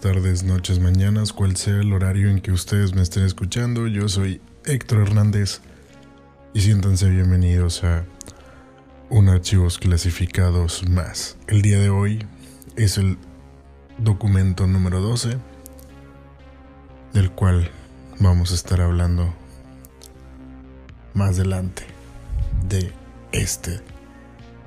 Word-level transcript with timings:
tardes, 0.00 0.44
noches, 0.44 0.78
mañanas, 0.78 1.32
cual 1.32 1.56
sea 1.56 1.80
el 1.80 1.92
horario 1.92 2.30
en 2.30 2.40
que 2.40 2.52
ustedes 2.52 2.94
me 2.94 3.02
estén 3.02 3.24
escuchando. 3.24 3.88
Yo 3.88 4.08
soy 4.08 4.40
Héctor 4.64 5.00
Hernández 5.00 5.60
y 6.54 6.60
siéntanse 6.60 7.08
bienvenidos 7.08 7.82
a 7.82 8.04
un 9.10 9.28
archivos 9.28 9.78
clasificados 9.78 10.88
más. 10.88 11.36
El 11.48 11.62
día 11.62 11.78
de 11.78 11.90
hoy 11.90 12.24
es 12.76 12.96
el 12.96 13.18
documento 13.98 14.66
número 14.66 15.00
12 15.00 15.38
del 17.12 17.30
cual 17.32 17.68
vamos 18.20 18.52
a 18.52 18.54
estar 18.54 18.80
hablando 18.80 19.34
más 21.14 21.30
adelante 21.30 21.82
de 22.68 22.92
este 23.32 23.80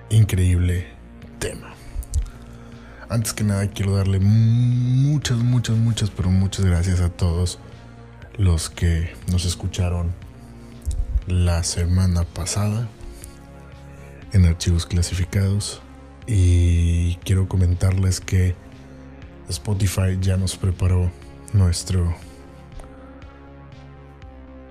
increíble 0.10 0.88
tema. 1.40 1.71
Antes 3.12 3.34
que 3.34 3.44
nada 3.44 3.68
quiero 3.68 3.98
darle 3.98 4.22
muchas, 4.22 5.38
muchas, 5.40 5.76
muchas, 5.76 6.10
pero 6.10 6.30
muchas 6.30 6.64
gracias 6.64 7.02
a 7.02 7.10
todos 7.10 7.60
los 8.38 8.70
que 8.70 9.14
nos 9.30 9.44
escucharon 9.44 10.14
la 11.28 11.62
semana 11.64 12.24
pasada 12.24 12.88
en 14.32 14.46
archivos 14.46 14.86
clasificados. 14.86 15.82
Y 16.26 17.16
quiero 17.26 17.50
comentarles 17.50 18.22
que 18.22 18.56
Spotify 19.50 20.18
ya 20.22 20.38
nos 20.38 20.56
preparó 20.56 21.12
nuestro 21.52 22.16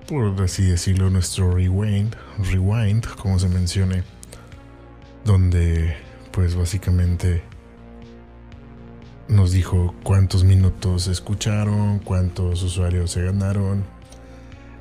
por 0.07 0.41
así 0.41 0.63
decirlo 0.63 1.11
nuestro 1.11 1.53
rewind 1.53 2.15
rewind 2.51 3.05
como 3.05 3.37
se 3.37 3.47
mencione 3.49 4.03
donde 5.25 5.95
pues 6.31 6.55
básicamente 6.55 7.50
nos 9.31 9.53
dijo 9.53 9.95
cuántos 10.03 10.43
minutos 10.43 11.07
escucharon, 11.07 11.99
cuántos 11.99 12.61
usuarios 12.63 13.11
se 13.11 13.23
ganaron, 13.23 13.85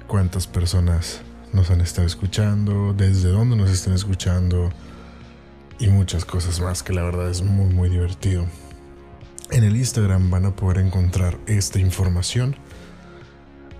cuántas 0.08 0.48
personas 0.48 1.22
nos 1.52 1.70
han 1.70 1.80
estado 1.80 2.06
escuchando, 2.06 2.92
desde 2.92 3.28
dónde 3.28 3.54
nos 3.54 3.70
están 3.70 3.94
escuchando 3.94 4.70
y 5.78 5.86
muchas 5.86 6.24
cosas 6.24 6.60
más 6.60 6.82
que 6.82 6.92
la 6.92 7.04
verdad 7.04 7.30
es 7.30 7.42
muy 7.42 7.72
muy 7.72 7.88
divertido. 7.90 8.44
En 9.52 9.62
el 9.62 9.76
Instagram 9.76 10.30
van 10.30 10.46
a 10.46 10.56
poder 10.56 10.78
encontrar 10.78 11.38
esta 11.46 11.78
información. 11.78 12.56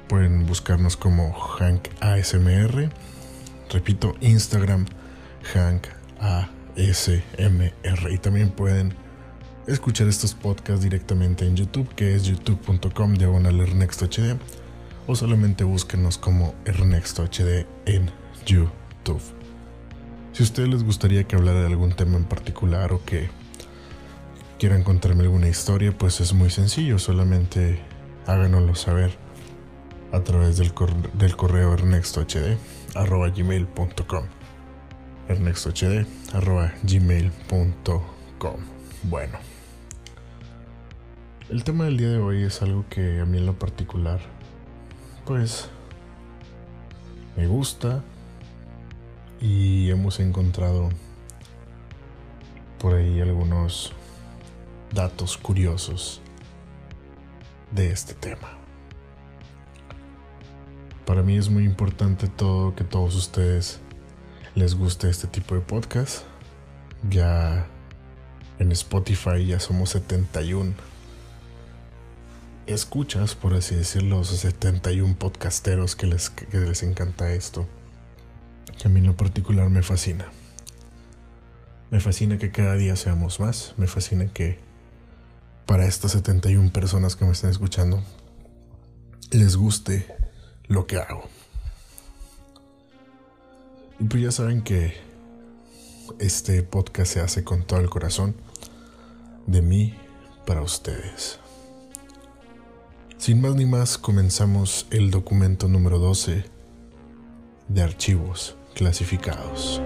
Pueden 0.08 0.46
buscarnos 0.46 0.96
como 0.96 1.32
Hank 1.32 1.88
ASMR. 2.00 2.90
Repito, 3.70 4.14
Instagram 4.20 4.86
Hank 5.52 5.86
ASMR. 6.20 8.12
Y 8.12 8.18
también 8.18 8.50
pueden 8.50 8.94
escuchar 9.66 10.08
estos 10.08 10.34
podcasts 10.34 10.82
directamente 10.82 11.46
en 11.46 11.56
YouTube, 11.56 11.88
que 11.94 12.14
es 12.14 12.24
youtube.com 12.24 13.14
diagonal 13.14 13.60
HD 13.60 14.36
o 15.06 15.14
solamente 15.14 15.64
búsquenos 15.64 16.18
como 16.18 16.54
Ernesto 16.64 17.24
HD 17.24 17.66
en 17.86 18.10
YouTube. 18.46 19.20
Si 20.32 20.42
a 20.42 20.44
ustedes 20.44 20.68
les 20.68 20.84
gustaría 20.84 21.24
que 21.24 21.36
hablara 21.36 21.60
de 21.60 21.66
algún 21.66 21.92
tema 21.92 22.16
en 22.16 22.24
particular 22.24 22.92
o 22.92 23.04
que 23.04 23.28
quieran 24.58 24.82
contarme 24.82 25.22
alguna 25.22 25.48
historia, 25.48 25.96
pues 25.96 26.20
es 26.20 26.32
muy 26.32 26.50
sencillo, 26.50 26.98
solamente 26.98 27.80
háganoslo 28.26 28.74
saber 28.74 29.10
a 30.12 30.20
través 30.20 30.56
del, 30.56 30.72
del 31.14 31.36
correo 31.36 31.72
ernestohd 31.74 32.56
arroba 32.94 33.28
gmail.com 33.28 34.24
ernestohd 35.28 36.06
arroba 36.34 36.72
gmail.com 36.82 38.60
bueno 39.04 39.49
el 41.50 41.64
tema 41.64 41.86
del 41.86 41.96
día 41.96 42.10
de 42.10 42.18
hoy 42.18 42.44
es 42.44 42.62
algo 42.62 42.84
que 42.88 43.18
a 43.20 43.24
mí 43.24 43.38
en 43.38 43.46
lo 43.46 43.58
particular, 43.58 44.20
pues, 45.24 45.68
me 47.36 47.48
gusta 47.48 48.04
y 49.40 49.90
hemos 49.90 50.20
encontrado 50.20 50.90
por 52.78 52.94
ahí 52.94 53.20
algunos 53.20 53.92
datos 54.94 55.36
curiosos 55.36 56.20
de 57.72 57.90
este 57.90 58.14
tema. 58.14 58.56
Para 61.04 61.22
mí 61.22 61.36
es 61.36 61.48
muy 61.48 61.64
importante 61.64 62.28
todo 62.28 62.76
que 62.76 62.84
todos 62.84 63.16
ustedes 63.16 63.80
les 64.54 64.76
guste 64.76 65.10
este 65.10 65.26
tipo 65.26 65.56
de 65.56 65.62
podcast. 65.62 66.22
Ya 67.08 67.66
en 68.60 68.70
Spotify 68.70 69.44
ya 69.44 69.58
somos 69.58 69.90
71 69.90 70.89
escuchas, 72.72 73.34
por 73.34 73.54
así 73.54 73.74
decirlo, 73.74 74.18
los 74.18 74.28
71 74.28 75.16
podcasteros 75.18 75.96
que 75.96 76.06
les, 76.06 76.30
que 76.30 76.58
les 76.58 76.82
encanta 76.82 77.32
esto. 77.32 77.66
Que 78.78 78.88
a 78.88 78.90
mí 78.90 79.00
en 79.00 79.06
lo 79.06 79.16
particular 79.16 79.70
me 79.70 79.82
fascina. 79.82 80.26
Me 81.90 82.00
fascina 82.00 82.38
que 82.38 82.50
cada 82.50 82.74
día 82.74 82.96
seamos 82.96 83.40
más. 83.40 83.74
Me 83.76 83.86
fascina 83.86 84.26
que 84.32 84.58
para 85.66 85.86
estas 85.86 86.12
71 86.12 86.72
personas 86.72 87.16
que 87.16 87.24
me 87.24 87.32
están 87.32 87.50
escuchando 87.50 88.02
les 89.30 89.56
guste 89.56 90.06
lo 90.66 90.86
que 90.86 90.96
hago. 90.96 91.28
Y 93.98 94.04
pues 94.04 94.22
ya 94.22 94.32
saben 94.32 94.62
que 94.62 94.94
este 96.18 96.62
podcast 96.62 97.12
se 97.12 97.20
hace 97.20 97.44
con 97.44 97.64
todo 97.64 97.80
el 97.80 97.90
corazón 97.90 98.34
de 99.46 99.62
mí 99.62 99.94
para 100.46 100.62
ustedes. 100.62 101.38
Sin 103.20 103.42
más 103.42 103.54
ni 103.54 103.66
más, 103.66 103.98
comenzamos 103.98 104.86
el 104.90 105.10
documento 105.10 105.68
número 105.68 105.98
12 105.98 106.42
de 107.68 107.82
archivos 107.82 108.56
clasificados. 108.74 109.82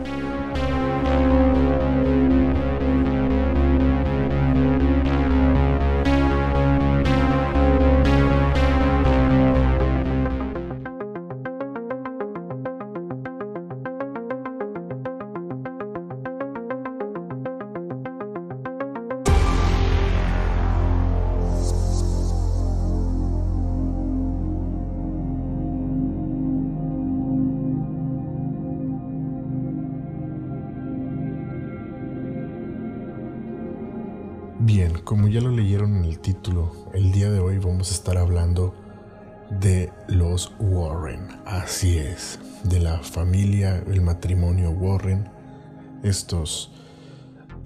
Estos 46.14 46.70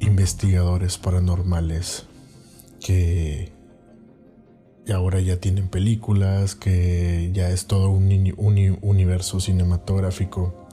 investigadores 0.00 0.97
paranormales 0.99 2.06
que 2.81 3.53
ahora 4.93 5.21
ya 5.21 5.37
tienen 5.37 5.69
películas, 5.69 6.55
que 6.55 7.31
ya 7.33 7.50
es 7.50 7.67
todo 7.67 7.91
un, 7.91 8.09
universo 8.81 9.41
cinematográfico 9.41 10.67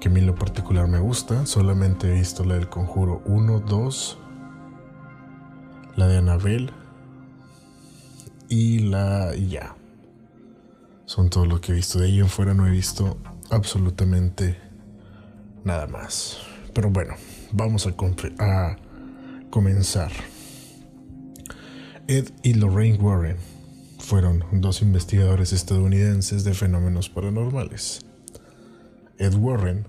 que 0.00 0.08
a 0.08 0.10
mí 0.10 0.20
en 0.20 0.26
lo 0.26 0.34
particular 0.34 0.86
me 0.86 1.00
gusta. 1.00 1.44
Solamente 1.44 2.08
he 2.08 2.12
visto 2.12 2.44
la 2.44 2.54
del 2.54 2.68
Conjuro 2.68 3.22
1, 3.26 3.60
2 3.60 4.18
la 5.96 6.06
de 6.06 6.18
Anabel 6.18 6.70
y 8.48 8.78
la 8.78 9.34
ya. 9.34 9.76
Son 11.04 11.28
todo 11.28 11.44
lo 11.44 11.60
que 11.60 11.72
he 11.72 11.74
visto. 11.74 11.98
De 11.98 12.06
ahí 12.06 12.20
en 12.20 12.28
fuera 12.28 12.54
no 12.54 12.66
he 12.66 12.70
visto 12.70 13.18
absolutamente 13.50 14.56
nada 15.64 15.86
más. 15.86 16.38
Pero 16.72 16.90
bueno, 16.90 17.14
vamos 17.52 17.86
a, 17.86 17.94
comenzar. 19.50 20.12
Ed 22.06 22.30
y 22.42 22.54
Lorraine 22.54 22.98
Warren 22.98 23.36
fueron 23.98 24.44
dos 24.52 24.82
investigadores 24.82 25.52
estadounidenses 25.52 26.44
de 26.44 26.54
fenómenos 26.54 27.08
paranormales. 27.08 28.00
Ed 29.18 29.34
Warren 29.34 29.86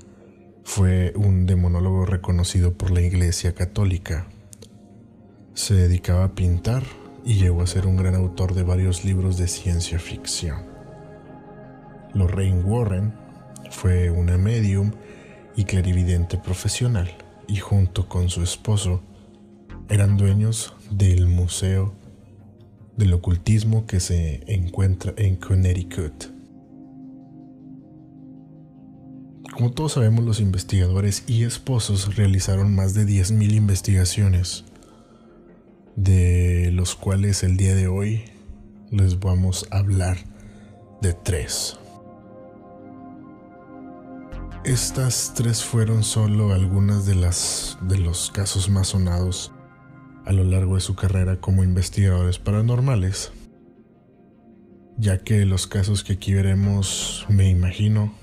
fue 0.63 1.13
un 1.15 1.45
demonólogo 1.45 2.05
reconocido 2.05 2.73
por 2.73 2.91
la 2.91 3.01
Iglesia 3.01 3.53
Católica 3.53 4.27
se 5.53 5.73
dedicaba 5.73 6.23
a 6.23 6.35
pintar 6.35 6.83
y 7.25 7.35
llegó 7.35 7.61
a 7.61 7.67
ser 7.67 7.85
un 7.85 7.97
gran 7.97 8.15
autor 8.15 8.53
de 8.53 8.63
varios 8.63 9.05
libros 9.05 9.37
de 9.37 9.47
ciencia 9.47 9.99
ficción. 9.99 10.65
Lorraine 12.13 12.63
Warren 12.63 13.13
fue 13.69 14.09
una 14.09 14.37
medium 14.37 14.91
y 15.55 15.65
clarividente 15.65 16.37
profesional 16.37 17.11
y 17.47 17.57
junto 17.57 18.07
con 18.07 18.29
su 18.29 18.43
esposo 18.43 19.01
eran 19.89 20.17
dueños 20.17 20.73
del 20.89 21.27
Museo 21.27 21.93
del 22.95 23.13
ocultismo 23.13 23.85
que 23.85 23.99
se 23.99 24.43
encuentra 24.47 25.13
en 25.17 25.35
Connecticut. 25.35 26.25
Como 29.53 29.71
todos 29.71 29.93
sabemos, 29.93 30.23
los 30.23 30.39
investigadores 30.39 31.23
y 31.27 31.43
esposos 31.43 32.15
realizaron 32.15 32.73
más 32.73 32.93
de 32.93 33.05
10.000 33.05 33.53
investigaciones, 33.53 34.65
de 35.95 36.69
los 36.71 36.95
cuales 36.95 37.43
el 37.43 37.57
día 37.57 37.75
de 37.75 37.87
hoy 37.87 38.23
les 38.91 39.19
vamos 39.19 39.67
a 39.71 39.79
hablar 39.79 40.17
de 41.01 41.13
tres. 41.13 41.80
Estas 44.71 45.33
tres 45.35 45.65
fueron 45.65 46.01
solo 46.01 46.53
algunas 46.53 47.05
de 47.05 47.13
las 47.13 47.77
de 47.81 47.97
los 47.97 48.31
casos 48.31 48.69
más 48.69 48.87
sonados 48.87 49.51
a 50.25 50.31
lo 50.31 50.45
largo 50.45 50.75
de 50.75 50.79
su 50.79 50.95
carrera 50.95 51.41
como 51.41 51.65
investigadores 51.65 52.39
paranormales, 52.39 53.33
ya 54.95 55.17
que 55.17 55.43
los 55.43 55.67
casos 55.67 56.05
que 56.05 56.13
aquí 56.13 56.33
veremos, 56.33 57.25
me 57.27 57.49
imagino 57.49 58.13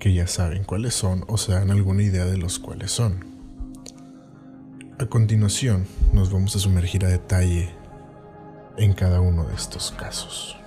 que 0.00 0.12
ya 0.12 0.26
saben 0.26 0.64
cuáles 0.64 0.94
son 0.94 1.22
o 1.28 1.38
se 1.38 1.52
dan 1.52 1.70
alguna 1.70 2.02
idea 2.02 2.24
de 2.24 2.36
los 2.36 2.58
cuales 2.58 2.90
son. 2.90 3.24
A 4.98 5.06
continuación, 5.06 5.86
nos 6.12 6.32
vamos 6.32 6.56
a 6.56 6.58
sumergir 6.58 7.04
a 7.04 7.08
detalle 7.08 7.72
en 8.76 8.94
cada 8.94 9.20
uno 9.20 9.44
de 9.44 9.54
estos 9.54 9.92
casos. 9.92 10.59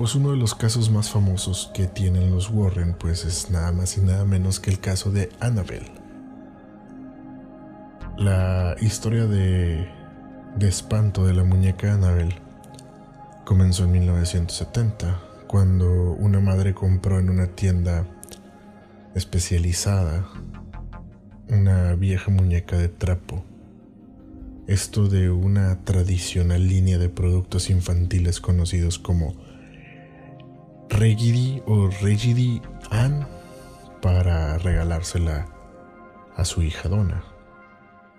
Pues 0.00 0.14
uno 0.14 0.30
de 0.30 0.38
los 0.38 0.54
casos 0.54 0.90
más 0.90 1.10
famosos 1.10 1.70
que 1.74 1.86
tienen 1.86 2.30
los 2.30 2.48
Warren 2.48 2.94
pues 2.94 3.26
es 3.26 3.50
nada 3.50 3.70
más 3.70 3.98
y 3.98 4.00
nada 4.00 4.24
menos 4.24 4.58
que 4.58 4.70
el 4.70 4.80
caso 4.80 5.10
de 5.10 5.28
Annabelle. 5.40 5.92
La 8.16 8.76
historia 8.80 9.26
de, 9.26 9.86
de 10.56 10.68
espanto 10.68 11.26
de 11.26 11.34
la 11.34 11.44
muñeca 11.44 11.92
Annabelle 11.92 12.34
comenzó 13.44 13.84
en 13.84 13.92
1970, 13.92 15.20
cuando 15.46 16.12
una 16.12 16.40
madre 16.40 16.72
compró 16.72 17.18
en 17.18 17.28
una 17.28 17.48
tienda 17.48 18.06
especializada 19.14 20.26
una 21.50 21.94
vieja 21.94 22.30
muñeca 22.30 22.78
de 22.78 22.88
trapo. 22.88 23.44
Esto 24.66 25.08
de 25.08 25.28
una 25.28 25.84
tradicional 25.84 26.66
línea 26.66 26.96
de 26.96 27.10
productos 27.10 27.68
infantiles 27.68 28.40
conocidos 28.40 28.98
como 28.98 29.49
Regidi 30.90 31.62
o 31.66 31.88
Regidi 32.02 32.60
Ann 32.90 33.26
para 34.02 34.58
regalársela 34.58 35.46
a 36.36 36.44
su 36.44 36.62
hija 36.62 36.88
Donna, 36.88 37.24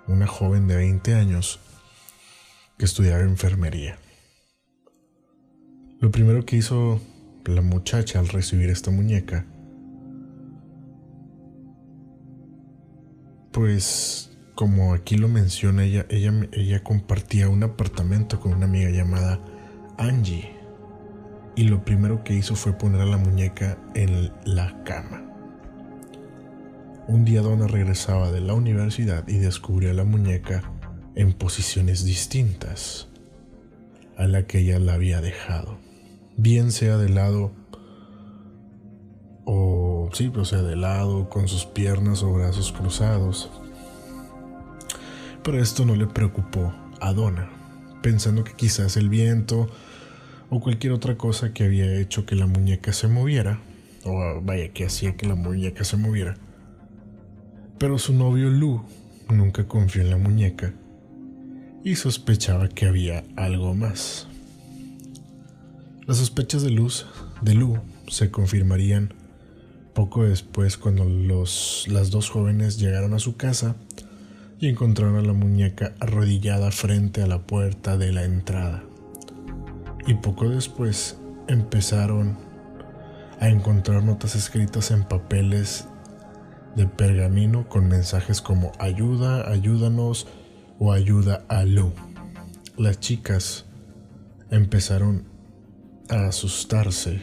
una 0.07 0.25
joven 0.25 0.67
de 0.67 0.77
20 0.77 1.13
años 1.13 1.59
que 2.77 2.85
estudiaba 2.85 3.21
enfermería. 3.21 3.97
Lo 5.99 6.09
primero 6.11 6.45
que 6.45 6.55
hizo 6.55 6.99
la 7.45 7.61
muchacha 7.61 8.19
al 8.19 8.29
recibir 8.29 8.69
esta 8.69 8.89
muñeca, 8.89 9.45
pues 13.51 14.31
como 14.55 14.93
aquí 14.93 15.17
lo 15.17 15.27
menciona 15.27 15.83
ella, 15.83 16.05
ella, 16.09 16.33
ella 16.53 16.83
compartía 16.83 17.49
un 17.49 17.63
apartamento 17.63 18.39
con 18.39 18.53
una 18.53 18.65
amiga 18.65 18.89
llamada 18.89 19.39
Angie 19.97 20.60
y 21.55 21.63
lo 21.63 21.83
primero 21.83 22.23
que 22.23 22.33
hizo 22.33 22.55
fue 22.55 22.73
poner 22.73 23.01
a 23.01 23.05
la 23.05 23.17
muñeca 23.17 23.77
en 23.93 24.31
la 24.45 24.83
cama. 24.83 25.23
Un 27.07 27.25
día 27.25 27.41
Donna 27.41 27.67
regresaba 27.67 28.31
de 28.31 28.41
la 28.41 28.53
universidad 28.53 29.27
y 29.27 29.37
descubrió 29.37 29.91
a 29.91 29.93
la 29.93 30.03
muñeca 30.03 30.63
en 31.15 31.33
posiciones 31.33 32.05
distintas 32.05 33.09
a 34.17 34.27
la 34.27 34.45
que 34.47 34.59
ella 34.59 34.79
la 34.79 34.93
había 34.93 35.19
dejado. 35.19 35.77
Bien 36.37 36.71
sea 36.71 36.97
de 36.97 37.09
lado 37.09 37.51
o 39.45 40.09
sí, 40.13 40.31
o 40.35 40.45
sea, 40.45 40.61
de 40.61 40.75
lado, 40.75 41.29
con 41.29 41.47
sus 41.47 41.65
piernas 41.65 42.23
o 42.23 42.31
brazos 42.31 42.71
cruzados. 42.71 43.49
Pero 45.43 45.59
esto 45.59 45.85
no 45.85 45.95
le 45.95 46.07
preocupó 46.07 46.73
a 46.99 47.13
Donna, 47.13 47.49
pensando 48.01 48.43
que 48.43 48.53
quizás 48.53 48.97
el 48.97 49.09
viento 49.09 49.69
o 50.51 50.59
cualquier 50.59 50.91
otra 50.91 51.17
cosa 51.17 51.53
que 51.53 51.63
había 51.63 51.97
hecho 51.97 52.25
que 52.25 52.35
la 52.35 52.45
muñeca 52.45 52.91
se 52.91 53.07
moviera, 53.07 53.59
o 54.03 54.41
vaya, 54.43 54.67
que 54.73 54.85
hacía 54.85 55.15
que 55.15 55.25
la 55.25 55.35
muñeca 55.35 55.85
se 55.85 55.95
moviera. 55.95 56.35
Pero 57.77 57.97
su 57.97 58.13
novio 58.13 58.49
Lu 58.49 58.83
nunca 59.29 59.65
confió 59.65 60.01
en 60.01 60.09
la 60.09 60.17
muñeca 60.17 60.73
y 61.85 61.95
sospechaba 61.95 62.67
que 62.67 62.85
había 62.85 63.23
algo 63.37 63.73
más. 63.73 64.27
Las 66.05 66.17
sospechas 66.17 66.63
de 66.63 66.71
Luz 66.71 67.05
de 67.41 67.55
Lu 67.55 67.79
se 68.09 68.29
confirmarían 68.29 69.13
poco 69.93 70.25
después 70.25 70.75
cuando 70.75 71.05
los, 71.05 71.85
las 71.87 72.11
dos 72.11 72.29
jóvenes 72.29 72.77
llegaron 72.77 73.13
a 73.13 73.19
su 73.19 73.37
casa 73.37 73.77
y 74.59 74.67
encontraron 74.67 75.15
a 75.15 75.21
la 75.21 75.33
muñeca 75.33 75.93
arrodillada 76.01 76.71
frente 76.71 77.21
a 77.21 77.27
la 77.27 77.39
puerta 77.39 77.97
de 77.97 78.11
la 78.11 78.25
entrada 78.25 78.83
y 80.07 80.15
poco 80.15 80.49
después 80.49 81.17
empezaron 81.47 82.37
a 83.39 83.49
encontrar 83.49 84.03
notas 84.03 84.35
escritas 84.35 84.91
en 84.91 85.03
papeles 85.03 85.87
de 86.75 86.87
pergamino 86.87 87.67
con 87.67 87.87
mensajes 87.87 88.41
como 88.41 88.71
ayuda, 88.79 89.49
ayúdanos 89.49 90.27
o 90.79 90.93
ayuda 90.93 91.43
a 91.49 91.65
Lu. 91.65 91.91
Las 92.77 92.99
chicas 92.99 93.65
empezaron 94.49 95.25
a 96.09 96.27
asustarse, 96.27 97.21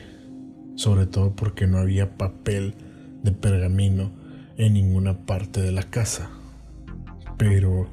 sobre 0.76 1.06
todo 1.06 1.35
porque 1.35 1.66
no 1.66 1.78
había 1.78 2.16
papel 2.16 2.75
de 3.23 3.32
pergamino 3.32 4.11
en 4.56 4.75
ninguna 4.75 5.26
parte 5.26 5.61
de 5.61 5.73
la 5.73 5.85
casa. 5.85 6.30
Pero 7.37 7.88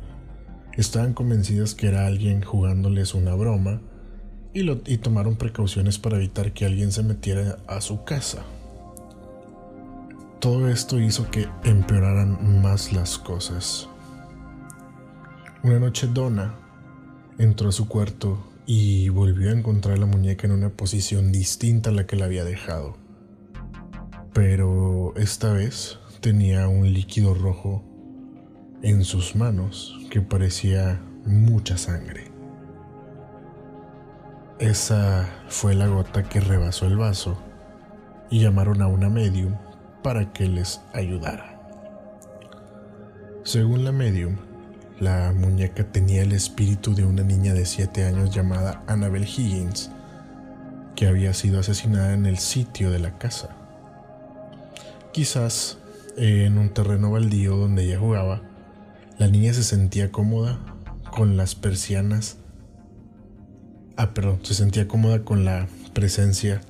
estaban 0.74 1.14
convencidas 1.14 1.76
que 1.76 1.88
era 1.88 2.08
alguien 2.08 2.42
jugándoles 2.42 3.14
una 3.14 3.36
broma 3.36 3.82
y, 4.56 4.98
tomaron 4.98 5.36
precauciones 5.36 6.00
para 6.00 6.16
evitar 6.16 6.54
que 6.54 6.66
alguien 6.66 6.94
se 6.94 7.04
metiera 7.04 7.58
a 7.68 7.82
su 7.82 8.06
casa. 8.06 8.46
Todo 10.40 10.70
esto 10.70 10.98
hizo 11.00 11.30
que 11.30 11.48
empeoraran 11.66 12.62
más 12.62 12.94
las 12.94 13.18
cosas. 13.18 13.90
Una 15.62 15.80
noche 15.80 16.08
Donna 16.08 16.56
entró 17.38 17.70
a 17.70 17.74
su 17.74 17.90
cuarto 17.90 18.38
y 18.66 19.10
volvió 19.10 19.50
a 19.50 19.54
encontrar 19.54 20.00
la 20.00 20.06
muñeca 20.06 20.48
en 20.48 20.54
una 20.54 20.70
posición 20.70 21.34
distinta 21.34 21.90
a 21.90 21.94
la 21.94 22.08
que 22.08 22.16
la 22.16 22.26
había 22.26 22.46
dejado. 22.46 22.96
Pero 24.34 25.14
esta 25.18 25.52
vez 25.52 26.00
tenía 26.22 26.70
un 26.70 26.94
líquido 26.94 27.34
rojo 27.34 27.84
en 28.82 29.04
sus 29.04 29.36
manos 29.36 30.00
que 30.10 30.22
parecía 30.22 31.02
mucha 31.26 31.78
sangre. 31.78 32.25
Esa 34.60 35.28
fue 35.50 35.76
la 35.76 35.88
gota 35.88 36.24
que 36.24 36.40
rebasó 36.40 36.88
el 36.88 36.96
vaso 36.96 37.38
y 38.30 38.40
llamaron 38.40 38.82
a 38.82 38.88
una 38.88 39.10
medium 39.10 39.54
para 40.02 40.32
que 40.32 40.48
les 40.48 40.80
ayudara. 40.94 41.60
Según 43.44 43.84
la 43.84 43.92
medium, 43.92 44.38
la 44.98 45.34
muñeca 45.34 45.92
tenía 45.92 46.22
el 46.22 46.32
espíritu 46.32 46.96
de 46.96 47.04
una 47.04 47.22
niña 47.22 47.54
de 47.54 47.66
7 47.66 48.06
años 48.06 48.34
llamada 48.34 48.82
Annabel 48.88 49.26
Higgins, 49.26 49.92
que 50.96 51.08
había 51.08 51.34
sido 51.34 51.60
asesinada 51.60 52.14
en 52.14 52.26
el 52.26 52.38
sitio 52.38 52.92
de 52.92 53.00
la 53.00 53.18
casa. 53.18 53.50
Quizás 55.12 55.80
en 56.16 56.58
un 56.58 56.70
terreno 56.70 57.12
baldío 57.12 57.58
donde 57.58 57.84
ella 57.84 58.00
jugaba, 58.00 58.42
la 59.18 59.28
niña 59.28 59.52
se 59.52 59.64
sentía 59.64 60.14
cómoda 60.14 60.60
con 61.12 61.36
las 61.36 61.56
persianas 61.56 62.38
Ah, 63.98 64.14
perdón, 64.14 64.40
se 64.44 64.54
sentía 64.54 64.88
cómoda 64.88 65.24
con 65.24 65.46
la 65.46 65.68
presencia 65.94 66.62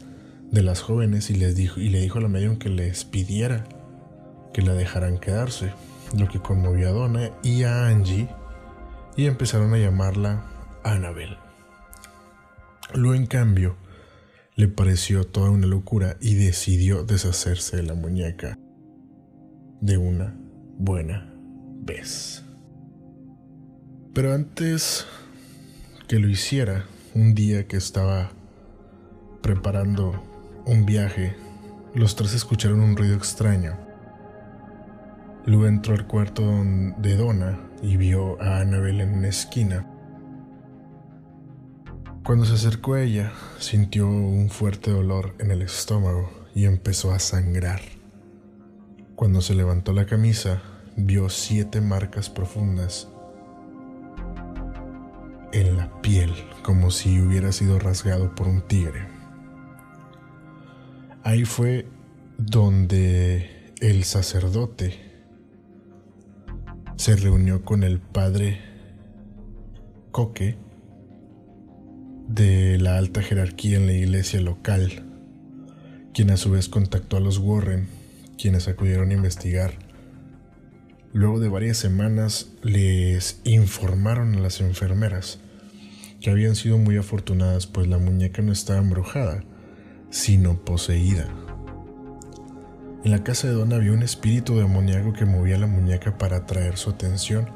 de 0.51 0.61
las 0.61 0.81
jóvenes 0.81 1.29
y, 1.29 1.35
les 1.35 1.55
dijo, 1.55 1.79
y 1.79 1.89
le 1.89 1.99
dijo 1.99 2.19
a 2.19 2.21
la 2.21 2.27
medium 2.27 2.57
que 2.57 2.69
les 2.69 3.03
pidiera 3.03 3.65
que 4.53 4.61
la 4.61 4.73
dejaran 4.73 5.17
quedarse, 5.17 5.73
lo 6.17 6.27
que 6.27 6.39
conmovió 6.39 6.89
a 6.89 6.91
Donna 6.91 7.31
y 7.43 7.63
a 7.63 7.87
Angie 7.87 8.29
y 9.17 9.25
empezaron 9.25 9.73
a 9.73 9.77
llamarla 9.77 10.45
Annabel. 10.83 11.37
Luego, 12.93 13.15
en 13.15 13.25
cambio, 13.25 13.75
le 14.55 14.67
pareció 14.67 15.25
toda 15.25 15.49
una 15.49 15.67
locura 15.67 16.17
y 16.21 16.35
decidió 16.35 17.03
deshacerse 17.03 17.77
de 17.77 17.83
la 17.83 17.95
muñeca 17.95 18.57
de 19.81 19.97
una 19.97 20.37
buena 20.77 21.33
vez. 21.81 22.43
Pero 24.13 24.33
antes 24.33 25.05
que 26.07 26.19
lo 26.19 26.29
hiciera, 26.29 26.85
un 27.15 27.33
día 27.33 27.67
que 27.67 27.77
estaba 27.77 28.29
preparando 29.41 30.21
un 30.65 30.85
viaje, 30.85 31.35
los 31.95 32.15
tres 32.15 32.33
escucharon 32.33 32.81
un 32.81 32.95
ruido 32.95 33.15
extraño 33.15 33.85
Lou 35.45 35.65
entró 35.65 35.93
al 35.93 36.07
cuarto 36.07 36.41
de 36.97 37.15
Donna 37.15 37.59
y 37.83 37.97
vio 37.97 38.41
a 38.41 38.61
Annabel 38.61 38.99
en 38.99 39.13
una 39.13 39.27
esquina. 39.27 39.85
Cuando 42.23 42.45
se 42.45 42.53
acercó 42.53 42.95
a 42.95 43.03
ella, 43.03 43.31
sintió 43.59 44.07
un 44.07 44.49
fuerte 44.49 44.89
dolor 44.89 45.35
en 45.37 45.51
el 45.51 45.61
estómago 45.61 46.31
y 46.55 46.65
empezó 46.65 47.11
a 47.11 47.19
sangrar. 47.19 47.81
Cuando 49.15 49.39
se 49.41 49.53
levantó 49.53 49.93
la 49.93 50.07
camisa, 50.07 50.63
vio 50.95 51.29
siete 51.29 51.79
marcas 51.79 52.31
profundas 52.31 53.07
en 55.55 55.77
la 55.77 56.01
piel, 56.01 56.33
como 56.63 56.91
si 56.91 57.21
hubiera 57.21 57.53
sido 57.53 57.79
rasgado 57.79 58.35
por 58.35 58.47
un 58.49 58.61
tigre. 58.61 59.07
Ahí 61.23 61.45
fue 61.45 61.87
donde 62.37 63.73
el 63.79 64.03
sacerdote 64.03 64.99
se 66.97 67.15
reunió 67.15 67.63
con 67.63 67.83
el 67.83 67.99
padre 67.99 68.59
Coque 70.11 70.57
de 72.27 72.77
la 72.77 72.97
alta 72.97 73.21
jerarquía 73.21 73.77
en 73.77 73.85
la 73.85 73.93
iglesia 73.93 74.41
local, 74.41 75.05
quien 76.13 76.31
a 76.31 76.37
su 76.37 76.51
vez 76.51 76.67
contactó 76.67 77.15
a 77.15 77.21
los 77.21 77.37
Warren, 77.37 77.87
quienes 78.37 78.67
acudieron 78.67 79.11
a 79.11 79.13
investigar. 79.13 79.73
Luego 81.13 81.39
de 81.39 81.47
varias 81.47 81.77
semanas 81.77 82.51
les 82.61 83.39
informaron 83.45 84.35
a 84.35 84.39
las 84.39 84.59
enfermeras 84.59 85.39
que 86.25 86.31
habían 86.31 86.55
sido 86.55 86.79
muy 86.79 86.97
afortunadas 86.97 87.67
pues 87.67 87.87
la 87.87 87.99
muñeca 87.99 88.41
no 88.41 88.51
estaba 88.51 88.79
embrujada, 88.79 89.43
sino 90.09 90.57
poseída. 90.57 91.27
En 93.03 93.11
la 93.11 93.23
casa 93.23 93.47
de 93.47 93.53
Don 93.53 93.71
había 93.73 93.91
un 93.91 94.01
espíritu 94.01 94.57
demoníaco 94.57 95.13
que 95.13 95.25
movía 95.25 95.59
la 95.59 95.67
muñeca 95.67 96.17
para 96.17 96.37
atraer 96.37 96.77
su 96.77 96.89
atención 96.89 97.47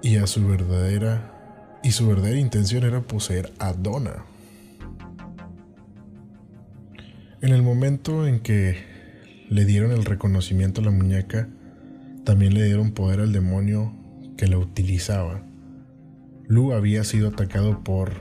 y 0.00 0.18
a 0.18 0.28
su 0.28 0.46
verdadera 0.46 1.80
y 1.82 1.90
su 1.90 2.06
verdadera 2.06 2.38
intención 2.38 2.84
era 2.84 3.00
poseer 3.00 3.52
a 3.58 3.72
Donna. 3.72 4.24
En 7.42 7.52
el 7.52 7.64
momento 7.64 8.28
en 8.28 8.38
que 8.38 8.76
le 9.50 9.64
dieron 9.64 9.90
el 9.90 10.04
reconocimiento 10.04 10.82
a 10.82 10.84
la 10.84 10.92
muñeca, 10.92 11.48
también 12.22 12.54
le 12.54 12.62
dieron 12.62 12.92
poder 12.92 13.18
al 13.18 13.32
demonio 13.32 13.92
que 14.36 14.46
la 14.46 14.56
utilizaba. 14.56 15.42
Lu 16.48 16.72
había 16.72 17.04
sido 17.04 17.28
atacado 17.28 17.82
por 17.82 18.12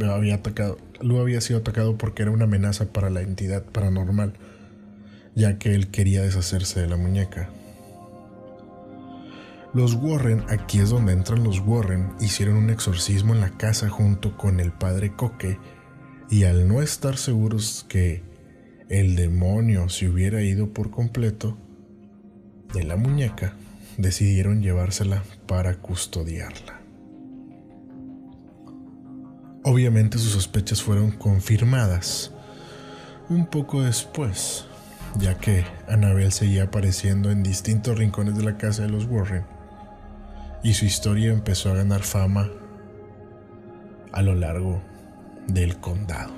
había 0.00 0.36
atacado 0.36 0.78
Lu 1.00 1.20
había 1.20 1.40
sido 1.40 1.58
atacado 1.60 1.98
porque 1.98 2.22
era 2.22 2.30
una 2.30 2.44
amenaza 2.44 2.92
para 2.92 3.10
la 3.10 3.20
entidad 3.20 3.64
paranormal 3.64 4.34
ya 5.34 5.58
que 5.58 5.74
él 5.74 5.88
quería 5.88 6.22
deshacerse 6.22 6.80
de 6.80 6.88
la 6.88 6.96
muñeca. 6.96 7.50
Los 9.74 9.94
Warren, 9.94 10.44
aquí 10.48 10.80
es 10.80 10.90
donde 10.90 11.14
entran 11.14 11.44
los 11.44 11.60
Warren, 11.60 12.12
hicieron 12.20 12.56
un 12.56 12.70
exorcismo 12.70 13.34
en 13.34 13.40
la 13.40 13.56
casa 13.56 13.88
junto 13.88 14.36
con 14.36 14.60
el 14.60 14.70
padre 14.70 15.14
Coque 15.16 15.58
y 16.28 16.44
al 16.44 16.68
no 16.68 16.82
estar 16.82 17.16
seguros 17.16 17.86
que 17.88 18.22
el 18.90 19.16
demonio 19.16 19.88
se 19.88 20.08
hubiera 20.08 20.42
ido 20.42 20.74
por 20.74 20.90
completo 20.90 21.56
de 22.74 22.84
la 22.84 22.96
muñeca, 22.96 23.54
decidieron 23.96 24.62
llevársela 24.62 25.22
para 25.46 25.76
custodiarla. 25.76 26.81
Obviamente 29.64 30.18
sus 30.18 30.32
sospechas 30.32 30.82
fueron 30.82 31.12
confirmadas 31.12 32.32
un 33.28 33.46
poco 33.46 33.82
después, 33.82 34.64
ya 35.18 35.38
que 35.38 35.64
Annabel 35.86 36.32
seguía 36.32 36.64
apareciendo 36.64 37.30
en 37.30 37.44
distintos 37.44 37.96
rincones 37.96 38.36
de 38.36 38.42
la 38.42 38.56
casa 38.56 38.82
de 38.82 38.88
los 38.88 39.04
Warren, 39.04 39.44
y 40.64 40.74
su 40.74 40.84
historia 40.84 41.30
empezó 41.30 41.70
a 41.70 41.76
ganar 41.76 42.02
fama 42.02 42.50
a 44.10 44.20
lo 44.22 44.34
largo 44.34 44.82
del 45.46 45.76
condado. 45.76 46.32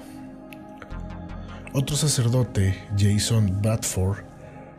Otro 1.73 1.97
sacerdote, 1.97 2.79
Jason 2.99 3.63
Badford, 3.63 4.19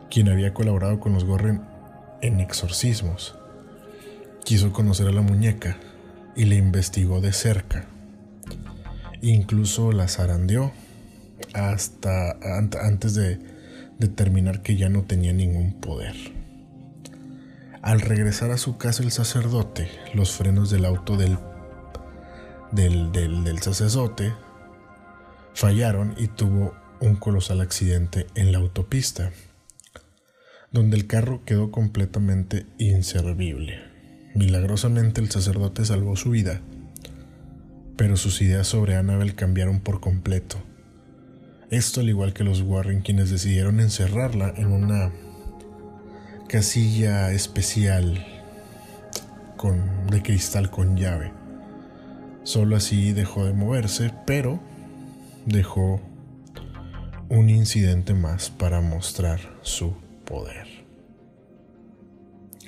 quien 0.08 0.28
había 0.28 0.54
colaborado 0.54 1.00
con 1.00 1.14
los 1.14 1.24
Warren 1.24 1.62
en 2.22 2.38
exorcismos, 2.38 3.36
quiso 4.44 4.72
conocer 4.72 5.08
a 5.08 5.12
la 5.12 5.20
muñeca 5.20 5.78
y 6.36 6.44
la 6.44 6.54
investigó 6.54 7.20
de 7.20 7.32
cerca. 7.32 7.86
Incluso 9.22 9.92
la 9.92 10.08
zarandeó 10.08 10.72
hasta 11.54 12.36
antes 12.40 13.14
de 13.14 13.38
determinar 13.98 14.62
que 14.62 14.76
ya 14.76 14.88
no 14.88 15.04
tenía 15.04 15.32
ningún 15.32 15.80
poder. 15.80 16.14
Al 17.82 18.00
regresar 18.00 18.50
a 18.50 18.58
su 18.58 18.78
casa 18.78 19.02
el 19.02 19.12
sacerdote, 19.12 19.88
los 20.12 20.32
frenos 20.32 20.70
del 20.70 20.84
auto 20.84 21.16
del, 21.16 21.38
del, 22.72 23.12
del, 23.12 23.58
sacerdote 23.62 24.32
fallaron 25.54 26.14
y 26.18 26.26
tuvo 26.26 26.74
un 27.00 27.16
colosal 27.16 27.60
accidente 27.60 28.26
en 28.34 28.50
la 28.50 28.58
autopista, 28.58 29.30
donde 30.72 30.96
el 30.96 31.06
carro 31.06 31.44
quedó 31.44 31.70
completamente 31.70 32.66
inservible. 32.78 33.78
Milagrosamente 34.34 35.20
el 35.20 35.30
sacerdote 35.30 35.84
salvó 35.84 36.16
su 36.16 36.30
vida, 36.30 36.60
pero 37.96 38.16
sus 38.16 38.40
ideas 38.42 38.66
sobre 38.66 38.96
Annabel 38.96 39.34
cambiaron 39.34 39.80
por 39.80 40.00
completo 40.00 40.58
esto 41.70 42.00
al 42.00 42.08
igual 42.08 42.32
que 42.32 42.44
los 42.44 42.62
Warren 42.62 43.00
quienes 43.00 43.28
decidieron 43.30 43.80
encerrarla 43.80 44.52
en 44.56 44.68
una 44.68 45.10
casilla 46.48 47.32
especial 47.32 48.24
con, 49.56 50.06
de 50.06 50.22
cristal 50.22 50.70
con 50.70 50.96
llave. 50.96 51.32
Solo 52.44 52.76
así 52.76 53.12
dejó 53.12 53.46
de 53.46 53.52
moverse, 53.52 54.12
pero 54.26 54.60
dejó 55.44 56.00
un 57.28 57.50
incidente 57.50 58.14
más 58.14 58.48
para 58.48 58.80
mostrar 58.80 59.40
su 59.62 59.96
poder. 60.24 60.68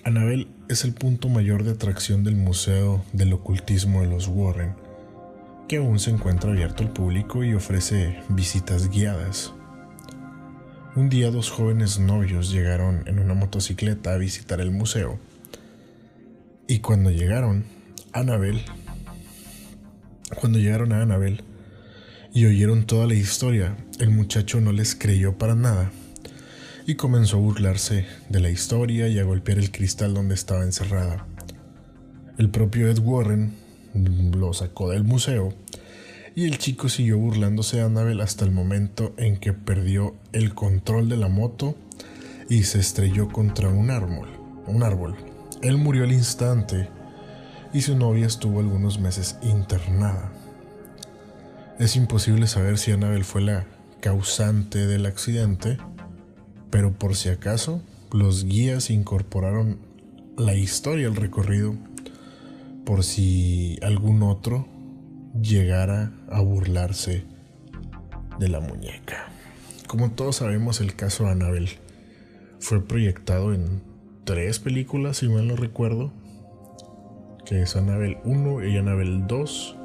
Anabel 0.03 0.49
es 0.69 0.83
el 0.83 0.93
punto 0.93 1.29
mayor 1.29 1.63
de 1.63 1.71
atracción 1.71 2.25
del 2.25 2.35
Museo 2.35 3.05
del 3.13 3.33
Ocultismo 3.33 4.01
de 4.01 4.09
los 4.09 4.27
Warren 4.27 4.88
que 5.69 5.77
aún 5.77 5.99
se 5.99 6.11
encuentra 6.11 6.51
abierto 6.51 6.83
al 6.83 6.91
público 6.91 7.45
y 7.45 7.53
ofrece 7.53 8.23
visitas 8.31 8.89
guiadas. 8.89 9.53
Un 10.97 11.11
día 11.11 11.31
dos 11.31 11.51
jóvenes 11.51 11.99
novios 11.99 12.51
llegaron 12.51 13.07
en 13.07 13.19
una 13.19 13.35
motocicleta 13.35 14.15
a 14.15 14.17
visitar 14.17 14.63
el 14.63 14.71
museo. 14.71 15.19
Y 16.67 16.79
cuando 16.79 17.11
llegaron, 17.11 17.67
Annabel, 18.13 18.63
cuando 20.41 20.59
llegaron 20.59 20.93
a 20.93 21.03
Annabel 21.03 21.45
y 22.33 22.47
oyeron 22.47 22.87
toda 22.87 23.07
la 23.07 23.15
historia, 23.15 23.77
el 24.01 24.09
muchacho 24.09 24.63
no 24.63 24.73
les 24.73 24.95
creyó 24.95 25.37
para 25.37 25.55
nada 25.55 25.93
y 26.87 26.95
comenzó 26.95 27.37
a 27.37 27.41
burlarse 27.41 28.07
de 28.31 28.41
la 28.41 28.49
historia 28.49 29.09
y 29.09 29.19
a 29.19 29.25
golpear 29.25 29.59
el 29.59 29.71
cristal 29.71 30.15
donde 30.15 30.35
estaba 30.35 30.65
encerrada. 30.65 31.27
El 32.39 32.49
propio 32.49 32.89
Ed 32.89 33.01
Warren 33.01 33.68
lo 34.33 34.53
sacó 34.53 34.91
del 34.91 35.05
museo 35.05 35.53
y 36.39 36.45
el 36.45 36.59
chico 36.59 36.89
siguió 36.89 37.19
burlándose 37.19 37.79
de 37.79 37.83
Annabel 37.83 38.21
hasta 38.21 38.45
el 38.45 38.53
momento 38.53 39.13
en 39.17 39.39
que 39.39 39.53
perdió 39.53 40.15
el 40.33 40.55
control 40.55 41.09
de 41.09 41.17
la 41.17 41.29
moto 41.29 41.75
y 42.49 42.63
se 42.63 42.79
estrelló 42.79 43.29
contra 43.29 43.69
un 43.69 43.91
árbol. 43.91 44.29
Un 44.67 44.85
árbol. 44.85 45.17
Él 45.63 45.79
murió 45.79 46.05
al 46.05 46.13
instante 46.13 46.89
y 47.73 47.81
su 47.81 47.97
novia 47.97 48.27
estuvo 48.27 48.61
algunos 48.61 49.01
meses 49.01 49.37
internada. 49.43 50.31
Es 51.81 51.97
imposible 51.97 52.47
saber 52.47 52.79
si 52.79 52.93
Annabel 52.93 53.25
fue 53.25 53.41
la 53.41 53.67
causante 54.01 54.87
del 54.87 55.07
accidente, 55.07 55.79
pero 56.71 56.93
por 56.93 57.17
si 57.17 57.31
acaso, 57.31 57.83
los 58.13 58.45
guías 58.45 58.91
incorporaron 58.91 59.79
la 60.37 60.55
historia 60.55 61.09
al 61.09 61.17
recorrido 61.17 61.75
por 62.85 63.05
si 63.05 63.79
algún 63.83 64.23
otro 64.23 64.67
llegara 65.41 66.13
a 66.31 66.41
burlarse 66.41 67.25
de 68.39 68.49
la 68.49 68.61
muñeca. 68.61 69.29
Como 69.87 70.11
todos 70.11 70.37
sabemos, 70.37 70.81
el 70.81 70.95
caso 70.95 71.25
de 71.25 71.31
Annabel 71.31 71.71
fue 72.61 72.85
proyectado 72.85 73.55
en 73.55 73.83
tres 74.25 74.59
películas, 74.59 75.19
si 75.19 75.29
mal 75.29 75.49
no 75.49 75.57
recuerdo, 75.57 76.13
que 77.47 77.63
es 77.63 77.77
Annabel 77.77 78.19
1 78.25 78.67
y 78.67 78.77
Annabel 78.77 79.27
2. 79.27 79.77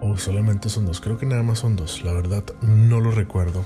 O 0.00 0.16
solamente 0.16 0.68
son 0.68 0.86
dos, 0.86 1.00
creo 1.00 1.18
que 1.18 1.26
nada 1.26 1.42
más 1.42 1.58
son 1.58 1.76
dos, 1.76 2.02
la 2.04 2.12
verdad 2.12 2.44
no 2.62 3.00
lo 3.00 3.10
recuerdo. 3.10 3.64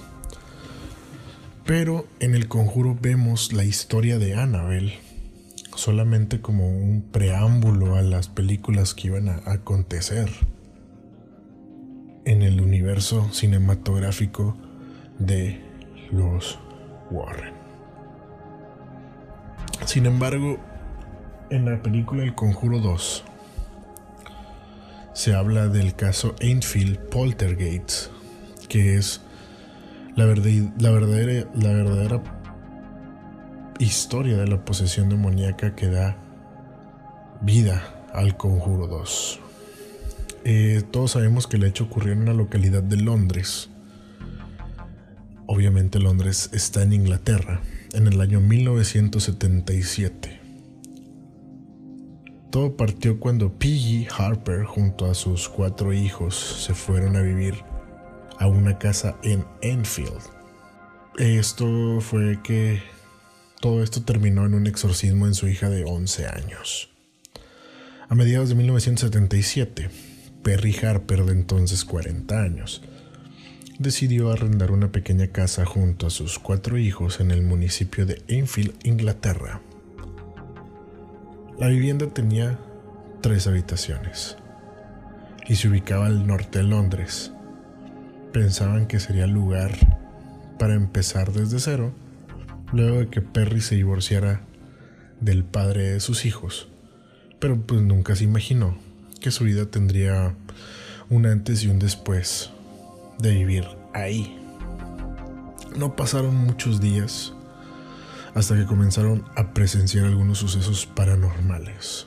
Pero 1.64 2.06
en 2.18 2.34
el 2.34 2.48
conjuro 2.48 2.96
vemos 3.00 3.52
la 3.52 3.64
historia 3.64 4.18
de 4.18 4.34
Annabel 4.34 4.94
solamente 5.74 6.40
como 6.40 6.68
un 6.68 7.02
preámbulo 7.10 7.96
a 7.96 8.02
las 8.02 8.28
películas 8.28 8.94
que 8.94 9.08
iban 9.08 9.28
a 9.28 9.42
acontecer 9.46 10.30
en 12.24 12.42
el 12.42 12.60
universo 12.60 13.28
cinematográfico 13.32 14.56
de 15.18 15.60
los 16.10 16.58
Warren. 17.10 17.54
Sin 19.86 20.06
embargo, 20.06 20.58
en 21.50 21.64
la 21.64 21.82
película 21.82 22.22
El 22.22 22.34
Conjuro 22.34 22.78
2 22.78 23.24
se 25.14 25.34
habla 25.34 25.68
del 25.68 25.94
caso 25.94 26.34
Enfield 26.40 26.98
Poltergeist, 27.08 28.10
que 28.68 28.96
es 28.96 29.20
la, 30.16 30.24
la, 30.26 30.90
verdadera, 30.90 31.48
la 31.54 31.72
verdadera 31.72 32.41
historia 33.78 34.36
de 34.36 34.46
la 34.46 34.64
posesión 34.64 35.08
demoníaca 35.08 35.74
que 35.74 35.88
da 35.88 36.16
vida 37.40 37.82
al 38.12 38.36
Conjuro 38.36 38.86
2. 38.86 39.40
Eh, 40.44 40.82
todos 40.90 41.12
sabemos 41.12 41.46
que 41.46 41.56
el 41.56 41.64
hecho 41.64 41.84
ocurrió 41.84 42.12
en 42.12 42.22
una 42.22 42.34
localidad 42.34 42.82
de 42.82 42.96
Londres. 42.96 43.70
Obviamente 45.46 45.98
Londres 45.98 46.50
está 46.52 46.82
en 46.82 46.92
Inglaterra, 46.92 47.60
en 47.92 48.06
el 48.06 48.20
año 48.20 48.40
1977. 48.40 50.40
Todo 52.50 52.76
partió 52.76 53.18
cuando 53.18 53.58
Piggy 53.58 54.06
Harper 54.16 54.64
junto 54.64 55.10
a 55.10 55.14
sus 55.14 55.48
cuatro 55.48 55.92
hijos 55.92 56.64
se 56.66 56.74
fueron 56.74 57.16
a 57.16 57.22
vivir 57.22 57.54
a 58.38 58.46
una 58.46 58.78
casa 58.78 59.16
en 59.22 59.44
Enfield. 59.62 60.20
Esto 61.18 62.00
fue 62.00 62.40
que 62.42 62.82
todo 63.62 63.84
esto 63.84 64.02
terminó 64.02 64.44
en 64.44 64.54
un 64.54 64.66
exorcismo 64.66 65.28
en 65.28 65.34
su 65.34 65.46
hija 65.46 65.70
de 65.70 65.84
11 65.84 66.26
años. 66.26 66.90
A 68.08 68.16
mediados 68.16 68.48
de 68.48 68.56
1977, 68.56 69.88
Perry 70.42 70.76
Harper, 70.84 71.24
de 71.24 71.32
entonces 71.32 71.84
40 71.84 72.42
años, 72.42 72.82
decidió 73.78 74.32
arrendar 74.32 74.72
una 74.72 74.90
pequeña 74.90 75.28
casa 75.28 75.64
junto 75.64 76.08
a 76.08 76.10
sus 76.10 76.40
cuatro 76.40 76.76
hijos 76.76 77.20
en 77.20 77.30
el 77.30 77.42
municipio 77.42 78.04
de 78.04 78.20
Enfield, 78.26 78.74
Inglaterra. 78.82 79.60
La 81.56 81.68
vivienda 81.68 82.08
tenía 82.08 82.58
tres 83.20 83.46
habitaciones 83.46 84.38
y 85.46 85.54
se 85.54 85.68
ubicaba 85.68 86.06
al 86.06 86.26
norte 86.26 86.58
de 86.58 86.64
Londres. 86.64 87.30
Pensaban 88.32 88.88
que 88.88 88.98
sería 88.98 89.26
el 89.26 89.30
lugar 89.30 89.70
para 90.58 90.74
empezar 90.74 91.32
desde 91.32 91.60
cero, 91.60 91.92
luego 92.72 92.98
de 92.98 93.08
que 93.08 93.20
Perry 93.20 93.60
se 93.60 93.76
divorciara 93.76 94.42
del 95.20 95.44
padre 95.44 95.92
de 95.92 96.00
sus 96.00 96.24
hijos, 96.24 96.68
pero 97.38 97.60
pues 97.60 97.82
nunca 97.82 98.16
se 98.16 98.24
imaginó 98.24 98.76
que 99.20 99.30
su 99.30 99.44
vida 99.44 99.66
tendría 99.66 100.34
un 101.08 101.26
antes 101.26 101.62
y 101.62 101.68
un 101.68 101.78
después 101.78 102.50
de 103.18 103.34
vivir 103.34 103.64
ahí. 103.94 104.38
No 105.76 105.94
pasaron 105.94 106.34
muchos 106.34 106.80
días 106.80 107.32
hasta 108.34 108.56
que 108.56 108.66
comenzaron 108.66 109.24
a 109.36 109.52
presenciar 109.52 110.06
algunos 110.06 110.38
sucesos 110.38 110.86
paranormales. 110.86 112.06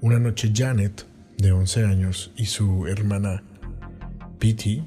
Una 0.00 0.18
noche 0.18 0.52
Janet, 0.54 1.06
de 1.38 1.52
11 1.52 1.84
años, 1.84 2.32
y 2.36 2.46
su 2.46 2.86
hermana 2.86 3.42
Pitty, 4.38 4.84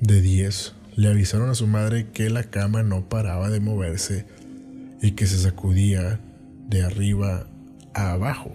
de 0.00 0.20
10, 0.20 0.75
le 0.96 1.08
avisaron 1.08 1.50
a 1.50 1.54
su 1.54 1.66
madre 1.66 2.10
que 2.10 2.30
la 2.30 2.44
cama 2.44 2.82
no 2.82 3.08
paraba 3.08 3.50
de 3.50 3.60
moverse 3.60 4.26
y 5.02 5.12
que 5.12 5.26
se 5.26 5.38
sacudía 5.38 6.20
de 6.68 6.82
arriba 6.82 7.46
a 7.94 8.12
abajo. 8.12 8.50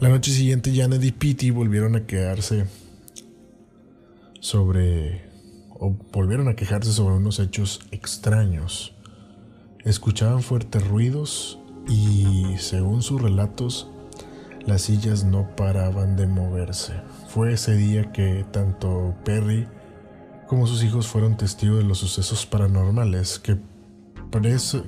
La 0.00 0.08
noche 0.08 0.30
siguiente 0.30 0.74
Janet 0.74 1.02
y 1.02 1.10
Pitty 1.10 1.50
volvieron 1.50 1.96
a 1.96 2.06
quedarse 2.06 2.66
sobre 4.40 5.26
o 5.70 5.90
volvieron 6.12 6.48
a 6.48 6.54
quejarse 6.54 6.92
sobre 6.92 7.16
unos 7.16 7.40
hechos 7.40 7.80
extraños. 7.90 8.94
Escuchaban 9.84 10.42
fuertes 10.42 10.86
ruidos 10.86 11.58
y, 11.88 12.56
según 12.58 13.02
sus 13.02 13.20
relatos, 13.20 13.90
las 14.64 14.82
sillas 14.82 15.24
no 15.24 15.54
paraban 15.56 16.16
de 16.16 16.26
moverse. 16.26 16.94
Fue 17.28 17.52
ese 17.52 17.74
día 17.76 18.12
que 18.12 18.44
tanto 18.52 19.14
Perry 19.24 19.66
como 20.46 20.66
sus 20.66 20.82
hijos 20.84 21.08
fueron 21.08 21.36
testigos 21.36 21.78
de 21.78 21.84
los 21.84 21.98
sucesos 21.98 22.46
paranormales 22.46 23.38
que, 23.38 23.58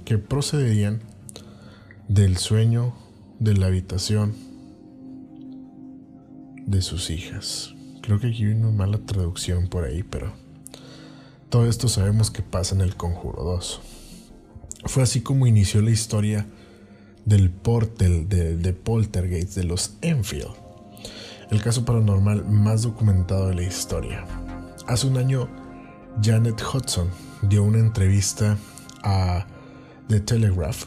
que 0.05 0.19
procedían 0.19 1.03
del 2.09 2.37
sueño 2.37 2.95
de 3.39 3.55
la 3.57 3.67
habitación 3.67 4.35
de 6.67 6.83
sus 6.83 7.11
hijas. 7.11 7.75
Creo 8.03 8.21
que 8.21 8.29
aquí 8.29 8.45
hay 8.45 8.53
una 8.53 8.71
mala 8.71 8.99
traducción 8.99 9.69
por 9.69 9.85
ahí, 9.85 10.03
pero 10.03 10.33
todo 11.49 11.67
esto 11.67 11.89
sabemos 11.89 12.31
que 12.31 12.43
pasa 12.43 12.75
en 12.75 12.81
el 12.81 12.95
Conjuro 12.95 13.43
2. 13.43 13.81
Fue 14.85 15.03
así 15.03 15.23
como 15.23 15.47
inició 15.47 15.83
la 15.83 15.91
historia 15.91 16.47
del 17.25 17.51
portal 17.51 18.29
de, 18.29 18.57
de 18.57 18.73
Poltergeist 18.73 19.55
de 19.55 19.65
los 19.65 19.95
Enfield, 20.03 20.55
el 21.51 21.63
caso 21.63 21.85
paranormal 21.85 22.45
más 22.47 22.83
documentado 22.83 23.49
de 23.49 23.55
la 23.55 23.63
historia. 23.63 24.25
Hace 24.89 25.07
un 25.07 25.19
año, 25.19 25.51
Janet 26.23 26.63
Hudson 26.63 27.11
dio 27.43 27.63
una 27.63 27.77
entrevista 27.77 28.57
a 29.03 29.47
The 30.09 30.21
Telegraph 30.21 30.87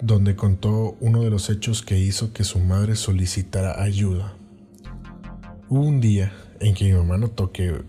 donde 0.00 0.34
contó 0.34 0.96
uno 1.00 1.20
de 1.20 1.28
los 1.28 1.50
hechos 1.50 1.82
que 1.82 1.98
hizo 1.98 2.32
que 2.32 2.44
su 2.44 2.60
madre 2.60 2.96
solicitara 2.96 3.82
ayuda 3.82 4.32
Hubo 5.68 5.82
un 5.82 6.00
día 6.00 6.32
en 6.60 6.72
que 6.72 6.86
mi 6.86 6.92
mamá 6.94 7.18
notó 7.18 7.52
que 7.52 7.84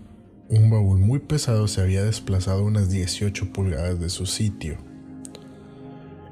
un 0.50 0.70
baúl 0.70 0.98
muy 0.98 1.20
pesado 1.20 1.66
se 1.66 1.80
había 1.80 2.04
desplazado 2.04 2.62
unas 2.62 2.90
18 2.90 3.50
pulgadas 3.50 3.98
de 3.98 4.10
su 4.10 4.26
sitio. 4.26 4.76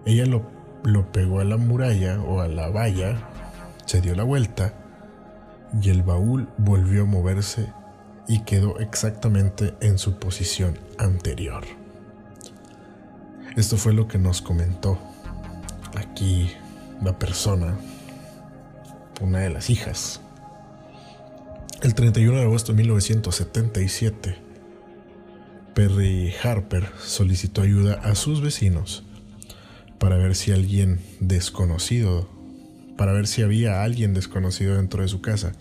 Ella 0.04 0.26
lo, 0.26 0.42
lo 0.84 1.10
pegó 1.10 1.40
a 1.40 1.44
la 1.44 1.56
muralla 1.56 2.20
o 2.20 2.42
a 2.42 2.48
la 2.48 2.68
valla, 2.68 3.30
se 3.86 4.02
dio 4.02 4.14
la 4.14 4.24
vuelta 4.24 4.74
y 5.80 5.88
el 5.88 6.02
baúl 6.02 6.50
volvió 6.58 7.04
a 7.04 7.06
moverse 7.06 7.72
y 8.28 8.40
quedó 8.44 8.78
exactamente 8.78 9.74
en 9.80 9.98
su 9.98 10.18
posición 10.18 10.78
anterior. 10.98 11.64
Esto 13.56 13.76
fue 13.76 13.92
lo 13.92 14.08
que 14.08 14.18
nos 14.18 14.40
comentó 14.40 14.98
aquí 15.94 16.50
la 17.02 17.18
persona, 17.18 17.76
una 19.20 19.40
de 19.40 19.50
las 19.50 19.68
hijas 19.70 20.20
el 21.82 21.96
31 21.96 22.36
de 22.36 22.42
agosto 22.44 22.72
de 22.72 22.78
1977, 22.78 24.36
Perry 25.74 26.32
Harper 26.40 26.88
solicitó 27.02 27.62
ayuda 27.62 27.94
a 27.94 28.14
sus 28.14 28.40
vecinos 28.40 29.02
para 29.98 30.16
ver 30.16 30.36
si 30.36 30.52
alguien 30.52 31.00
desconocido, 31.18 32.28
para 32.96 33.12
ver 33.12 33.26
si 33.26 33.42
había 33.42 33.82
alguien 33.82 34.14
desconocido 34.14 34.76
dentro 34.76 35.02
de 35.02 35.08
su 35.08 35.20
casa, 35.22 35.54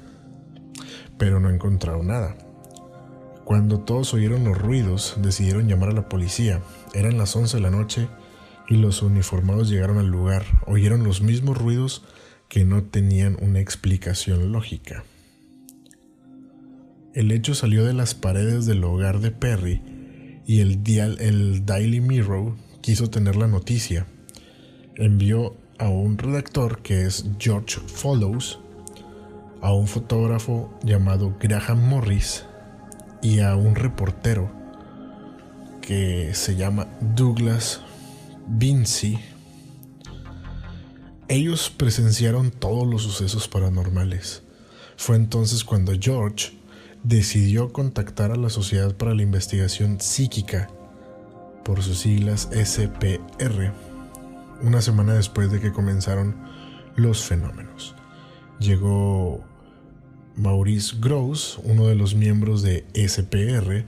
pero 1.17 1.39
no 1.39 1.49
encontraron 1.49 2.05
nada. 2.05 2.35
Cuando 3.51 3.81
todos 3.81 4.13
oyeron 4.13 4.45
los 4.45 4.57
ruidos, 4.57 5.15
decidieron 5.17 5.67
llamar 5.67 5.89
a 5.89 5.91
la 5.91 6.07
policía. 6.07 6.61
Eran 6.93 7.17
las 7.17 7.35
11 7.35 7.57
de 7.57 7.61
la 7.61 7.69
noche 7.69 8.07
y 8.69 8.77
los 8.77 9.01
uniformados 9.01 9.69
llegaron 9.69 9.97
al 9.97 10.07
lugar. 10.07 10.45
Oyeron 10.67 11.03
los 11.03 11.21
mismos 11.21 11.57
ruidos 11.57 12.05
que 12.47 12.63
no 12.63 12.83
tenían 12.83 13.35
una 13.41 13.59
explicación 13.59 14.53
lógica. 14.53 15.03
El 17.13 17.29
hecho 17.33 17.53
salió 17.53 17.83
de 17.83 17.91
las 17.91 18.15
paredes 18.15 18.67
del 18.67 18.85
hogar 18.85 19.19
de 19.19 19.31
Perry 19.31 19.81
y 20.47 20.61
el, 20.61 20.79
el 21.19 21.65
Daily 21.65 21.99
Mirror 21.99 22.55
quiso 22.79 23.09
tener 23.09 23.35
la 23.35 23.47
noticia. 23.47 24.07
Envió 24.95 25.57
a 25.77 25.89
un 25.89 26.17
redactor 26.17 26.81
que 26.83 27.05
es 27.05 27.25
George 27.37 27.81
Follows, 27.85 28.61
a 29.59 29.73
un 29.73 29.89
fotógrafo 29.89 30.73
llamado 30.85 31.35
Graham 31.37 31.89
Morris 31.89 32.45
y 33.21 33.39
a 33.39 33.55
un 33.55 33.75
reportero 33.75 34.51
que 35.81 36.33
se 36.33 36.55
llama 36.55 36.87
Douglas 37.01 37.81
Vinci. 38.47 39.19
Ellos 41.27 41.69
presenciaron 41.69 42.51
todos 42.51 42.87
los 42.87 43.03
sucesos 43.03 43.47
paranormales. 43.47 44.43
Fue 44.97 45.15
entonces 45.15 45.63
cuando 45.63 45.93
George 45.99 46.57
decidió 47.03 47.71
contactar 47.71 48.31
a 48.31 48.35
la 48.35 48.49
Sociedad 48.49 48.95
para 48.95 49.15
la 49.15 49.23
Investigación 49.23 49.99
Psíquica, 49.99 50.69
por 51.63 51.81
sus 51.81 51.99
siglas 51.99 52.49
SPR, 52.51 53.71
una 54.61 54.81
semana 54.81 55.13
después 55.13 55.51
de 55.51 55.59
que 55.59 55.71
comenzaron 55.71 56.35
los 56.95 57.23
fenómenos. 57.23 57.95
Llegó 58.59 59.43
Maurice 60.41 60.97
Gross, 60.99 61.59
uno 61.63 61.87
de 61.87 61.95
los 61.95 62.15
miembros 62.15 62.61
de 62.63 62.83
SPR, 62.93 63.85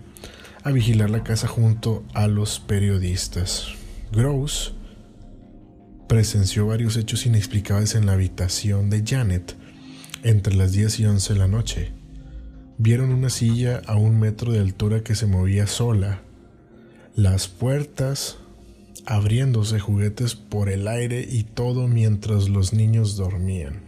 a 0.63 0.72
vigilar 0.72 1.10
la 1.10 1.24
casa 1.24 1.48
junto 1.48 2.04
a 2.13 2.28
los 2.28 2.60
periodistas. 2.62 3.68
Gross 4.13 4.74
presenció 6.08 6.68
varios 6.68 6.96
hechos 6.96 7.26
inexplicables 7.26 7.96
en 7.96 8.06
la 8.06 8.13
habitación 8.13 8.89
de 8.89 9.04
Janet 9.06 9.56
entre 10.24 10.56
las 10.56 10.72
10 10.72 11.00
y 11.02 11.06
11 11.06 11.34
de 11.34 11.39
la 11.39 11.48
noche 11.48 12.04
Vieron 12.78 13.13
una 13.13 13.30
silla 13.30 13.82
a 13.86 13.96
un 13.96 14.20
metro 14.20 14.52
de 14.52 14.60
altura 14.60 15.04
que 15.04 15.13
se 15.13 15.28
movía 15.28 15.68
sola. 15.68 16.22
Las 17.16 17.48
puertas 17.48 18.38
abriéndose 19.06 19.80
juguetes 19.80 20.36
por 20.36 20.70
el 20.70 20.88
aire 20.88 21.26
y 21.30 21.44
todo 21.44 21.88
mientras 21.88 22.50
los 22.50 22.74
niños 22.74 23.16
dormían. 23.16 23.83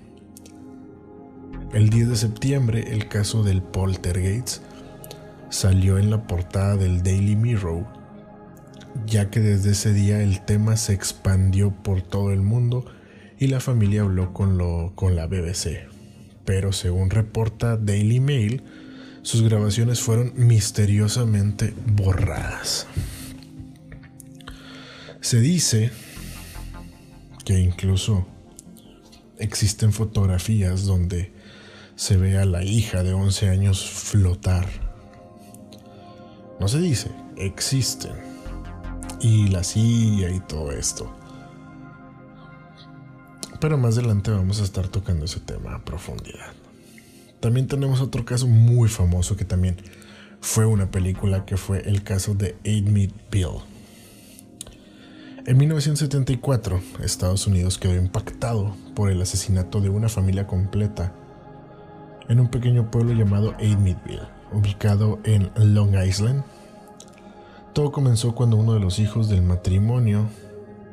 El 1.73 1.89
10 1.89 2.09
de 2.09 2.15
septiembre, 2.15 2.93
el 2.93 3.07
caso 3.07 3.43
del 3.43 3.61
Poltergeist 3.61 4.63
salió 5.49 5.97
en 5.97 6.09
la 6.09 6.25
portada 6.27 6.77
del 6.77 7.03
Daily 7.03 7.35
Mirror, 7.35 7.85
ya 9.05 9.29
que 9.29 9.39
desde 9.39 9.71
ese 9.71 9.93
día 9.93 10.21
el 10.21 10.43
tema 10.45 10.77
se 10.77 10.93
expandió 10.93 11.71
por 11.71 12.01
todo 12.01 12.31
el 12.31 12.41
mundo 12.41 12.85
y 13.37 13.47
la 13.47 13.59
familia 13.59 14.01
habló 14.01 14.33
con, 14.33 14.57
lo, 14.57 14.93
con 14.95 15.15
la 15.15 15.27
BBC. 15.27 15.87
Pero 16.45 16.71
según 16.71 17.09
reporta 17.09 17.75
Daily 17.75 18.19
Mail, 18.19 18.63
sus 19.21 19.41
grabaciones 19.41 19.99
fueron 19.99 20.33
misteriosamente 20.35 21.73
borradas. 21.87 22.87
Se 25.19 25.39
dice 25.39 25.91
que 27.43 27.59
incluso 27.59 28.27
existen 29.39 29.91
fotografías 29.91 30.85
donde 30.85 31.34
se 31.95 32.17
ve 32.17 32.37
a 32.37 32.45
la 32.45 32.63
hija 32.63 33.03
de 33.03 33.13
11 33.13 33.49
años 33.49 33.89
flotar. 33.89 34.67
No 36.59 36.67
se 36.67 36.79
dice, 36.79 37.11
existen. 37.37 38.13
Y 39.21 39.47
la 39.47 39.63
silla 39.63 40.29
y 40.29 40.39
todo 40.41 40.71
esto. 40.71 41.11
Pero 43.59 43.77
más 43.77 43.97
adelante 43.97 44.31
vamos 44.31 44.59
a 44.59 44.63
estar 44.63 44.87
tocando 44.89 45.25
ese 45.25 45.39
tema 45.39 45.75
a 45.75 45.83
profundidad. 45.83 46.53
También 47.39 47.67
tenemos 47.67 48.01
otro 48.01 48.25
caso 48.25 48.47
muy 48.47 48.89
famoso 48.89 49.37
que 49.37 49.45
también 49.45 49.77
fue 50.41 50.65
una 50.65 50.91
película 50.91 51.45
que 51.45 51.57
fue 51.57 51.87
el 51.87 52.03
caso 52.03 52.35
de 52.35 52.57
Aid 52.65 53.11
Bill. 53.31 53.47
En 55.45 55.57
1974, 55.57 56.81
Estados 57.03 57.47
Unidos 57.47 57.77
quedó 57.77 57.95
impactado 57.95 58.75
por 58.95 59.11
el 59.11 59.21
asesinato 59.21 59.79
de 59.79 59.89
una 59.89 60.09
familia 60.09 60.47
completa 60.47 61.13
en 62.29 62.39
un 62.39 62.47
pequeño 62.47 62.89
pueblo 62.91 63.13
llamado 63.13 63.55
Aidmeadville, 63.59 64.27
ubicado 64.51 65.19
en 65.23 65.51
Long 65.55 65.95
Island. 65.95 66.43
Todo 67.73 67.91
comenzó 67.91 68.35
cuando 68.35 68.57
uno 68.57 68.73
de 68.73 68.79
los 68.79 68.99
hijos 68.99 69.29
del 69.29 69.41
matrimonio 69.41 70.27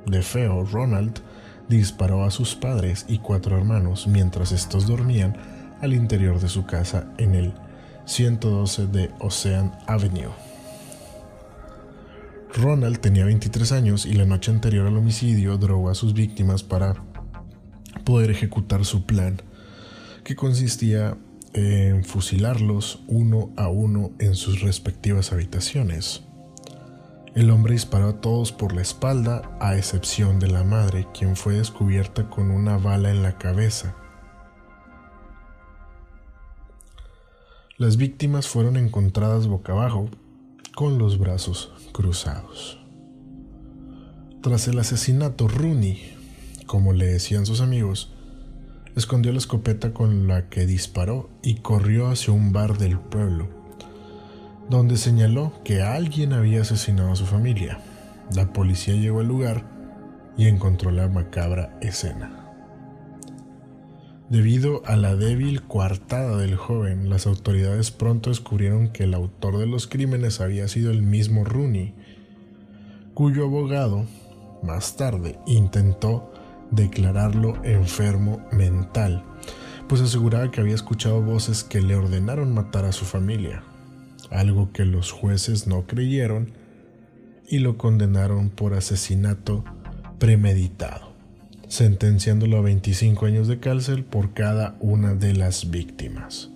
de 0.06 0.22
feo, 0.22 0.64
Ronald, 0.64 1.20
disparó 1.68 2.24
a 2.24 2.30
sus 2.30 2.54
padres 2.54 3.06
y 3.08 3.18
cuatro 3.18 3.56
hermanos 3.56 4.06
mientras 4.06 4.52
estos 4.52 4.86
dormían 4.86 5.36
al 5.80 5.94
interior 5.94 6.40
de 6.40 6.48
su 6.48 6.66
casa 6.66 7.06
en 7.18 7.34
el 7.34 7.52
112 8.04 8.86
de 8.88 9.10
Ocean 9.20 9.72
Avenue. 9.86 10.30
Ronald 12.54 12.98
tenía 12.98 13.24
23 13.24 13.72
años 13.72 14.04
y 14.04 14.12
la 14.12 14.26
noche 14.26 14.50
anterior 14.50 14.86
al 14.86 14.96
homicidio 14.96 15.56
drogó 15.56 15.88
a 15.88 15.94
sus 15.94 16.12
víctimas 16.12 16.62
para 16.62 16.96
poder 18.04 18.30
ejecutar 18.30 18.84
su 18.84 19.06
plan, 19.06 19.40
que 20.24 20.36
consistía 20.36 21.16
en 21.54 22.04
fusilarlos 22.04 23.02
uno 23.06 23.50
a 23.56 23.68
uno 23.68 24.12
en 24.18 24.34
sus 24.34 24.60
respectivas 24.60 25.32
habitaciones. 25.32 26.22
El 27.34 27.50
hombre 27.50 27.72
disparó 27.72 28.08
a 28.08 28.20
todos 28.20 28.52
por 28.52 28.74
la 28.74 28.82
espalda, 28.82 29.56
a 29.60 29.76
excepción 29.76 30.38
de 30.38 30.48
la 30.48 30.64
madre, 30.64 31.08
quien 31.14 31.34
fue 31.34 31.54
descubierta 31.54 32.28
con 32.28 32.50
una 32.50 32.76
bala 32.76 33.10
en 33.10 33.22
la 33.22 33.38
cabeza. 33.38 33.96
Las 37.78 37.96
víctimas 37.96 38.48
fueron 38.48 38.76
encontradas 38.76 39.46
boca 39.46 39.72
abajo, 39.72 40.10
con 40.74 40.98
los 40.98 41.18
brazos 41.18 41.72
cruzados. 41.92 42.78
Tras 44.42 44.68
el 44.68 44.78
asesinato, 44.78 45.48
Rooney, 45.48 46.16
como 46.66 46.92
le 46.92 47.06
decían 47.06 47.46
sus 47.46 47.60
amigos, 47.60 48.11
escondió 48.96 49.32
la 49.32 49.38
escopeta 49.38 49.92
con 49.92 50.28
la 50.28 50.48
que 50.48 50.66
disparó 50.66 51.30
y 51.42 51.56
corrió 51.56 52.08
hacia 52.08 52.32
un 52.32 52.52
bar 52.52 52.78
del 52.78 52.98
pueblo, 52.98 53.48
donde 54.68 54.96
señaló 54.96 55.52
que 55.64 55.82
alguien 55.82 56.32
había 56.32 56.62
asesinado 56.62 57.12
a 57.12 57.16
su 57.16 57.26
familia. 57.26 57.78
La 58.34 58.52
policía 58.52 58.94
llegó 58.94 59.20
al 59.20 59.28
lugar 59.28 59.64
y 60.36 60.46
encontró 60.46 60.90
la 60.90 61.08
macabra 61.08 61.76
escena. 61.80 62.38
Debido 64.28 64.82
a 64.86 64.96
la 64.96 65.14
débil 65.14 65.62
coartada 65.62 66.38
del 66.38 66.56
joven, 66.56 67.10
las 67.10 67.26
autoridades 67.26 67.90
pronto 67.90 68.30
descubrieron 68.30 68.88
que 68.88 69.04
el 69.04 69.12
autor 69.12 69.58
de 69.58 69.66
los 69.66 69.86
crímenes 69.86 70.40
había 70.40 70.68
sido 70.68 70.90
el 70.90 71.02
mismo 71.02 71.44
Rooney, 71.44 71.94
cuyo 73.12 73.44
abogado, 73.44 74.06
más 74.62 74.96
tarde, 74.96 75.38
intentó 75.46 76.31
declararlo 76.72 77.64
enfermo 77.64 78.44
mental, 78.50 79.22
pues 79.88 80.00
aseguraba 80.00 80.50
que 80.50 80.60
había 80.60 80.74
escuchado 80.74 81.22
voces 81.22 81.62
que 81.62 81.80
le 81.80 81.94
ordenaron 81.94 82.52
matar 82.52 82.84
a 82.84 82.92
su 82.92 83.04
familia, 83.04 83.62
algo 84.30 84.72
que 84.72 84.84
los 84.84 85.12
jueces 85.12 85.68
no 85.68 85.86
creyeron 85.86 86.52
y 87.48 87.60
lo 87.60 87.78
condenaron 87.78 88.50
por 88.50 88.74
asesinato 88.74 89.64
premeditado 90.18 91.12
sentenciándolo 91.72 92.58
a 92.58 92.60
25 92.60 93.24
años 93.24 93.48
de 93.48 93.58
cárcel 93.58 94.04
por 94.04 94.34
cada 94.34 94.76
una 94.80 95.14
de 95.14 95.32
las 95.32 95.70
víctimas. 95.70 96.50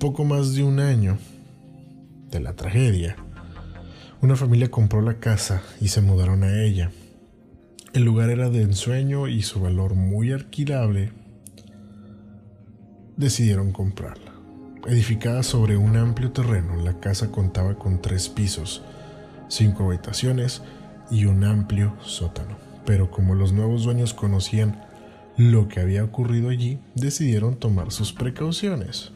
Poco 0.00 0.24
más 0.24 0.54
de 0.54 0.64
un 0.64 0.80
año 0.80 1.18
de 2.30 2.40
la 2.40 2.54
tragedia, 2.54 3.16
una 4.22 4.34
familia 4.34 4.70
compró 4.70 5.02
la 5.02 5.20
casa 5.20 5.60
y 5.78 5.88
se 5.88 6.00
mudaron 6.00 6.42
a 6.42 6.62
ella. 6.62 6.90
El 7.92 8.04
lugar 8.04 8.30
era 8.30 8.48
de 8.50 8.62
ensueño 8.62 9.28
y 9.28 9.42
su 9.42 9.60
valor 9.60 9.94
muy 9.94 10.32
alquilable. 10.32 11.12
Decidieron 13.16 13.72
comprarla. 13.72 14.32
Edificada 14.86 15.42
sobre 15.42 15.76
un 15.76 15.96
amplio 15.96 16.32
terreno, 16.32 16.76
la 16.76 16.98
casa 16.98 17.30
contaba 17.30 17.78
con 17.78 18.02
tres 18.02 18.28
pisos, 18.28 18.82
cinco 19.48 19.84
habitaciones 19.84 20.62
y 21.10 21.26
un 21.26 21.44
amplio 21.44 21.94
sótano 22.00 22.72
pero 22.84 23.10
como 23.10 23.34
los 23.34 23.52
nuevos 23.52 23.84
dueños 23.84 24.14
conocían 24.14 24.84
lo 25.36 25.68
que 25.68 25.80
había 25.80 26.04
ocurrido 26.04 26.50
allí, 26.50 26.78
decidieron 26.94 27.56
tomar 27.56 27.90
sus 27.90 28.12
precauciones. 28.12 29.12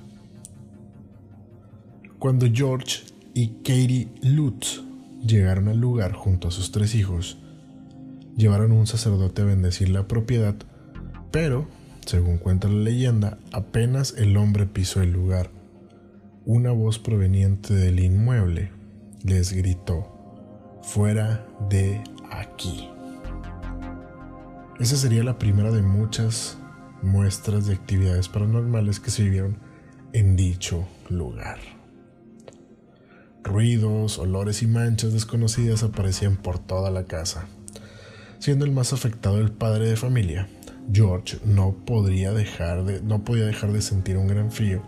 Cuando 2.18 2.46
George 2.52 3.02
y 3.34 3.48
Katie 3.62 4.08
Lutz 4.22 4.82
llegaron 5.24 5.68
al 5.68 5.78
lugar 5.78 6.12
junto 6.12 6.48
a 6.48 6.50
sus 6.50 6.72
tres 6.72 6.94
hijos, 6.94 7.38
llevaron 8.36 8.72
un 8.72 8.86
sacerdote 8.86 9.42
a 9.42 9.46
bendecir 9.46 9.88
la 9.88 10.06
propiedad, 10.06 10.54
pero, 11.30 11.66
según 12.04 12.38
cuenta 12.38 12.68
la 12.68 12.74
leyenda, 12.74 13.38
apenas 13.52 14.14
el 14.16 14.36
hombre 14.36 14.66
pisó 14.66 15.02
el 15.02 15.12
lugar, 15.12 15.50
una 16.44 16.70
voz 16.70 16.98
proveniente 16.98 17.74
del 17.74 17.98
inmueble 18.00 18.70
les 19.24 19.52
gritó, 19.52 20.80
fuera 20.82 21.46
de 21.68 22.02
aquí. 22.30 22.88
Esa 24.78 24.96
sería 24.96 25.24
la 25.24 25.38
primera 25.38 25.72
de 25.72 25.82
muchas 25.82 26.58
muestras 27.02 27.66
de 27.66 27.74
actividades 27.74 28.28
paranormales 28.28 29.00
que 29.00 29.10
se 29.10 29.24
vivieron 29.24 29.58
en 30.12 30.36
dicho 30.36 30.86
lugar. 31.08 31.58
Ruidos, 33.42 34.18
olores 34.18 34.62
y 34.62 34.66
manchas 34.66 35.12
desconocidas 35.12 35.82
aparecían 35.82 36.36
por 36.36 36.58
toda 36.58 36.90
la 36.90 37.04
casa. 37.04 37.48
Siendo 38.38 38.64
el 38.64 38.72
más 38.72 38.92
afectado 38.92 39.38
el 39.38 39.50
padre 39.50 39.88
de 39.88 39.96
familia, 39.96 40.48
George 40.92 41.38
no, 41.44 41.74
dejar 41.86 42.84
de, 42.84 43.02
no 43.02 43.24
podía 43.24 43.46
dejar 43.46 43.72
de 43.72 43.82
sentir 43.82 44.16
un 44.16 44.28
gran 44.28 44.50
frío 44.50 44.82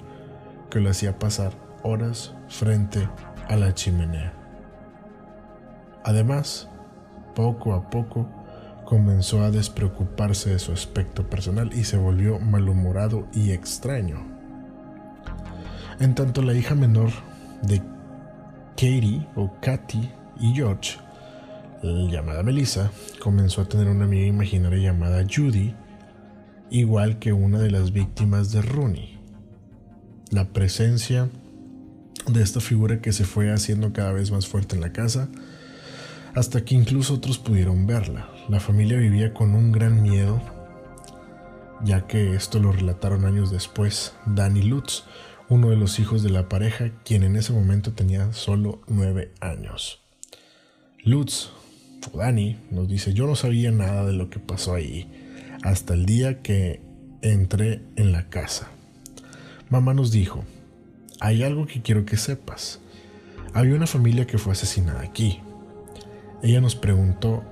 que 0.70 0.80
lo 0.80 0.90
hacía 0.90 1.18
pasar 1.18 1.52
horas 1.82 2.34
frente 2.48 3.08
a 3.48 3.56
la 3.56 3.74
chimenea. 3.74 4.32
Además, 6.04 6.68
poco 7.34 7.74
a 7.74 7.90
poco 7.90 8.28
comenzó 8.84 9.42
a 9.42 9.50
despreocuparse 9.50 10.50
de 10.50 10.58
su 10.58 10.72
aspecto 10.72 11.28
personal 11.28 11.70
y 11.74 11.84
se 11.84 11.96
volvió 11.96 12.38
malhumorado 12.38 13.26
y 13.34 13.50
extraño. 13.50 14.26
En 16.00 16.14
tanto 16.14 16.42
la 16.42 16.54
hija 16.54 16.74
menor 16.74 17.10
de 17.62 17.82
Katie 18.76 19.26
o 19.34 19.52
Katy 19.60 20.10
y 20.40 20.54
George, 20.54 20.98
llamada 21.82 22.42
Melissa, 22.42 22.90
comenzó 23.20 23.62
a 23.62 23.68
tener 23.68 23.88
una 23.88 24.04
amiga 24.04 24.26
imaginaria 24.26 24.92
llamada 24.92 25.24
Judy, 25.24 25.74
igual 26.70 27.18
que 27.18 27.32
una 27.32 27.58
de 27.60 27.70
las 27.70 27.92
víctimas 27.92 28.52
de 28.52 28.62
Rooney. 28.62 29.18
La 30.30 30.48
presencia 30.52 31.28
de 32.26 32.42
esta 32.42 32.60
figura 32.60 33.00
que 33.00 33.12
se 33.12 33.24
fue 33.24 33.52
haciendo 33.52 33.92
cada 33.92 34.12
vez 34.12 34.30
más 34.30 34.46
fuerte 34.46 34.74
en 34.74 34.82
la 34.82 34.92
casa, 34.92 35.28
hasta 36.34 36.64
que 36.64 36.74
incluso 36.74 37.14
otros 37.14 37.38
pudieron 37.38 37.86
verla. 37.86 38.28
La 38.48 38.60
familia 38.60 38.98
vivía 38.98 39.32
con 39.32 39.54
un 39.54 39.72
gran 39.72 40.02
miedo, 40.02 40.40
ya 41.82 42.06
que 42.06 42.34
esto 42.34 42.58
lo 42.58 42.72
relataron 42.72 43.24
años 43.24 43.50
después 43.50 44.14
Danny 44.26 44.62
Lutz, 44.62 45.04
uno 45.48 45.70
de 45.70 45.76
los 45.76 45.98
hijos 45.98 46.22
de 46.22 46.30
la 46.30 46.48
pareja, 46.48 46.90
quien 47.04 47.22
en 47.22 47.36
ese 47.36 47.52
momento 47.52 47.92
tenía 47.92 48.32
solo 48.32 48.82
nueve 48.86 49.32
años. 49.40 50.00
Lutz, 51.04 51.50
Dani, 52.16 52.56
nos 52.70 52.88
dice, 52.88 53.12
yo 53.12 53.26
no 53.26 53.34
sabía 53.34 53.70
nada 53.70 54.04
de 54.04 54.12
lo 54.12 54.30
que 54.30 54.38
pasó 54.38 54.74
ahí 54.74 55.06
hasta 55.62 55.94
el 55.94 56.06
día 56.06 56.40
que 56.42 56.80
entré 57.22 57.82
en 57.96 58.12
la 58.12 58.28
casa. 58.28 58.68
Mamá 59.70 59.94
nos 59.94 60.10
dijo, 60.10 60.44
hay 61.20 61.42
algo 61.42 61.66
que 61.66 61.82
quiero 61.82 62.04
que 62.04 62.16
sepas. 62.16 62.80
Había 63.52 63.74
una 63.74 63.86
familia 63.86 64.26
que 64.26 64.38
fue 64.38 64.52
asesinada 64.52 65.02
aquí. 65.02 65.40
Ella 66.42 66.60
nos 66.60 66.76
preguntó 66.76 67.42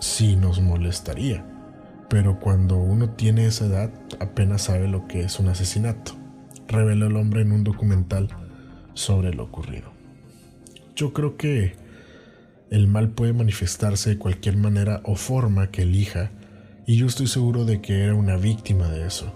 si 0.00 0.34
nos 0.34 0.60
molestaría, 0.60 1.44
pero 2.08 2.40
cuando 2.40 2.76
uno 2.76 3.10
tiene 3.10 3.46
esa 3.46 3.66
edad 3.66 3.90
apenas 4.18 4.62
sabe 4.62 4.88
lo 4.88 5.06
que 5.06 5.20
es 5.20 5.38
un 5.38 5.48
asesinato, 5.48 6.12
reveló 6.66 7.06
el 7.06 7.16
hombre 7.16 7.42
en 7.42 7.52
un 7.52 7.64
documental 7.64 8.28
sobre 8.94 9.32
lo 9.32 9.44
ocurrido. 9.44 9.92
Yo 10.96 11.12
creo 11.12 11.36
que 11.36 11.76
el 12.72 12.88
mal 12.88 13.10
puede 13.10 13.34
manifestarse 13.34 14.08
de 14.08 14.18
cualquier 14.18 14.56
manera 14.56 15.02
o 15.04 15.14
forma 15.14 15.70
que 15.70 15.82
elija, 15.82 16.30
y 16.86 16.96
yo 16.96 17.06
estoy 17.06 17.26
seguro 17.26 17.66
de 17.66 17.82
que 17.82 18.02
era 18.02 18.14
una 18.14 18.38
víctima 18.38 18.88
de 18.88 19.06
eso. 19.06 19.30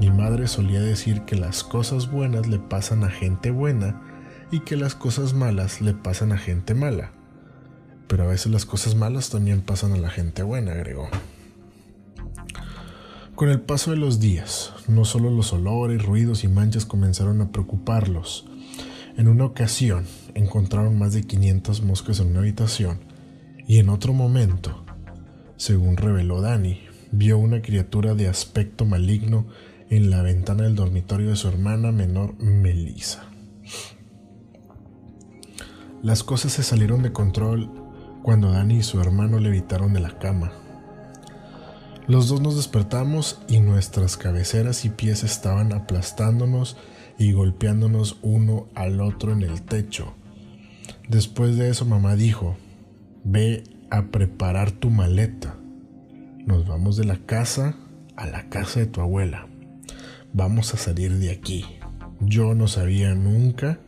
Mi 0.00 0.10
madre 0.10 0.48
solía 0.48 0.80
decir 0.80 1.20
que 1.26 1.36
las 1.36 1.62
cosas 1.62 2.10
buenas 2.10 2.46
le 2.46 2.58
pasan 2.58 3.04
a 3.04 3.10
gente 3.10 3.50
buena 3.50 4.00
y 4.50 4.60
que 4.60 4.76
las 4.76 4.94
cosas 4.94 5.34
malas 5.34 5.82
le 5.82 5.92
pasan 5.92 6.32
a 6.32 6.38
gente 6.38 6.72
mala. 6.72 7.12
Pero 8.08 8.24
a 8.24 8.28
veces 8.28 8.50
las 8.50 8.64
cosas 8.64 8.94
malas 8.94 9.28
también 9.28 9.60
pasan 9.60 9.92
a 9.92 9.98
la 9.98 10.08
gente 10.08 10.42
buena, 10.42 10.72
agregó. 10.72 11.10
Con 13.34 13.50
el 13.50 13.60
paso 13.60 13.90
de 13.90 13.98
los 13.98 14.18
días, 14.18 14.72
no 14.88 15.04
solo 15.04 15.30
los 15.30 15.52
olores, 15.52 16.02
ruidos 16.02 16.42
y 16.42 16.48
manchas 16.48 16.86
comenzaron 16.86 17.42
a 17.42 17.52
preocuparlos. 17.52 18.46
En 19.18 19.28
una 19.28 19.44
ocasión 19.44 20.06
encontraron 20.36 20.98
más 20.98 21.14
de 21.14 21.22
500 21.22 21.82
moscas 21.82 22.20
en 22.20 22.28
una 22.28 22.40
habitación 22.40 23.00
y 23.66 23.78
en 23.78 23.88
otro 23.88 24.12
momento, 24.12 24.84
según 25.56 25.96
reveló 25.96 26.40
Dani, 26.40 26.80
vio 27.10 27.38
una 27.38 27.62
criatura 27.62 28.14
de 28.14 28.28
aspecto 28.28 28.84
maligno 28.84 29.46
en 29.88 30.10
la 30.10 30.22
ventana 30.22 30.64
del 30.64 30.74
dormitorio 30.74 31.30
de 31.30 31.36
su 31.36 31.48
hermana 31.48 31.90
menor 31.90 32.38
Melissa. 32.38 33.24
Las 36.02 36.22
cosas 36.22 36.52
se 36.52 36.62
salieron 36.62 37.02
de 37.02 37.12
control 37.12 37.70
cuando 38.22 38.50
Dani 38.50 38.78
y 38.78 38.82
su 38.82 39.00
hermano 39.00 39.40
levitaron 39.40 39.94
de 39.94 40.00
la 40.00 40.18
cama. 40.18 40.52
Los 42.06 42.28
dos 42.28 42.40
nos 42.40 42.56
despertamos 42.56 43.40
y 43.48 43.60
nuestras 43.60 44.16
cabeceras 44.16 44.84
y 44.84 44.90
pies 44.90 45.24
estaban 45.24 45.72
aplastándonos 45.72 46.76
y 47.18 47.32
golpeándonos 47.32 48.18
uno 48.22 48.68
al 48.74 49.00
otro 49.00 49.32
en 49.32 49.42
el 49.42 49.62
techo. 49.62 50.14
Después 51.08 51.56
de 51.56 51.68
eso 51.70 51.84
mamá 51.84 52.16
dijo, 52.16 52.56
ve 53.24 53.64
a 53.90 54.06
preparar 54.06 54.72
tu 54.72 54.90
maleta. 54.90 55.56
Nos 56.46 56.66
vamos 56.66 56.96
de 56.96 57.04
la 57.04 57.16
casa 57.16 57.76
a 58.16 58.26
la 58.26 58.48
casa 58.48 58.80
de 58.80 58.86
tu 58.86 59.00
abuela. 59.00 59.46
Vamos 60.32 60.74
a 60.74 60.76
salir 60.76 61.14
de 61.18 61.30
aquí. 61.30 61.64
Yo 62.20 62.54
no 62.54 62.68
sabía 62.68 63.14
nunca 63.14 63.78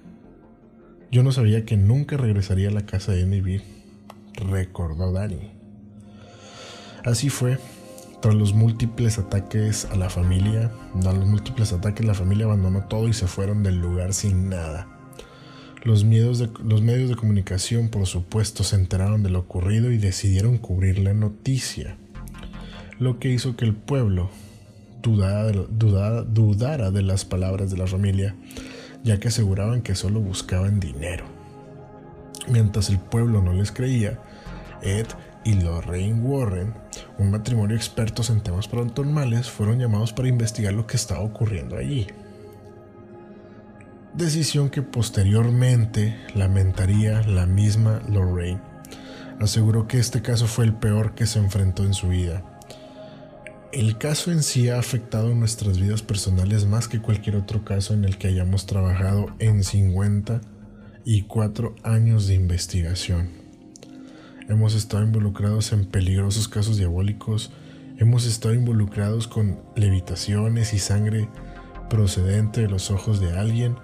yo 1.11 1.23
no 1.23 1.33
sabía 1.33 1.65
que 1.65 1.79
nunca 1.79 2.19
regresaría 2.19 2.69
a 2.69 2.73
la 2.73 2.85
casa 2.85 3.13
de 3.13 3.25
Bill, 3.25 3.63
recordó 4.35 5.11
Dani. 5.11 5.53
Así 7.05 7.31
fue. 7.31 7.59
Tras 8.21 8.35
los 8.35 8.53
múltiples 8.53 9.19
ataques 9.19 9.87
a 9.87 9.95
la 9.95 10.11
familia, 10.11 10.73
tras 11.01 11.15
los 11.15 11.27
múltiples 11.27 11.73
ataques, 11.73 12.05
la 12.05 12.15
familia 12.15 12.47
abandonó 12.47 12.85
todo 12.89 13.09
y 13.09 13.13
se 13.13 13.27
fueron 13.27 13.63
del 13.63 13.81
lugar 13.81 14.13
sin 14.13 14.51
nada. 14.51 14.98
Los, 15.85 16.09
de, 16.09 16.51
los 16.65 16.83
medios 16.83 17.09
de 17.09 17.17
comunicación, 17.17 17.89
por 17.89 18.07
supuesto, 18.07 18.65
se 18.65 18.77
enteraron 18.77 19.23
de 19.23 19.31
lo 19.31 19.41
ocurrido 19.41 19.91
y 19.93 19.99
decidieron 19.99 20.59
cubrir 20.59 20.99
la 20.99 21.15
noticia, 21.15 21.97
lo 22.99 23.19
que 23.19 23.31
hizo 23.31 23.57
que 23.57 23.65
el 23.65 23.75
pueblo 23.75 24.31
dudara, 25.03 26.23
dudara 26.23 26.91
de 26.91 27.03
las 27.03 27.25
palabras 27.25 27.71
de 27.71 27.77
la 27.77 27.87
familia 27.87 28.35
ya 29.05 29.19
que 29.19 29.29
aseguraban 29.29 29.83
que 29.83 29.95
solo 29.95 30.21
buscaban 30.21 30.81
dinero. 30.81 31.25
Mientras 32.49 32.89
el 32.91 32.99
pueblo 32.99 33.43
no 33.43 33.53
les 33.53 33.73
creía, 33.73 34.19
Ed 34.83 35.07
y 35.45 35.55
Lorraine 35.55 36.21
Warren, 36.21 36.75
un 37.19 37.31
matrimonio 37.31 37.77
expertos 37.77 38.31
en 38.31 38.43
temas 38.43 38.69
paranormales, 38.69 39.51
fueron 39.51 39.79
llamados 39.79 40.13
para 40.13 40.29
investigar 40.29 40.75
lo 40.75 40.87
que 40.87 40.97
estaba 40.97 41.21
ocurriendo 41.21 41.77
allí. 41.77 42.07
Decisión 44.19 44.69
que 44.69 44.83
posteriormente 44.83 46.19
lamentaría 46.35 47.23
la 47.23 47.47
misma 47.47 48.03
Lorraine. 48.11 48.61
Aseguró 49.41 49.89
que 49.89 49.99
este 49.99 50.21
caso 50.21 50.47
fue 50.47 50.67
el 50.67 50.75
peor 50.75 51.15
que 51.15 51.27
se 51.27 51.39
enfrentó 51.39 51.85
en 51.85 51.95
su 51.95 52.09
vida 52.09 52.45
el 53.73 53.99
caso 53.99 54.31
en 54.33 54.43
sí 54.43 54.71
ha 54.71 54.79
afectado 54.79 55.35
nuestras 55.35 55.79
vidas 55.79 56.01
personales 56.01 56.65
más 56.65 56.89
que 56.89 57.01
cualquier 57.01 57.37
otro 57.37 57.67
caso 57.67 57.93
en 57.93 58.07
el 58.07 58.17
que 58.17 58.29
hayamos 58.29 58.65
trabajado 58.65 59.27
en 59.41 59.63
54 59.63 61.77
años 61.83 62.27
de 62.27 62.35
investigación. 62.35 63.29
Hemos 64.49 64.75
estado 64.75 65.05
involucrados 65.05 65.71
en 65.73 65.85
peligrosos 65.85 66.49
casos 66.49 66.79
diabólicos, 66.79 67.53
hemos 67.99 68.25
estado 68.25 68.55
involucrados 68.55 69.29
con 69.29 69.61
levitaciones 69.77 70.73
y 70.73 70.79
sangre 70.79 71.29
procedente 71.89 72.63
de 72.63 72.69
los 72.69 72.91
ojos 72.91 73.21
de 73.21 73.33
alguien, 73.33 73.77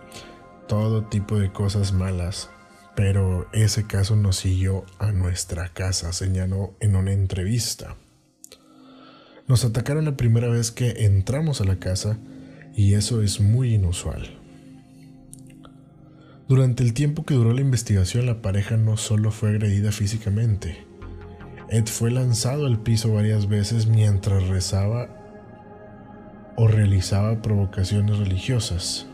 todo 0.69 1.05
tipo 1.05 1.39
de 1.39 1.53
cosas 1.53 1.93
malas. 1.93 2.51
Pero 2.97 3.49
ese 3.53 3.87
caso 3.87 4.15
nos 4.15 4.37
siguió 4.37 4.85
a 4.99 5.13
nuestra 5.13 5.69
casa, 5.71 6.13
señaló 6.13 6.77
en 6.81 6.97
una 6.97 7.13
entrevista. 7.13 7.97
Nos 9.49 9.65
atacaron 9.65 10.05
la 10.05 10.17
primera 10.17 10.49
vez 10.49 10.71
que 10.71 11.05
entramos 11.05 11.61
a 11.61 11.65
la 11.65 11.79
casa 11.79 12.19
y 12.75 12.95
eso 12.95 13.21
es 13.23 13.41
muy 13.41 13.75
inusual. 13.75 14.39
Durante 16.47 16.83
el 16.83 16.93
tiempo 16.93 17.25
que 17.25 17.35
duró 17.35 17.53
la 17.53 17.63
investigación, 17.63 18.27
la 18.27 18.43
pareja 18.43 18.77
no 18.77 18.97
solo 18.97 19.31
fue 19.31 19.51
agredida 19.51 19.93
físicamente, 19.93 20.87
Ed 21.71 21.87
fue 21.87 22.11
lanzado 22.11 22.67
al 22.67 22.79
piso 22.79 23.13
varias 23.13 23.49
veces 23.49 23.87
mientras 23.87 24.47
rezaba 24.49 25.24
o 26.57 26.69
realizaba 26.69 27.43
provocaciones 27.43 28.19
religiosas, 28.19 29.07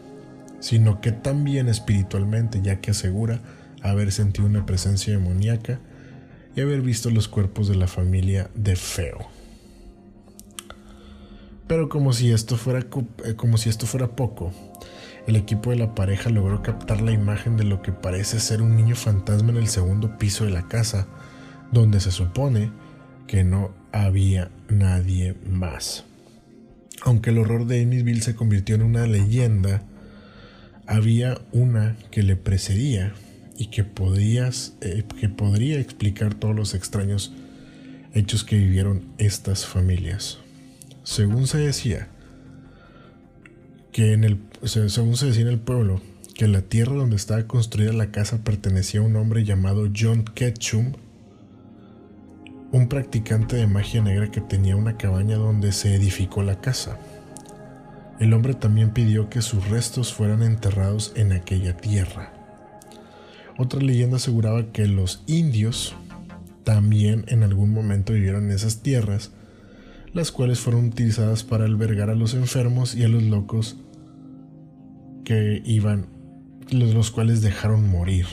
sino 0.61 1.00
que 1.00 1.12
también 1.12 1.68
espiritualmente, 1.68 2.61
ya 2.62 2.81
que 2.81 2.90
asegura 2.90 3.40
haber 3.83 4.12
sentido 4.12 4.46
una 4.46 4.66
presencia 4.66 5.12
demoníaca 5.12 5.79
y 6.55 6.61
haber 6.61 6.83
visto 6.83 7.11
los 7.11 7.29
cuerpos 7.29 7.68
de 7.68 7.76
la 7.76 7.87
familia 7.87 8.50
de 8.55 8.76
Feo. 8.76 9.29
Pero 11.66 11.88
como 11.88 12.12
si 12.12 12.33
esto 12.33 12.57
fuera 12.57 12.81
eh, 13.24 13.35
como 13.37 13.57
si 13.57 13.68
esto 13.68 13.87
fuera 13.87 14.09
poco, 14.09 14.53
el 15.26 15.37
equipo 15.37 15.70
de 15.70 15.76
la 15.76 15.94
pareja 15.94 16.29
logró 16.29 16.62
captar 16.62 17.00
la 17.00 17.12
imagen 17.12 17.57
de 17.57 17.64
lo 17.64 17.81
que 17.81 17.92
parece 17.92 18.40
ser 18.40 18.61
un 18.61 18.74
niño 18.74 18.96
fantasma 18.96 19.50
en 19.50 19.59
el 19.59 19.68
segundo 19.68 20.18
piso 20.18 20.44
de 20.44 20.50
la 20.50 20.66
casa, 20.66 21.07
donde 21.70 22.00
se 22.00 22.11
supone 22.11 22.72
que 23.29 23.44
no 23.44 23.70
había 23.92 24.50
nadie 24.68 25.37
más. 25.48 26.05
Aunque 27.02 27.30
el 27.30 27.38
horror 27.38 27.66
de 27.66 27.82
Amysville 27.82 28.22
se 28.22 28.34
convirtió 28.34 28.74
en 28.74 28.82
una 28.82 29.06
leyenda, 29.06 29.82
había 30.86 31.40
una 31.52 31.96
que 32.10 32.22
le 32.22 32.36
precedía 32.36 33.14
y 33.56 33.66
que, 33.66 33.82
eh, 33.82 35.04
que 35.20 35.28
podría 35.28 35.78
explicar 35.78 36.34
todos 36.34 36.54
los 36.54 36.74
extraños 36.74 37.32
hechos 38.12 38.44
que 38.44 38.56
vivieron 38.56 39.04
estas 39.18 39.66
familias. 39.66 40.38
Según 41.04 41.46
se 41.46 41.58
decía, 41.58 42.08
que 43.92 44.12
en 44.12 44.24
el, 44.24 44.38
según 44.64 45.16
se 45.16 45.26
decía 45.26 45.42
en 45.42 45.48
el 45.48 45.58
pueblo, 45.58 46.00
que 46.34 46.48
la 46.48 46.62
tierra 46.62 46.94
donde 46.94 47.16
estaba 47.16 47.46
construida 47.46 47.92
la 47.92 48.10
casa 48.10 48.42
pertenecía 48.44 49.00
a 49.00 49.04
un 49.04 49.16
hombre 49.16 49.44
llamado 49.44 49.90
John 49.94 50.24
Ketchum, 50.24 50.92
un 52.72 52.88
practicante 52.88 53.56
de 53.56 53.66
magia 53.66 54.02
negra 54.02 54.30
que 54.30 54.40
tenía 54.40 54.76
una 54.76 54.96
cabaña 54.96 55.37
donde 55.37 55.72
se 55.72 55.94
edificó 55.94 56.42
la 56.42 56.61
casa. 56.61 56.98
El 58.18 58.33
hombre 58.33 58.54
también 58.54 58.90
pidió 58.90 59.28
que 59.30 59.42
sus 59.42 59.68
restos 59.68 60.12
fueran 60.12 60.42
enterrados 60.42 61.12
en 61.16 61.33
aquella 61.33 61.76
tierra. 61.76 62.33
Otra 63.59 63.80
leyenda 63.80 64.16
aseguraba 64.16 64.72
que 64.72 64.87
los 64.87 65.22
indios 65.26 65.94
también 66.64 67.24
en 67.28 67.42
algún 67.42 67.70
momento 67.70 68.12
vivieron 68.12 68.44
en 68.44 68.52
esas 68.52 68.83
tierras 68.83 69.33
las 70.12 70.33
cuales 70.33 70.59
fueron 70.61 70.87
utilizadas 70.87 71.44
para 71.44 71.64
albergar 71.64 72.11
a 72.11 72.14
los 72.14 72.35
enfermos 72.35 72.94
y 72.94 73.04
a 73.04 73.09
los 73.09 73.22
locos 73.22 73.76
que 75.24 75.62
iban, 75.64 76.06
los 76.70 77.11
cuales 77.11 77.42
dejaron 77.42 77.88
morir. 77.88 78.26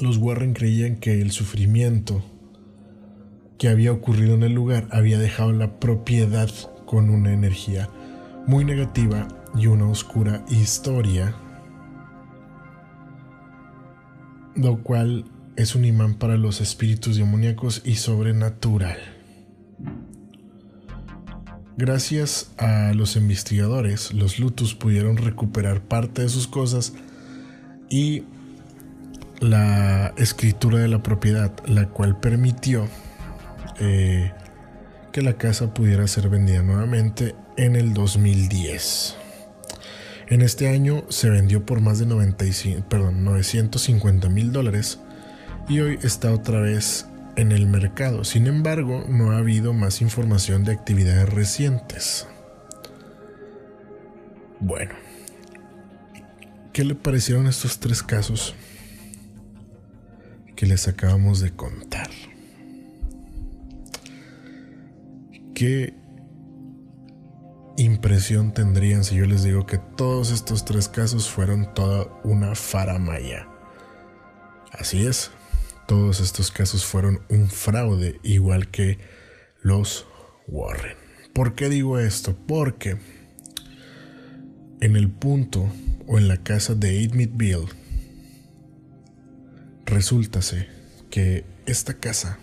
Los 0.00 0.18
Warren 0.18 0.54
creían 0.54 0.96
que 0.96 1.20
el 1.20 1.30
sufrimiento 1.30 2.22
que 3.58 3.68
había 3.68 3.92
ocurrido 3.92 4.34
en 4.34 4.42
el 4.42 4.52
lugar 4.52 4.88
había 4.90 5.18
dejado 5.18 5.52
la 5.52 5.78
propiedad 5.78 6.50
con 6.86 7.10
una 7.10 7.32
energía 7.32 7.88
muy 8.46 8.64
negativa 8.64 9.28
y 9.56 9.68
una 9.68 9.88
oscura 9.88 10.44
historia 10.50 11.34
lo 14.54 14.82
cual 14.82 15.24
es 15.56 15.74
un 15.74 15.84
imán 15.84 16.14
para 16.14 16.36
los 16.36 16.60
espíritus 16.60 17.16
demoníacos 17.16 17.82
y 17.84 17.96
sobrenatural. 17.96 18.98
Gracias 21.76 22.52
a 22.56 22.92
los 22.94 23.16
investigadores, 23.16 24.14
los 24.14 24.38
Lutus 24.38 24.74
pudieron 24.74 25.16
recuperar 25.16 25.82
parte 25.82 26.22
de 26.22 26.28
sus 26.28 26.46
cosas 26.46 26.94
y 27.90 28.22
la 29.40 30.14
escritura 30.16 30.78
de 30.78 30.88
la 30.88 31.02
propiedad, 31.02 31.52
la 31.66 31.88
cual 31.88 32.18
permitió 32.18 32.88
eh, 33.80 34.32
que 35.12 35.22
la 35.22 35.34
casa 35.34 35.72
pudiera 35.74 36.06
ser 36.06 36.28
vendida 36.28 36.62
nuevamente 36.62 37.34
en 37.56 37.76
el 37.76 37.94
2010. 37.94 39.16
En 40.28 40.40
este 40.40 40.68
año 40.68 41.04
se 41.10 41.28
vendió 41.28 41.66
por 41.66 41.80
más 41.80 41.98
de 41.98 42.06
95, 42.06 42.88
perdón, 42.88 43.24
950 43.24 44.28
mil 44.28 44.52
dólares 44.52 45.00
y 45.68 45.80
hoy 45.80 45.98
está 46.02 46.32
otra 46.32 46.60
vez 46.60 47.06
en 47.36 47.52
el 47.52 47.66
mercado. 47.66 48.24
Sin 48.24 48.46
embargo, 48.46 49.04
no 49.08 49.32
ha 49.32 49.38
habido 49.38 49.72
más 49.72 50.00
información 50.00 50.64
de 50.64 50.72
actividades 50.72 51.28
recientes. 51.28 52.26
Bueno, 54.60 54.94
¿qué 56.72 56.84
le 56.84 56.94
parecieron 56.94 57.46
estos 57.46 57.78
tres 57.78 58.02
casos 58.02 58.54
que 60.54 60.66
les 60.66 60.88
acabamos 60.88 61.40
de 61.40 61.52
contar? 61.52 62.10
¿Qué 65.54 65.94
impresión 67.76 68.52
tendrían 68.52 69.04
si 69.04 69.16
yo 69.16 69.26
les 69.26 69.44
digo 69.44 69.66
que 69.66 69.78
todos 69.78 70.30
estos 70.30 70.64
tres 70.64 70.88
casos 70.88 71.28
fueron 71.28 71.72
toda 71.74 72.08
una 72.24 72.54
faramaya? 72.54 73.48
Así 74.72 75.06
es, 75.06 75.30
todos 75.86 76.20
estos 76.20 76.50
casos 76.50 76.84
fueron 76.84 77.20
un 77.28 77.48
fraude, 77.48 78.18
igual 78.22 78.70
que 78.70 78.98
los 79.62 80.06
Warren. 80.48 80.96
¿Por 81.32 81.54
qué 81.54 81.68
digo 81.68 81.98
esto? 81.98 82.36
Porque 82.46 82.96
en 84.80 84.96
el 84.96 85.10
punto 85.10 85.68
o 86.06 86.18
en 86.18 86.28
la 86.28 86.36
casa 86.38 86.74
de 86.74 87.08
Bill 87.08 87.68
resultase 89.94 90.68
que 91.08 91.44
esta 91.66 91.94
casa, 91.94 92.38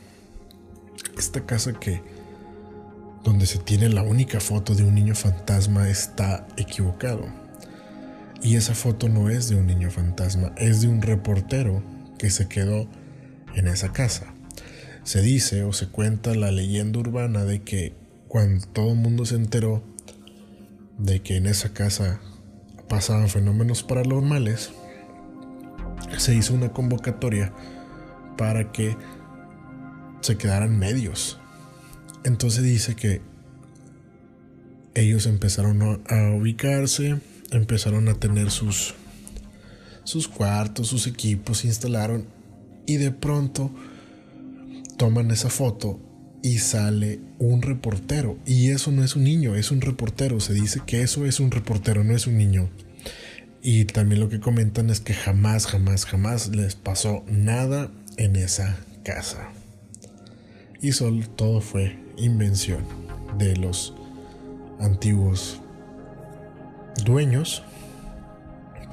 esta 1.18 1.46
casa 1.46 1.74
que 1.74 2.02
donde 3.24 3.46
se 3.46 3.60
tiene 3.60 3.90
la 3.90 4.02
única 4.02 4.40
foto 4.40 4.74
de 4.74 4.84
un 4.84 4.96
niño 4.96 5.14
fantasma 5.14 5.90
está 5.90 6.48
equivocado. 6.58 7.28
Y 8.42 8.56
esa 8.56 8.74
foto 8.74 9.10
no 9.10 9.30
es 9.30 9.50
de 9.50 9.56
un 9.56 9.68
niño 9.68 9.92
fantasma, 9.92 10.54
es 10.58 10.82
de 10.82 10.88
un 10.88 11.02
reportero 11.02 11.84
que 12.18 12.32
se 12.32 12.48
quedó 12.48 12.88
en 13.54 13.68
esa 13.68 13.92
casa. 13.92 14.34
Se 15.04 15.22
dice 15.22 15.64
o 15.64 15.74
se 15.74 15.88
cuenta 15.88 16.34
la 16.34 16.52
leyenda 16.52 17.00
urbana 17.00 17.44
de 17.44 17.62
que 17.62 17.94
cuando 18.28 18.66
todo 18.68 18.92
el 18.92 18.98
mundo 18.98 19.26
se 19.26 19.36
enteró 19.36 19.84
de 20.98 21.22
que 21.22 21.36
en 21.36 21.48
esa 21.48 21.74
casa 21.74 22.22
pasaban 22.88 23.30
fenómenos 23.30 23.84
paranormales, 23.84 24.72
se 26.18 26.36
hizo 26.36 26.54
una 26.54 26.72
convocatoria 26.72 27.54
para 28.38 28.72
que 28.72 28.96
se 30.22 30.38
quedaran 30.38 30.78
medios. 30.78 31.40
Entonces 32.24 32.64
dice 32.64 32.96
que 32.96 33.22
ellos 34.94 35.26
empezaron 35.26 35.82
a 35.82 36.36
ubicarse, 36.36 37.20
empezaron 37.52 38.08
a 38.10 38.14
tener 38.16 38.52
sus, 38.52 38.94
sus 40.04 40.28
cuartos, 40.28 40.88
sus 40.88 41.08
equipos, 41.08 41.60
se 41.60 41.68
instalaron 41.68 42.26
y 42.86 42.98
de 42.98 43.12
pronto 43.12 43.72
toman 44.98 45.32
esa 45.32 45.50
foto 45.50 46.00
y 46.44 46.58
sale 46.58 47.20
un 47.40 47.62
reportero. 47.62 48.38
Y 48.46 48.70
eso 48.70 48.92
no 48.92 49.04
es 49.04 49.16
un 49.16 49.24
niño, 49.24 49.56
es 49.56 49.72
un 49.72 49.82
reportero. 49.82 50.40
Se 50.40 50.54
dice 50.54 50.82
que 50.86 51.02
eso 51.02 51.26
es 51.26 51.40
un 51.40 51.52
reportero, 51.52 52.04
no 52.04 52.16
es 52.16 52.28
un 52.28 52.38
niño. 52.38 52.70
Y 53.62 53.86
también 53.86 54.22
lo 54.22 54.30
que 54.30 54.40
comentan 54.40 54.90
es 54.90 55.00
que 55.00 55.14
jamás, 55.14 55.68
jamás, 55.68 56.06
jamás 56.06 56.50
les 56.50 56.76
pasó 56.76 57.24
nada 57.28 57.92
en 58.18 58.36
esa 58.36 58.78
casa. 59.04 59.50
Y 60.82 60.94
solo 60.94 61.28
todo 61.30 61.62
fue 61.62 61.98
invención 62.18 62.84
de 63.38 63.56
los 63.56 63.94
antiguos 64.80 65.62
dueños 67.06 67.64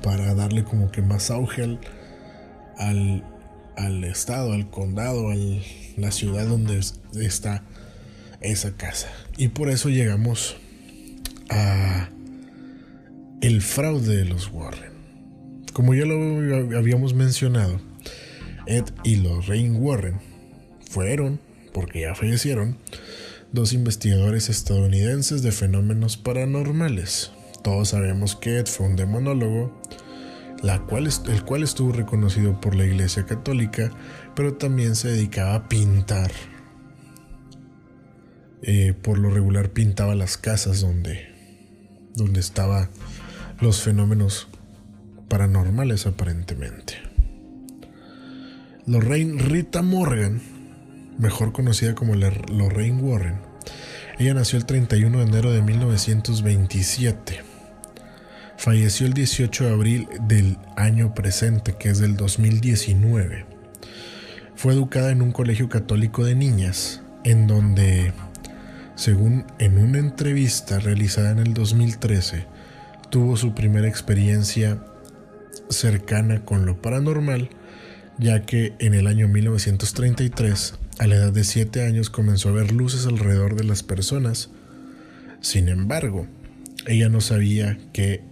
para 0.02 0.34
darle 0.34 0.64
como 0.64 0.90
que 0.90 1.02
más 1.02 1.30
auge 1.30 1.78
al 2.78 3.24
al 3.78 4.02
estado, 4.04 4.52
al 4.52 4.68
condado, 4.70 5.30
a 5.30 5.36
la 5.96 6.10
ciudad 6.10 6.46
donde 6.46 6.80
está 7.14 7.62
esa 8.40 8.72
casa. 8.72 9.08
Y 9.36 9.48
por 9.48 9.70
eso 9.70 9.88
llegamos 9.88 10.56
a 11.48 12.08
el 13.40 13.62
fraude 13.62 14.16
de 14.16 14.24
los 14.24 14.50
Warren. 14.52 14.92
Como 15.72 15.94
ya 15.94 16.04
lo 16.04 16.76
habíamos 16.76 17.14
mencionado, 17.14 17.80
Ed 18.66 18.84
y 19.04 19.16
Lorraine 19.16 19.78
Warren 19.78 20.20
fueron, 20.90 21.40
porque 21.72 22.00
ya 22.02 22.14
fallecieron, 22.14 22.78
dos 23.52 23.72
investigadores 23.72 24.48
estadounidenses 24.48 25.42
de 25.42 25.52
fenómenos 25.52 26.16
paranormales. 26.16 27.30
Todos 27.62 27.90
sabemos 27.90 28.36
que 28.36 28.58
Ed 28.58 28.66
fue 28.66 28.86
un 28.86 28.96
demonólogo 28.96 29.72
el 30.62 31.44
cual 31.44 31.62
estuvo 31.62 31.92
reconocido 31.92 32.60
por 32.60 32.74
la 32.74 32.84
Iglesia 32.84 33.24
Católica, 33.26 33.90
pero 34.34 34.54
también 34.54 34.96
se 34.96 35.08
dedicaba 35.08 35.54
a 35.54 35.68
pintar. 35.68 36.32
Eh, 38.62 38.92
por 39.00 39.18
lo 39.18 39.30
regular 39.30 39.70
pintaba 39.70 40.16
las 40.16 40.36
casas 40.36 40.80
donde, 40.80 41.28
donde 42.14 42.40
estaban 42.40 42.90
los 43.60 43.82
fenómenos 43.82 44.48
paranormales 45.28 46.06
aparentemente. 46.06 46.94
Lorraine 48.86 49.38
Rita 49.38 49.82
Morgan, 49.82 50.40
mejor 51.18 51.52
conocida 51.52 51.94
como 51.94 52.14
Lorraine 52.14 53.02
Warren, 53.02 53.40
ella 54.18 54.34
nació 54.34 54.58
el 54.58 54.66
31 54.66 55.18
de 55.18 55.24
enero 55.24 55.52
de 55.52 55.62
1927 55.62 57.48
Falleció 58.58 59.06
el 59.06 59.12
18 59.12 59.66
de 59.66 59.70
abril 59.70 60.08
del 60.22 60.58
año 60.74 61.14
presente, 61.14 61.76
que 61.78 61.90
es 61.90 62.00
del 62.00 62.16
2019. 62.16 63.46
Fue 64.56 64.72
educada 64.72 65.12
en 65.12 65.22
un 65.22 65.30
colegio 65.30 65.68
católico 65.68 66.24
de 66.24 66.34
niñas, 66.34 67.00
en 67.22 67.46
donde, 67.46 68.12
según 68.96 69.46
en 69.60 69.78
una 69.78 70.00
entrevista 70.00 70.80
realizada 70.80 71.30
en 71.30 71.38
el 71.38 71.54
2013, 71.54 72.46
tuvo 73.10 73.36
su 73.36 73.54
primera 73.54 73.88
experiencia 73.88 74.78
cercana 75.68 76.44
con 76.44 76.66
lo 76.66 76.80
paranormal, 76.80 77.50
ya 78.18 78.44
que 78.44 78.74
en 78.78 78.94
el 78.94 79.06
año 79.06 79.28
1933, 79.28 80.74
a 80.98 81.06
la 81.06 81.16
edad 81.16 81.32
de 81.32 81.44
7 81.44 81.86
años, 81.86 82.10
comenzó 82.10 82.48
a 82.48 82.52
ver 82.52 82.72
luces 82.72 83.06
alrededor 83.06 83.54
de 83.54 83.64
las 83.64 83.82
personas. 83.82 84.50
Sin 85.40 85.68
embargo, 85.68 86.26
ella 86.86 87.08
no 87.08 87.20
sabía 87.20 87.78
que 87.92 88.22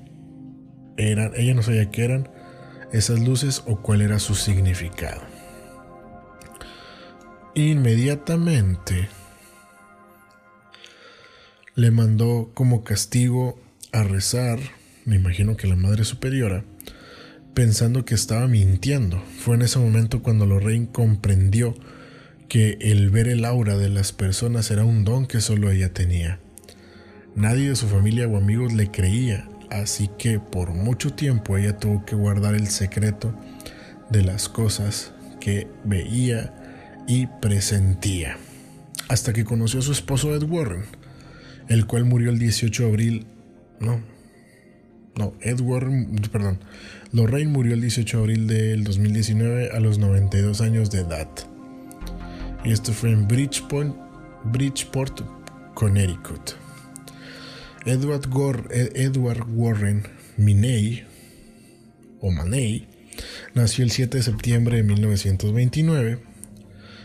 ella 0.97 1.55
no 1.55 1.63
sabía 1.63 1.91
qué 1.91 2.05
eran 2.05 2.29
esas 2.93 3.21
luces 3.21 3.63
o 3.67 3.83
cuál 3.83 4.01
era 4.01 4.19
su 4.19 4.35
significado. 4.35 5.21
Inmediatamente 7.55 9.09
le 11.75 11.91
mandó 11.91 12.51
como 12.55 12.83
castigo 12.85 13.59
a 14.01 14.05
rezar, 14.05 14.59
me 15.05 15.17
imagino 15.17 15.57
que 15.57 15.67
la 15.67 15.77
Madre 15.77 16.05
Superiora, 16.05 16.65
pensando 17.55 18.05
que 18.05 18.15
estaba 18.15 18.47
mintiendo. 18.47 19.23
Fue 19.39 19.57
en 19.57 19.63
ese 19.63 19.79
momento 19.79 20.23
cuando 20.23 20.47
Lorraine 20.47 20.89
comprendió 20.91 21.75
que 22.49 22.79
el 22.81 23.11
ver 23.11 23.29
el 23.29 23.45
aura 23.45 23.77
de 23.77 23.89
las 23.89 24.13
personas 24.13 24.71
era 24.71 24.85
un 24.85 25.05
don 25.05 25.27
que 25.27 25.41
solo 25.41 25.71
ella 25.71 25.93
tenía. 25.93 26.39
Nadie 27.35 27.71
de 27.71 27.77
su 27.77 27.87
familia 27.89 28.27
o 28.27 28.37
amigos 28.37 28.73
le 28.73 28.91
creía 28.91 29.49
Así 29.71 30.09
que 30.19 30.39
por 30.39 30.71
mucho 30.71 31.13
tiempo 31.13 31.57
ella 31.57 31.79
tuvo 31.79 32.05
que 32.05 32.15
guardar 32.15 32.55
el 32.55 32.69
secreto 32.69 33.35
de 34.11 34.23
las 34.23 34.49
cosas 34.49 35.13
que 35.41 35.67
veía 35.85 36.55
y 37.09 37.27
presentía. 37.27 38.39
Hasta 39.09 39.33
que 39.33 39.45
conoció 39.45 39.81
a 39.81 39.83
su 39.83 39.93
esposo 39.93 40.35
Ed 40.35 40.45
Warren, 40.45 40.85
el 41.69 41.87
cual 41.87 42.05
murió 42.05 42.31
el 42.31 42.39
18 42.39 42.83
de 42.85 42.89
abril. 42.89 43.27
No, 43.81 44.01
no, 45.17 45.35
Ed 45.41 45.61
Warren, 45.61 46.17
perdón. 46.31 46.61
Lorraine 47.13 47.51
murió 47.51 47.75
el 47.75 47.81
18 47.81 48.17
de 48.17 48.23
abril 48.23 48.47
del 48.47 48.85
2019 48.85 49.71
a 49.71 49.81
los 49.81 49.99
92 49.99 50.61
años 50.61 50.91
de 50.91 51.01
edad. 51.01 51.29
Y 52.65 52.73
esto 52.73 52.93
fue 52.93 53.11
en 53.11 53.29
Bridgeport, 53.29 55.21
Connecticut. 55.75 56.53
Edward, 57.85 58.29
Edward 58.73 59.47
Warren 59.49 60.03
Miney 60.37 61.05
o 62.21 62.33
Maney 62.33 62.89
Nació 63.55 63.85
el 63.85 63.91
7 63.91 64.19
de 64.19 64.23
septiembre 64.23 64.77
de 64.79 64.83
1929, 64.83 66.19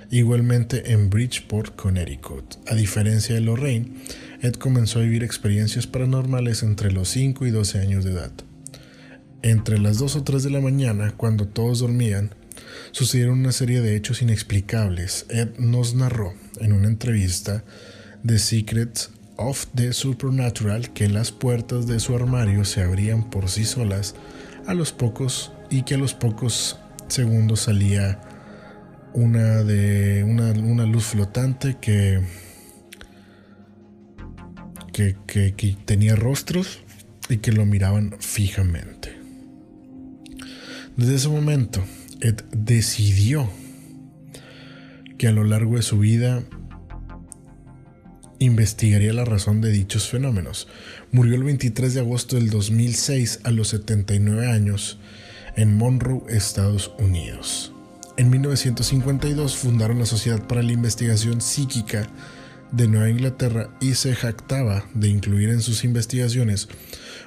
igualmente 0.10 0.92
en 0.92 1.10
Bridgeport, 1.10 1.76
Connecticut. 1.76 2.58
A 2.68 2.76
diferencia 2.76 3.36
de 3.36 3.42
Lorraine, 3.42 3.94
Ed 4.42 4.54
comenzó 4.56 5.00
a 5.00 5.04
vivir 5.04 5.24
experiencias 5.24 5.88
paranormales 5.88 6.64
entre 6.64 6.92
los 6.92 7.10
5 7.10 7.46
y 7.46 7.52
12 7.52 7.80
años 7.80 8.04
de 8.04 8.12
edad. 8.12 8.32
Entre 9.44 9.78
las 9.78 9.98
2 9.98 10.16
o 10.18 10.24
3 10.24 10.44
de 10.44 10.50
la 10.50 10.62
mañana, 10.62 11.14
cuando 11.16 11.48
todos 11.48 11.80
dormían, 11.80 12.32
sucedieron 12.92 13.40
una 13.40 13.52
serie 13.52 13.82
de 13.82 13.96
hechos 13.96 14.22
inexplicables. 14.22 15.26
Ed 15.30 15.58
nos 15.58 15.96
narró 15.96 16.34
en 16.60 16.74
una 16.74 16.88
entrevista 16.88 17.64
The 18.26 18.40
Secrets 18.40 19.12
of 19.38 19.68
the 19.76 19.94
Supernatural 19.94 20.92
que 20.94 21.08
las 21.08 21.32
puertas 21.32 21.88
de 21.88 22.00
su 22.00 22.16
armario 22.16 22.66
se 22.66 22.82
abrían 22.82 23.30
por 23.30 23.50
sí 23.50 23.66
solas 23.66 24.16
a 24.68 24.74
los 24.74 24.92
pocos 24.92 25.52
y 25.70 25.84
que 25.84 25.96
a 25.96 25.98
los 25.98 26.14
pocos 26.14 26.78
segundos 27.08 27.62
salía 27.62 28.22
una 29.14 29.64
de 29.64 30.24
una, 30.24 30.86
luz 30.86 31.06
flotante 31.06 31.78
que, 31.82 32.22
que, 34.92 35.16
que 35.28 35.78
tenía 35.86 36.16
rostros 36.16 36.80
y 37.30 37.38
que 37.38 37.52
lo 37.52 37.66
miraban 37.66 38.16
fijamente. 38.20 39.18
Desde 40.98 41.16
ese 41.16 41.30
momento, 41.30 41.84
Ed 42.20 42.42
decidió 42.52 43.50
que 45.18 45.28
a 45.28 45.32
lo 45.32 45.44
largo 45.44 45.78
de 45.78 45.82
su 45.82 46.00
vida 46.00 46.44
investigaría 48.40 49.14
la 49.14 49.24
razón 49.24 49.62
de 49.62 49.72
dichos 49.72 50.10
fenómenos. 50.10 50.68
Murió 51.12 51.36
el 51.36 51.44
23 51.44 51.94
de 51.94 52.00
agosto 52.00 52.36
del 52.36 52.50
2006 52.50 53.42
a 53.44 53.52
los 53.52 53.70
79 53.70 54.48
años 54.52 55.00
en 55.56 55.78
Monroe, 55.78 56.24
Estados 56.30 56.92
Unidos. 57.00 57.72
En 58.18 58.30
1952 58.30 59.56
fundaron 59.56 60.00
la 60.00 60.06
Sociedad 60.06 60.46
para 60.48 60.64
la 60.64 60.72
Investigación 60.72 61.40
Psíquica 61.40 62.10
de 62.72 62.88
Nueva 62.88 63.10
Inglaterra 63.10 63.70
y 63.80 63.96
se 63.96 64.16
jactaba 64.16 64.86
de 64.94 65.10
incluir 65.10 65.50
en 65.50 65.62
sus 65.62 65.84
investigaciones 65.84 66.70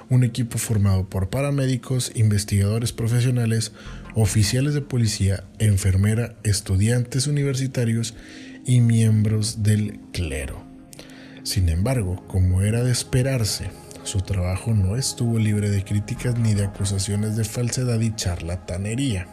un 0.09 0.23
equipo 0.23 0.57
formado 0.57 1.09
por 1.09 1.29
paramédicos, 1.29 2.11
investigadores 2.15 2.91
profesionales, 2.91 3.71
oficiales 4.15 4.73
de 4.73 4.81
policía, 4.81 5.43
enfermera, 5.59 6.35
estudiantes 6.43 7.27
universitarios 7.27 8.13
y 8.65 8.81
miembros 8.81 9.63
del 9.63 9.99
clero. 10.11 10.63
Sin 11.43 11.69
embargo, 11.69 12.23
como 12.27 12.61
era 12.61 12.83
de 12.83 12.91
esperarse, 12.91 13.69
su 14.03 14.21
trabajo 14.21 14.73
no 14.73 14.95
estuvo 14.95 15.39
libre 15.39 15.69
de 15.69 15.83
críticas 15.83 16.37
ni 16.37 16.53
de 16.53 16.65
acusaciones 16.65 17.35
de 17.35 17.43
falsedad 17.43 17.99
y 17.99 18.15
charlatanería. 18.15 19.27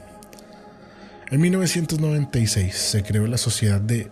En 1.30 1.40
1996 1.40 2.74
se 2.74 3.02
creó 3.02 3.26
la 3.26 3.38
Sociedad 3.38 3.80
de 3.80 4.10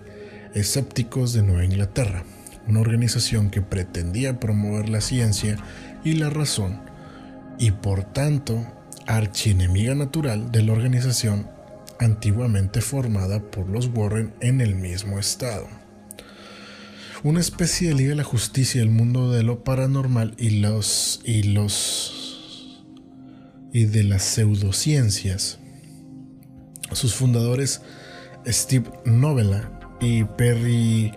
Escépticos 0.55 1.33
de 1.33 1.43
Nueva 1.43 1.65
Inglaterra, 1.65 2.25
una 2.67 2.81
organización 2.81 3.51
que 3.51 3.63
pretendía 3.63 4.41
promover 4.41 4.89
la 4.89 5.01
ciencia 5.01 5.57
y 6.05 6.15
la 6.15 6.31
razón, 6.31 6.81
y 7.59 7.71
por 7.71 8.05
tanto 8.05 8.67
archienemiga 9.07 9.95
natural 9.95 10.51
de 10.53 10.63
la 10.63 10.73
organización 10.73 11.49
antiguamente 11.99 12.81
formada 12.81 13.41
por 13.41 13.69
los 13.69 13.87
Warren 13.95 14.33
en 14.41 14.61
el 14.61 14.75
mismo 14.75 15.19
estado 15.19 15.69
una 17.23 17.41
especie 17.41 17.89
de 17.89 17.95
liga 17.95 18.11
de 18.11 18.17
la 18.17 18.25
justicia 18.25 18.81
del 18.81 18.91
mundo 18.91 19.31
de 19.31 19.43
lo 19.43 19.63
paranormal 19.63 20.35
y 20.39 20.61
los 20.61 21.21
y 21.25 21.43
los 21.43 22.83
y 23.73 23.85
de 23.85 24.05
las 24.05 24.23
pseudociencias. 24.23 25.59
Sus 26.93 27.15
fundadores 27.15 27.83
Steve 28.47 28.91
Novella 29.05 29.80
y 30.01 30.25
Perry 30.25 31.13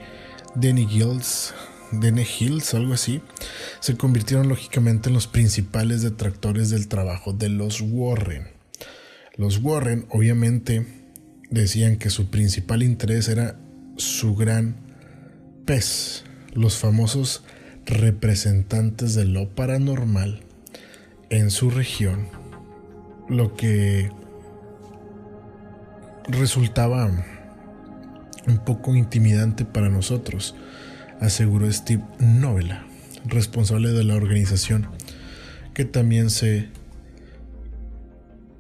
Denny 0.56 0.86
Gills, 0.88 1.54
Denny 1.92 2.26
Hills, 2.40 2.74
algo 2.74 2.94
así, 2.94 3.22
se 3.80 3.96
convirtieron 3.98 4.50
lógicamente 4.50 5.10
en 5.10 5.16
los 5.16 5.28
principales 5.28 6.02
detractores 6.02 6.70
del 6.70 6.88
trabajo 6.88 7.34
de 7.34 7.50
los 7.50 7.82
Warren. 7.82 8.48
Los 9.36 9.60
Warren 9.60 10.06
obviamente 10.10 10.86
decían 11.50 11.98
que 11.98 12.10
su 12.10 12.30
principal 12.30 12.84
interés 12.84 13.30
era 13.30 13.58
su 13.98 14.36
gran 14.36 14.76
pez, 15.66 16.24
los 16.54 16.78
famosos 16.78 17.44
representantes 17.86 19.16
de 19.16 19.26
lo 19.26 19.50
paranormal 19.50 20.44
en 21.30 21.52
su 21.52 21.70
región, 21.70 22.28
lo 23.30 23.56
que 23.56 24.12
resultaba 26.28 27.33
un 28.48 28.64
poco 28.64 28.96
intimidante 28.96 29.66
para 29.66 29.90
nosotros, 29.90 30.56
aseguró 31.20 31.72
Steve 31.72 32.04
Novella, 32.20 32.86
responsable 33.26 33.92
de 33.92 34.04
la 34.04 34.16
organización, 34.16 34.88
que 35.74 35.86
también 35.86 36.30
se 36.30 36.70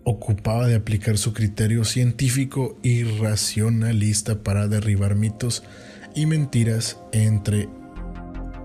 ocupaba 0.03 0.67
de 0.67 0.75
aplicar 0.75 1.17
su 1.17 1.33
criterio 1.33 1.85
científico 1.85 2.77
y 2.83 3.03
racionalista 3.03 4.43
para 4.43 4.67
derribar 4.67 5.15
mitos 5.15 5.63
y 6.15 6.25
mentiras 6.25 6.97
entre 7.11 7.69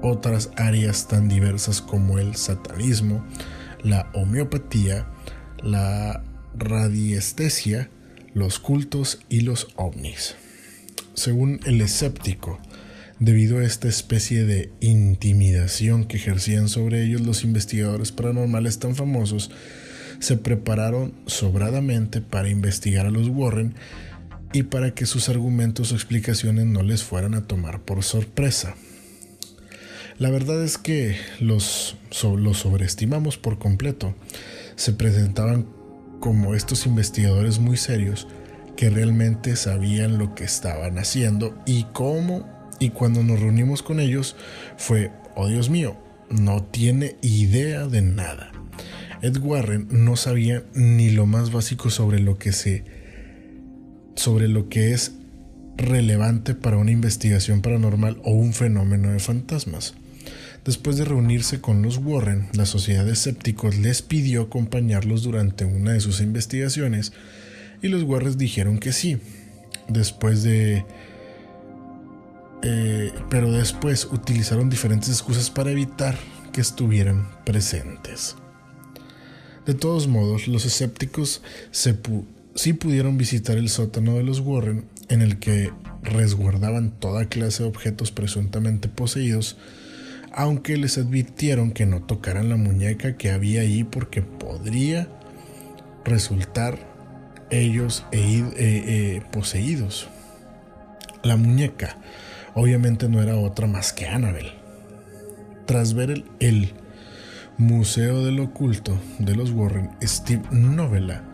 otras 0.02 0.50
áreas 0.56 1.08
tan 1.08 1.28
diversas 1.28 1.80
como 1.80 2.18
el 2.18 2.36
satanismo, 2.36 3.24
la 3.82 4.10
homeopatía, 4.14 5.08
la 5.62 6.22
radiestesia, 6.56 7.88
los 8.34 8.58
cultos 8.58 9.20
y 9.28 9.40
los 9.40 9.68
ovnis. 9.76 10.36
Según 11.18 11.58
el 11.64 11.80
escéptico, 11.80 12.60
debido 13.18 13.58
a 13.58 13.64
esta 13.64 13.88
especie 13.88 14.44
de 14.44 14.70
intimidación 14.78 16.04
que 16.04 16.16
ejercían 16.16 16.68
sobre 16.68 17.02
ellos 17.02 17.22
los 17.22 17.42
investigadores 17.42 18.12
paranormales 18.12 18.78
tan 18.78 18.94
famosos, 18.94 19.50
se 20.20 20.36
prepararon 20.36 21.12
sobradamente 21.26 22.20
para 22.20 22.50
investigar 22.50 23.04
a 23.06 23.10
los 23.10 23.28
Warren 23.30 23.74
y 24.52 24.62
para 24.62 24.94
que 24.94 25.06
sus 25.06 25.28
argumentos 25.28 25.90
o 25.90 25.96
explicaciones 25.96 26.66
no 26.66 26.84
les 26.84 27.02
fueran 27.02 27.34
a 27.34 27.48
tomar 27.48 27.80
por 27.80 28.04
sorpresa. 28.04 28.76
La 30.18 30.30
verdad 30.30 30.62
es 30.62 30.78
que 30.78 31.16
los, 31.40 31.96
sobreestimamos 32.10 33.38
por 33.38 33.58
completo. 33.58 34.14
Se 34.76 34.92
presentaban 34.92 35.66
como 36.20 36.54
estos 36.54 36.86
investigadores 36.86 37.58
muy 37.58 37.76
serios 37.76 38.28
que 38.78 38.90
realmente 38.90 39.56
sabían 39.56 40.18
lo 40.18 40.36
que 40.36 40.44
estaban 40.44 41.00
haciendo 41.00 41.60
y 41.66 41.82
cómo. 41.92 42.48
Y 42.78 42.90
cuando 42.90 43.24
nos 43.24 43.40
reunimos 43.40 43.82
con 43.82 43.98
ellos 43.98 44.36
fue, 44.76 45.10
oh 45.34 45.48
Dios 45.48 45.68
mío, 45.68 45.98
no 46.30 46.62
tiene 46.62 47.16
idea 47.20 47.88
de 47.88 48.02
nada. 48.02 48.52
Ed 49.20 49.36
Warren 49.38 49.88
no 49.90 50.14
sabía 50.14 50.62
ni 50.74 51.10
lo 51.10 51.26
más 51.26 51.50
básico 51.50 51.90
sobre 51.90 52.20
lo 52.20 52.38
que 52.38 52.52
se 52.52 52.84
sobre 54.14 54.46
lo 54.46 54.68
que 54.68 54.92
es 54.92 55.10
relevante 55.76 56.54
para 56.54 56.76
una 56.76 56.92
investigación 56.92 57.62
paranormal 57.62 58.20
o 58.22 58.30
un 58.30 58.52
fenómeno 58.52 59.10
de 59.10 59.18
fantasmas. 59.18 59.94
Después 60.64 60.96
de 60.96 61.04
reunirse 61.04 61.60
con 61.60 61.82
los 61.82 61.98
Warren, 61.98 62.46
la 62.52 62.64
sociedad 62.64 63.04
de 63.04 63.14
escépticos 63.14 63.76
les 63.76 64.02
pidió 64.02 64.42
acompañarlos 64.42 65.24
durante 65.24 65.64
una 65.64 65.94
de 65.94 66.00
sus 66.00 66.20
investigaciones 66.20 67.12
y 67.82 67.88
los 67.88 68.02
Warren 68.02 68.36
dijeron 68.36 68.78
que 68.78 68.92
sí. 68.92 69.18
Después 69.88 70.42
de... 70.42 70.84
Eh, 72.62 73.12
pero 73.30 73.52
después 73.52 74.08
utilizaron 74.10 74.68
diferentes 74.68 75.08
excusas 75.08 75.48
para 75.50 75.70
evitar 75.70 76.18
que 76.52 76.60
estuvieran 76.60 77.28
presentes. 77.44 78.36
De 79.64 79.74
todos 79.74 80.08
modos, 80.08 80.48
los 80.48 80.64
escépticos 80.64 81.42
sí 81.70 82.72
pudieron 82.72 83.16
visitar 83.16 83.58
el 83.58 83.68
sótano 83.68 84.14
de 84.14 84.24
los 84.24 84.40
Warren, 84.40 84.86
en 85.08 85.22
el 85.22 85.38
que 85.38 85.70
resguardaban 86.02 86.90
toda 86.90 87.28
clase 87.28 87.62
de 87.62 87.68
objetos 87.68 88.10
presuntamente 88.10 88.88
poseídos, 88.88 89.56
aunque 90.32 90.76
les 90.76 90.98
advirtieron 90.98 91.72
que 91.72 91.86
no 91.86 92.02
tocaran 92.02 92.48
la 92.48 92.56
muñeca 92.56 93.16
que 93.16 93.30
había 93.30 93.60
allí 93.60 93.84
porque 93.84 94.22
podría 94.22 95.08
resultar 96.04 96.87
ellos 97.50 98.04
e 98.12 98.18
eh, 98.18 98.52
eh, 98.56 99.22
poseídos. 99.30 100.08
La 101.22 101.36
muñeca 101.36 101.96
obviamente 102.54 103.08
no 103.08 103.22
era 103.22 103.36
otra 103.36 103.66
más 103.66 103.92
que 103.92 104.06
Annabel. 104.06 104.52
Tras 105.66 105.94
ver 105.94 106.10
el, 106.10 106.24
el 106.40 106.72
Museo 107.58 108.24
del 108.24 108.40
Oculto 108.40 108.98
de 109.18 109.34
los 109.34 109.50
Warren, 109.50 109.90
Steve 110.02 110.42
Novella 110.50 111.24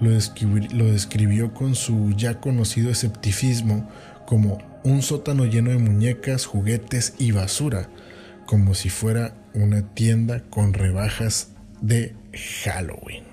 lo, 0.00 0.10
describió 0.10 1.54
con 1.54 1.74
su 1.74 2.12
ya 2.16 2.40
conocido 2.40 2.90
escepticismo 2.90 3.88
como 4.26 4.58
un 4.84 5.02
sótano 5.02 5.44
lleno 5.44 5.70
de 5.70 5.78
muñecas, 5.78 6.46
juguetes 6.46 7.14
y 7.18 7.32
basura, 7.32 7.88
como 8.46 8.74
si 8.74 8.90
fuera 8.90 9.34
una 9.54 9.82
tienda 9.94 10.42
con 10.50 10.72
rebajas 10.72 11.50
de 11.80 12.14
Halloween. 12.64 13.27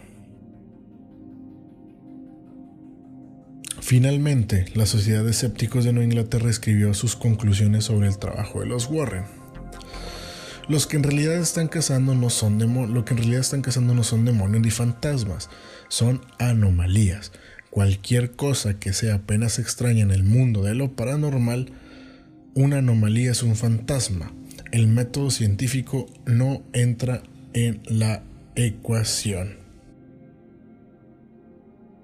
Finalmente, 3.82 4.66
la 4.74 4.86
Sociedad 4.86 5.24
de 5.24 5.32
Escépticos 5.32 5.84
de 5.84 5.94
Nueva 5.94 6.06
Inglaterra 6.06 6.50
escribió 6.50 6.94
sus 6.94 7.16
conclusiones 7.16 7.86
sobre 7.86 8.08
el 8.08 8.18
trabajo 8.18 8.62
de 8.62 8.68
los 8.68 8.88
Warren. 8.90 9.26
Los 10.68 10.88
que 10.88 10.98
en 10.98 11.04
realidad 11.04 11.36
están 11.36 11.68
cazando 11.68 12.16
no 12.16 12.32
son 12.32 12.58
lo 12.94 13.06
que 13.06 13.14
en 13.14 13.18
realidad 13.18 13.42
están 13.42 13.62
cazando 13.62 13.94
no 13.94 14.04
son 14.04 14.26
demonios 14.26 14.64
ni 14.64 14.72
fantasmas, 14.72 15.50
son 15.90 16.22
anomalías. 16.40 17.32
Cualquier 17.70 18.32
cosa 18.32 18.80
que 18.80 18.94
sea 18.94 19.16
apenas 19.16 19.60
extraña 19.60 20.02
en 20.02 20.12
el 20.12 20.24
mundo 20.24 20.64
de 20.64 20.74
lo 20.74 20.96
paranormal, 20.96 21.72
una 22.56 22.78
anomalía 22.78 23.32
es 23.32 23.44
un 23.44 23.56
fantasma. 23.56 24.32
El 24.72 24.88
método 24.88 25.30
científico 25.30 26.08
no 26.26 26.64
entra 26.74 27.22
en 27.54 27.82
la 27.86 28.24
ecuación. 28.56 29.65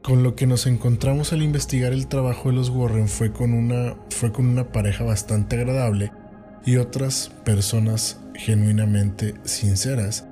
Con 0.01 0.23
lo 0.23 0.35
que 0.35 0.47
nos 0.47 0.65
encontramos 0.65 1.31
al 1.31 1.43
investigar 1.43 1.93
el 1.93 2.07
trabajo 2.07 2.49
de 2.49 2.55
los 2.55 2.69
Warren 2.69 3.07
fue 3.07 3.31
con 3.31 3.53
una, 3.53 3.95
fue 4.09 4.31
con 4.31 4.47
una 4.47 4.71
pareja 4.71 5.03
bastante 5.03 5.57
agradable 5.57 6.11
y 6.65 6.77
otras 6.77 7.31
personas 7.45 8.19
genuinamente 8.33 9.35
sinceras 9.43 10.25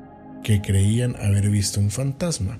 que 0.43 0.61
creían 0.61 1.15
haber 1.17 1.49
visto 1.49 1.79
un 1.79 1.91
fantasma, 1.91 2.59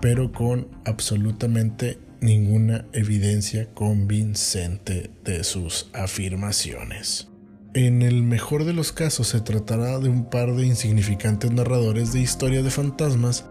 pero 0.00 0.30
con 0.30 0.68
absolutamente 0.84 1.98
ninguna 2.20 2.86
evidencia 2.92 3.68
convincente 3.74 5.10
de 5.24 5.42
sus 5.42 5.90
afirmaciones. 5.92 7.28
En 7.74 8.02
el 8.02 8.22
mejor 8.22 8.64
de 8.64 8.72
los 8.72 8.92
casos 8.92 9.28
se 9.28 9.40
tratará 9.40 9.98
de 9.98 10.08
un 10.08 10.30
par 10.30 10.54
de 10.54 10.64
insignificantes 10.64 11.50
narradores 11.50 12.12
de 12.12 12.20
historias 12.20 12.62
de 12.62 12.70
fantasmas, 12.70 13.46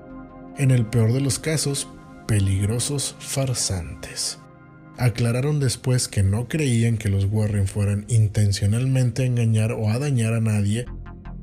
en 0.57 0.71
el 0.71 0.85
peor 0.85 1.11
de 1.11 1.19
los 1.19 1.37
casos, 1.39 1.89
peligrosos 2.27 3.15
farsantes. 3.19 4.39
Aclararon 4.97 5.59
después 5.59 6.07
que 6.07 6.23
no 6.23 6.47
creían 6.47 6.97
que 6.97 7.09
los 7.09 7.25
Warren 7.25 7.67
fueran 7.67 8.05
intencionalmente 8.07 9.23
a 9.23 9.25
engañar 9.25 9.73
o 9.73 9.89
a 9.89 9.99
dañar 9.99 10.33
a 10.33 10.39
nadie, 10.39 10.85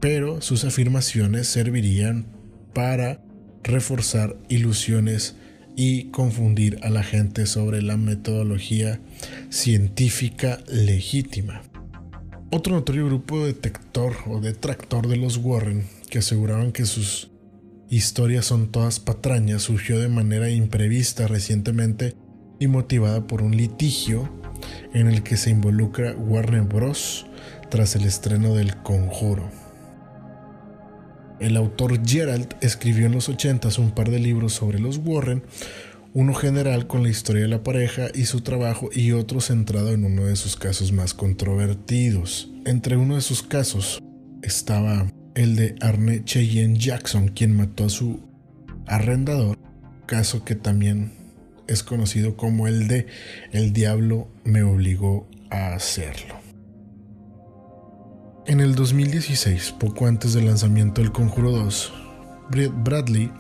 pero 0.01 0.41
sus 0.41 0.65
afirmaciones 0.65 1.49
servirían 1.49 2.27
para 2.73 3.23
reforzar 3.63 4.37
ilusiones 4.49 5.37
y 5.77 6.05
confundir 6.11 6.79
a 6.83 6.91
la 6.91 7.03
gente 7.03 7.47
sobre 7.47 7.83
la 7.83 7.97
metodología 7.97 9.01
científica 9.51 10.59
legítima. 10.69 11.63
Otro 12.51 12.75
notorio 12.75 13.07
grupo 13.07 13.47
detector 13.47 14.15
o 14.27 14.41
detractor 14.41 15.09
de 15.09 15.17
los 15.17 15.39
Warren, 15.39 15.87
que 16.11 16.19
aseguraban 16.19 16.73
que 16.73 16.85
sus 16.85 17.32
historias 17.97 18.47
son 18.47 18.73
todas 18.73 19.01
patrañas, 19.01 19.63
surgió 19.63 20.01
de 20.01 20.09
manera 20.09 20.49
imprevista 20.49 21.27
recientemente 21.27 22.15
y 22.59 22.67
motivada 22.67 23.27
por 23.27 23.43
un 23.43 23.55
litigio 23.55 24.33
en 24.95 25.09
el 25.09 25.23
que 25.23 25.37
se 25.37 25.51
involucra 25.51 26.15
Warner 26.17 26.63
Bros. 26.63 27.27
tras 27.71 27.95
el 27.95 28.05
estreno 28.05 28.55
del 28.55 28.77
Conjuro. 28.83 29.51
El 31.39 31.57
autor 31.57 32.01
Gerald 32.07 32.55
escribió 32.61 33.07
en 33.07 33.13
los 33.13 33.29
80 33.29 33.69
un 33.79 33.91
par 33.91 34.11
de 34.11 34.21
libros 34.21 34.55
sobre 34.55 34.79
los 34.79 34.99
Warren, 34.99 35.43
uno 36.15 36.35
general 36.35 36.87
con 36.87 37.03
la 37.03 37.09
historia 37.11 37.43
de 37.43 37.49
la 37.49 37.63
pareja 37.63 38.09
y 38.15 38.25
su 38.25 38.43
trabajo 38.43 38.89
y 38.93 39.13
otro 39.13 39.41
centrado 39.41 39.91
en 39.91 40.05
uno 40.05 40.25
de 40.27 40.37
sus 40.37 40.57
casos 40.57 40.93
más 40.93 41.15
controvertidos. 41.15 42.51
Entre 42.65 42.97
uno 42.97 43.17
de 43.17 43.23
sus 43.23 43.43
casos 43.43 44.03
estaba 44.43 45.13
el 45.35 45.57
de 45.57 45.75
Arne 45.81 46.25
Cheyenne 46.25 46.79
Jackson, 46.79 47.29
quien 47.29 47.57
mató 47.57 47.85
a 47.85 47.89
su 47.89 48.21
arrendador, 48.87 49.59
caso 50.07 50.45
que 50.45 50.55
también 50.55 51.13
es 51.67 51.83
conocido 51.83 52.37
como 52.37 52.67
el 52.69 52.89
de 52.89 53.07
El 53.53 53.73
diablo 53.73 54.29
me 54.45 54.63
obligó 54.63 55.29
a 55.51 55.75
hacerlo. 55.75 56.35
En 58.47 58.61
el 58.61 58.75
2016, 58.75 59.75
poco 59.79 60.07
antes 60.07 60.33
del 60.35 60.47
lanzamiento 60.47 61.01
del 61.01 61.13
Conjuro 61.13 61.53
2, 61.53 61.93
Bradley 62.85 63.31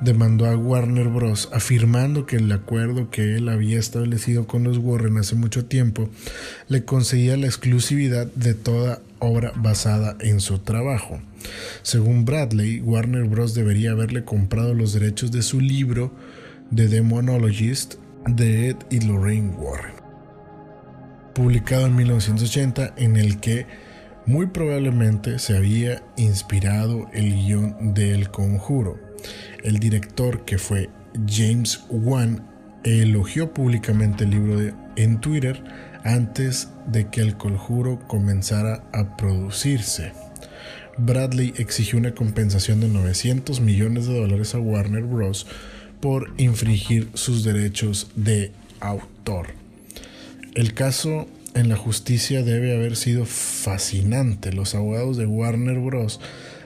demandó 0.00 0.46
a 0.46 0.56
Warner 0.56 1.08
Bros. 1.08 1.48
afirmando 1.52 2.24
que 2.24 2.36
el 2.36 2.50
acuerdo 2.52 3.10
que 3.10 3.36
él 3.36 3.48
había 3.48 3.78
establecido 3.78 4.46
con 4.46 4.64
los 4.64 4.78
Warren 4.78 5.18
hace 5.18 5.34
mucho 5.34 5.66
tiempo 5.66 6.08
le 6.68 6.84
concedía 6.84 7.36
la 7.36 7.46
exclusividad 7.46 8.26
de 8.34 8.54
toda 8.54 9.02
obra 9.20 9.52
basada 9.56 10.16
en 10.20 10.40
su 10.40 10.58
trabajo. 10.58 11.20
Según 11.82 12.24
Bradley, 12.24 12.80
Warner 12.80 13.24
Bros. 13.24 13.54
debería 13.54 13.92
haberle 13.92 14.24
comprado 14.24 14.74
los 14.74 14.92
derechos 14.92 15.32
de 15.32 15.42
su 15.42 15.60
libro 15.60 16.12
The 16.74 16.88
Demonologist 16.88 17.94
de 18.26 18.68
Ed 18.68 18.76
y 18.90 19.00
Lorraine 19.00 19.50
Warren, 19.56 19.94
publicado 21.34 21.86
en 21.86 21.96
1980 21.96 22.94
en 22.96 23.16
el 23.16 23.40
que 23.40 23.66
muy 24.26 24.46
probablemente 24.46 25.38
se 25.38 25.56
había 25.56 26.02
inspirado 26.16 27.08
el 27.14 27.32
guion 27.32 27.94
del 27.94 28.30
conjuro. 28.30 28.98
El 29.64 29.78
director, 29.78 30.44
que 30.44 30.58
fue 30.58 30.90
James 31.26 31.84
Wan, 31.88 32.46
elogió 32.84 33.52
públicamente 33.54 34.24
el 34.24 34.30
libro 34.30 34.74
en 34.96 35.20
Twitter 35.20 35.62
antes 36.04 36.68
de 36.86 37.08
que 37.08 37.20
el 37.20 37.36
conjuro 37.36 37.98
comenzara 38.06 38.84
a 38.92 39.16
producirse. 39.16 40.12
Bradley 40.98 41.54
exigió 41.56 41.98
una 41.98 42.14
compensación 42.14 42.80
de 42.80 42.88
900 42.88 43.60
millones 43.60 44.06
de 44.06 44.18
dólares 44.18 44.54
a 44.54 44.58
Warner 44.58 45.04
Bros. 45.04 45.46
por 46.00 46.32
infringir 46.36 47.08
sus 47.14 47.42
derechos 47.42 48.10
de 48.14 48.52
autor. 48.80 49.48
El 50.54 50.74
caso 50.74 51.26
en 51.54 51.68
la 51.68 51.76
justicia 51.76 52.42
debe 52.42 52.74
haber 52.74 52.96
sido 52.96 53.24
fascinante. 53.24 54.52
Los 54.52 54.74
abogados 54.74 55.16
de 55.16 55.26
Warner 55.26 55.78
Bros. 55.78 56.20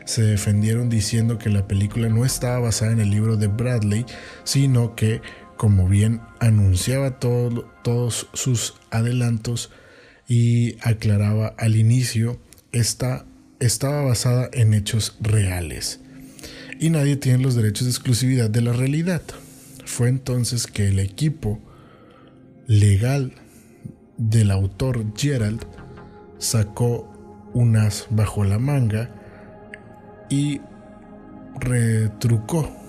se 0.05 0.23
defendieron 0.23 0.91
diciendo 0.91 1.39
que 1.39 1.49
la 1.49 1.69
película 1.69 2.09
no 2.09 2.25
estaba 2.25 2.59
basada 2.59 2.93
en 2.93 3.01
el 3.01 3.11
libro 3.11 3.37
de 3.37 3.47
Bradley, 3.47 4.05
sino 4.45 4.97
que, 4.97 5.21
como 5.57 5.89
bien 5.89 6.21
anunciaba 6.41 7.19
todos 7.19 8.29
sus 8.33 8.75
adelantos 8.91 9.71
y 10.29 10.77
aclaraba 10.83 11.55
al 11.59 11.77
inicio, 11.77 12.41
esta, 12.73 13.27
estaba 13.61 14.03
basada 14.03 14.49
en 14.53 14.75
hechos 14.75 15.17
reales. 15.21 16.01
Y 16.81 16.91
nadie 16.91 17.17
tiene 17.17 17.43
los 17.43 17.55
derechos 17.55 17.85
de 17.85 17.91
exclusividad 17.91 18.51
de 18.51 18.63
la 18.63 18.73
realidad. 18.73 19.23
Fue 19.85 20.09
entonces 20.09 20.67
que 20.67 20.89
el 20.89 20.99
equipo 20.99 21.61
legal 22.67 23.35
del 24.17 24.51
autor 24.51 25.05
Gerald 25.17 25.65
sacó 26.39 27.09
unas 27.53 28.07
bajo 28.11 28.45
la 28.45 28.59
manga 28.59 29.11
y 30.29 30.61
retrucó. 31.61 32.82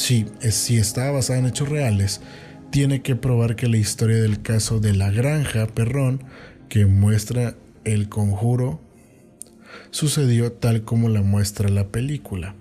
Si, 0.00 0.24
si 0.50 0.78
estaba 0.78 1.10
basada 1.10 1.40
en 1.40 1.46
hechos 1.46 1.68
reales, 1.68 2.22
tiene 2.70 3.02
que 3.02 3.16
probar 3.16 3.54
que 3.54 3.68
la 3.68 3.76
historia 3.76 4.16
del 4.16 4.40
caso 4.40 4.80
de 4.80 4.94
la 4.94 5.10
granja 5.10 5.66
Perrón, 5.66 6.24
que 6.70 6.86
muestra 6.86 7.54
el 7.84 8.08
conjuro, 8.08 8.80
sucedió 9.90 10.52
tal 10.52 10.84
como 10.84 11.10
la 11.10 11.20
muestra 11.20 11.68
la 11.68 11.88
película. 11.88 12.54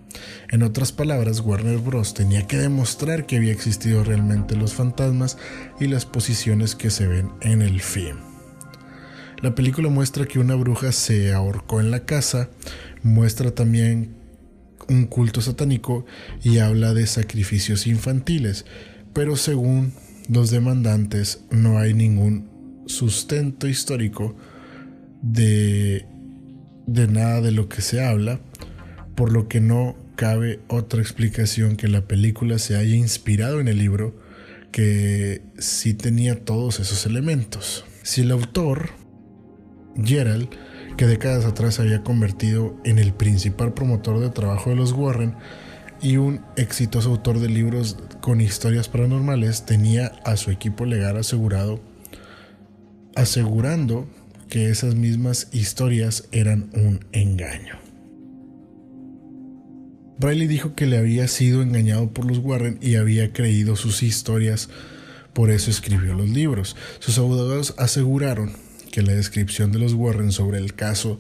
En 0.50 0.64
otras 0.64 0.92
palabras, 0.92 1.40
Warner 1.40 1.78
Bros. 1.78 2.14
tenía 2.14 2.46
que 2.46 2.58
demostrar 2.58 3.26
que 3.26 3.38
había 3.38 3.54
existido 3.54 4.04
realmente 4.04 4.58
los 4.58 4.74
fantasmas 4.74 5.38
y 5.80 5.88
las 5.88 6.06
posiciones 6.06 6.76
que 6.76 6.90
se 6.90 7.08
ven 7.08 7.32
en 7.40 7.62
el 7.62 7.80
film. 7.80 8.18
La 9.42 9.56
película 9.56 9.88
muestra 9.88 10.26
que 10.26 10.40
una 10.40 10.56
bruja 10.56 10.92
se 10.92 11.34
ahorcó 11.34 11.80
en 11.80 11.90
la 11.90 12.02
casa, 12.02 12.50
muestra 13.02 13.52
también 13.52 14.19
un 14.90 15.06
culto 15.06 15.42
satánico 15.42 16.06
y 16.44 16.58
habla 16.58 16.94
de 16.94 17.08
sacrificios 17.08 17.88
infantiles, 17.88 18.66
pero 19.14 19.36
según 19.36 19.94
los 20.28 20.52
demandantes 20.52 21.44
no 21.52 21.80
hay 21.80 21.94
ningún 21.94 22.84
sustento 22.86 23.68
histórico 23.68 24.36
de, 25.22 26.06
de 26.88 27.08
nada 27.08 27.42
de 27.42 27.52
lo 27.52 27.70
que 27.70 27.82
se 27.82 28.04
habla, 28.04 28.40
por 29.16 29.32
lo 29.32 29.48
que 29.48 29.62
no 29.62 29.96
cabe 30.16 30.60
otra 30.68 31.02
explicación 31.02 31.78
que 31.78 31.88
la 31.88 32.08
película 32.08 32.60
se 32.60 32.76
haya 32.76 32.96
inspirado 32.96 33.60
en 33.60 33.68
el 33.68 33.78
libro 33.78 34.20
que 34.72 35.42
sí 35.58 35.94
tenía 35.94 36.44
todos 36.44 36.80
esos 36.80 37.06
elementos. 37.06 37.86
Si 38.04 38.22
el 38.22 38.32
autor, 38.32 38.90
Gerald, 40.04 40.50
que 40.98 41.06
décadas 41.06 41.46
atrás 41.46 41.80
había 41.80 42.04
convertido 42.04 42.76
en 42.84 43.00
el 43.00 43.14
principal 43.14 43.74
promotor 43.74 44.20
de 44.20 44.30
trabajo 44.30 44.70
de 44.70 44.76
los 44.76 44.92
Warren 44.92 45.36
y 46.02 46.18
un 46.18 46.42
exitoso 46.56 47.10
autor 47.10 47.40
de 47.40 47.50
libros 47.50 47.98
con 48.22 48.42
historias 48.42 48.88
paranormales, 48.88 49.66
tenía 49.66 50.08
a 50.26 50.38
su 50.38 50.52
equipo 50.52 50.86
legal 50.86 51.18
asegurado, 51.18 51.80
asegurando 53.16 54.08
que 54.50 54.70
esas 54.70 54.96
mismas 54.96 55.48
historias 55.52 56.28
eran 56.32 56.70
un 56.74 57.06
engaño. 57.12 57.78
Bradley 60.18 60.48
dijo 60.48 60.76
que 60.76 60.86
le 60.86 60.98
había 60.98 61.28
sido 61.28 61.62
engañado 61.62 62.12
por 62.12 62.26
los 62.26 62.40
Warren 62.40 62.78
y 62.82 62.96
había 62.96 63.32
creído 63.32 63.76
sus 63.76 64.04
historias 64.04 64.70
por 65.34 65.52
eso 65.52 65.72
escribió 65.72 66.14
los 66.14 66.30
libros. 66.30 66.76
Sus 67.00 67.18
abogados 67.18 67.74
aseguraron 67.78 68.52
que 68.92 69.02
la 69.02 69.14
descripción 69.14 69.72
de 69.72 69.80
los 69.80 69.94
Warren 69.94 70.32
sobre 70.32 70.58
el 70.58 70.74
caso 70.74 71.20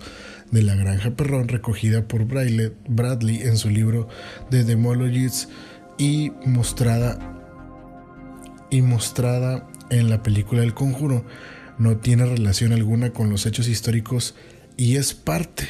de 0.52 0.64
la 0.64 0.76
granja 0.76 1.12
perrón 1.12 1.48
recogida 1.48 2.08
por 2.08 2.26
Bradley 2.26 3.42
en 3.42 3.58
su 3.58 3.70
libro 3.70 4.08
The 4.50 4.64
Demologists 4.64 5.50
y 5.98 6.32
mostrada 6.46 7.18
y 8.70 8.82
mostrada 8.82 9.68
en 9.90 10.10
la 10.10 10.22
película 10.24 10.64
El 10.64 10.74
Conjuro 10.74 11.26
no 11.78 11.98
tiene 11.98 12.26
relación 12.26 12.74
alguna 12.74 13.12
con 13.12 13.30
los 13.30 13.46
hechos 13.46 13.68
históricos 13.68 14.36
y 14.78 14.98
es 14.98 15.14
parte 15.14 15.68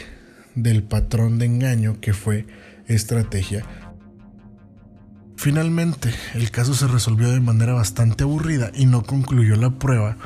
del 0.56 0.84
patrón 0.84 1.40
de 1.40 1.46
engaño 1.46 2.00
que 2.02 2.14
fue 2.14 2.46
estrategia. 2.88 3.66
Finalmente, 5.36 6.14
el 6.34 6.52
caso 6.52 6.74
se 6.74 6.88
resolvió 6.88 7.32
de 7.32 7.40
manera 7.40 7.74
bastante 7.74 8.24
aburrida 8.24 8.72
y 8.74 8.86
no 8.86 9.04
concluyó 9.04 9.56
la 9.56 9.70
prueba 9.70 10.18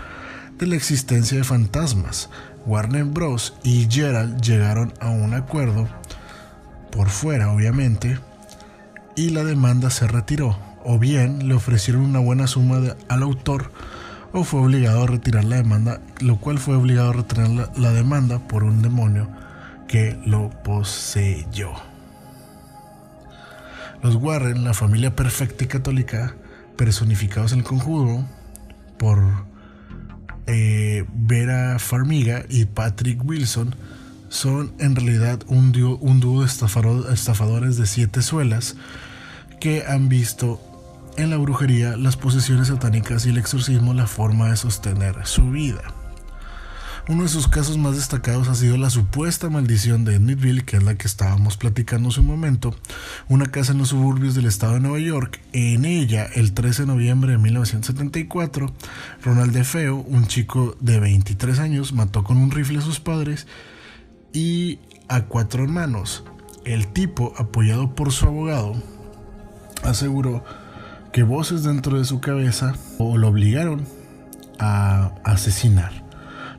de 0.63 0.69
la 0.69 0.75
existencia 0.77 1.37
de 1.37 1.43
fantasmas. 1.43 2.29
Warner 2.65 3.03
Bros. 3.03 3.53
y 3.63 3.85
Gerald 3.91 4.41
llegaron 4.41 4.93
a 5.01 5.09
un 5.09 5.33
acuerdo, 5.33 5.89
por 6.89 7.09
fuera 7.09 7.51
obviamente, 7.51 8.17
y 9.17 9.31
la 9.31 9.43
demanda 9.43 9.89
se 9.89 10.07
retiró, 10.07 10.57
o 10.85 10.97
bien 10.99 11.49
le 11.49 11.53
ofrecieron 11.53 12.03
una 12.03 12.19
buena 12.19 12.47
suma 12.47 12.79
al 13.09 13.23
autor, 13.23 13.71
o 14.31 14.45
fue 14.45 14.61
obligado 14.61 15.03
a 15.03 15.07
retirar 15.07 15.43
la 15.43 15.57
demanda, 15.57 15.99
lo 16.21 16.37
cual 16.37 16.59
fue 16.59 16.77
obligado 16.77 17.09
a 17.09 17.13
retirar 17.13 17.49
la 17.77 17.91
demanda 17.91 18.39
por 18.39 18.63
un 18.63 18.81
demonio 18.81 19.27
que 19.89 20.17
lo 20.25 20.49
poseyó. 20.63 21.73
Los 24.01 24.15
Warren, 24.15 24.63
la 24.63 24.73
familia 24.73 25.13
perfecta 25.13 25.65
y 25.65 25.67
católica, 25.67 26.35
personificados 26.77 27.51
en 27.51 27.59
el 27.59 27.65
conjuro 27.65 28.23
por 28.97 29.52
eh, 30.47 31.05
Vera 31.13 31.79
Farmiga 31.79 32.45
y 32.49 32.65
Patrick 32.65 33.23
Wilson, 33.23 33.75
son 34.29 34.73
en 34.79 34.95
realidad 34.95 35.41
un, 35.47 35.73
un 36.01 36.19
dúo 36.19 36.41
de 36.41 36.47
estafadores 36.47 37.77
de 37.77 37.85
siete 37.85 38.21
suelas 38.21 38.75
que 39.59 39.83
han 39.87 40.09
visto 40.09 40.59
en 41.17 41.29
la 41.29 41.37
brujería, 41.37 41.95
las 41.97 42.17
posesiones 42.17 42.69
satánicas 42.69 43.25
y 43.25 43.29
el 43.29 43.37
exorcismo 43.37 43.93
la 43.93 44.07
forma 44.07 44.49
de 44.49 44.57
sostener 44.57 45.15
su 45.25 45.51
vida. 45.51 45.83
Uno 47.09 47.23
de 47.23 47.29
sus 47.29 47.49
casos 47.49 47.77
más 47.77 47.97
destacados 47.97 48.47
ha 48.47 48.55
sido 48.55 48.77
la 48.77 48.89
supuesta 48.89 49.49
maldición 49.49 50.05
de 50.05 50.15
Edmundville, 50.15 50.63
que 50.63 50.77
es 50.77 50.83
la 50.83 50.95
que 50.95 51.05
estábamos 51.05 51.57
platicando 51.57 52.07
hace 52.07 52.21
un 52.21 52.27
momento, 52.27 52.73
una 53.27 53.47
casa 53.47 53.73
en 53.73 53.79
los 53.79 53.89
suburbios 53.89 54.35
del 54.35 54.45
estado 54.45 54.75
de 54.75 54.79
Nueva 54.79 54.99
York. 54.99 55.41
En 55.51 55.83
ella, 55.83 56.25
el 56.33 56.53
13 56.53 56.83
de 56.83 56.87
noviembre 56.87 57.33
de 57.33 57.39
1974, 57.39 58.73
Ronald 59.21 59.51
DeFeo, 59.51 59.97
un 59.97 60.27
chico 60.27 60.77
de 60.79 61.01
23 61.01 61.59
años, 61.59 61.91
mató 61.91 62.23
con 62.23 62.37
un 62.37 62.51
rifle 62.51 62.79
a 62.79 62.81
sus 62.81 63.01
padres 63.01 63.47
y 64.31 64.79
a 65.09 65.25
cuatro 65.25 65.61
hermanos. 65.61 66.23
El 66.63 66.87
tipo, 66.87 67.33
apoyado 67.35 67.95
por 67.95 68.13
su 68.13 68.27
abogado, 68.27 68.81
aseguró 69.83 70.45
que 71.11 71.23
voces 71.23 71.63
dentro 71.63 71.99
de 71.99 72.05
su 72.05 72.21
cabeza 72.21 72.75
lo 72.97 73.27
obligaron 73.27 73.85
a 74.57 75.15
asesinar. 75.25 76.02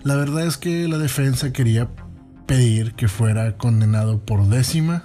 La 0.04 0.16
verdad 0.16 0.46
es 0.46 0.58
que 0.58 0.86
la 0.86 0.98
defensa 0.98 1.50
quería 1.50 1.88
pedir 2.46 2.92
que 2.92 3.08
fuera 3.08 3.56
condenado 3.56 4.20
por 4.22 4.46
décima, 4.48 5.04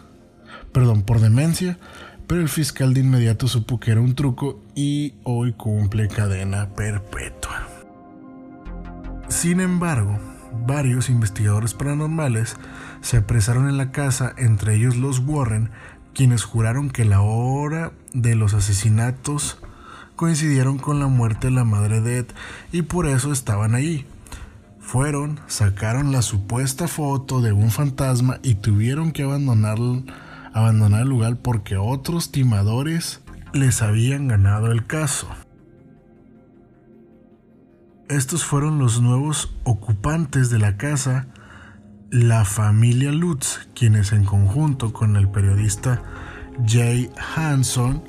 perdón, 0.73 1.03
por 1.03 1.21
demencia, 1.21 1.79
pero 2.27 2.41
el 2.41 2.49
fiscal 2.49 2.93
de 2.93 2.99
inmediato 2.99 3.47
supo 3.47 3.79
que 3.79 3.91
era 3.91 4.01
un 4.01 4.13
truco 4.13 4.61
y 4.75 5.13
hoy 5.23 5.53
cumple 5.53 6.09
cadena 6.09 6.75
perpetua. 6.75 7.65
Sin 9.29 9.61
embargo, 9.61 10.19
varios 10.67 11.09
investigadores 11.09 11.73
paranormales 11.73 12.57
se 12.99 13.15
apresaron 13.15 13.69
en 13.69 13.77
la 13.77 13.93
casa, 13.93 14.33
entre 14.37 14.75
ellos 14.75 14.97
los 14.97 15.19
Warren, 15.19 15.69
quienes 16.13 16.43
juraron 16.43 16.89
que 16.89 17.05
la 17.05 17.21
hora 17.21 17.93
de 18.13 18.35
los 18.35 18.53
asesinatos 18.53 19.59
coincidieron 20.17 20.77
con 20.77 20.99
la 20.99 21.07
muerte 21.07 21.47
de 21.47 21.53
la 21.53 21.63
madre 21.63 22.01
de 22.01 22.17
Ed 22.17 22.25
y 22.73 22.81
por 22.81 23.07
eso 23.07 23.31
estaban 23.31 23.75
allí. 23.75 24.05
Fueron, 24.91 25.39
sacaron 25.45 26.11
la 26.11 26.23
supuesta 26.23 26.87
foto 26.87 27.41
de 27.41 27.51
un 27.51 27.69
fantasma 27.69 28.39
y 28.41 28.55
tuvieron 28.55 29.11
que 29.11 29.21
abandonar, 29.21 29.77
abandonar 30.51 31.03
el 31.03 31.09
lugar 31.09 31.37
porque 31.37 31.77
otros 31.77 32.31
timadores 32.31 33.21
les 33.53 33.83
habían 33.83 34.27
ganado 34.27 34.71
el 34.71 34.87
caso. 34.87 35.27
Estos 38.09 38.43
fueron 38.43 38.79
los 38.79 38.99
nuevos 38.99 39.55
ocupantes 39.63 40.49
de 40.49 40.57
la 40.57 40.75
casa, 40.77 41.27
la 42.09 42.43
familia 42.43 43.11
Lutz, 43.11 43.69
quienes 43.75 44.11
en 44.11 44.25
conjunto 44.25 44.91
con 44.91 45.17
el 45.17 45.29
periodista 45.29 46.01
Jay 46.65 47.11
Hanson 47.35 48.03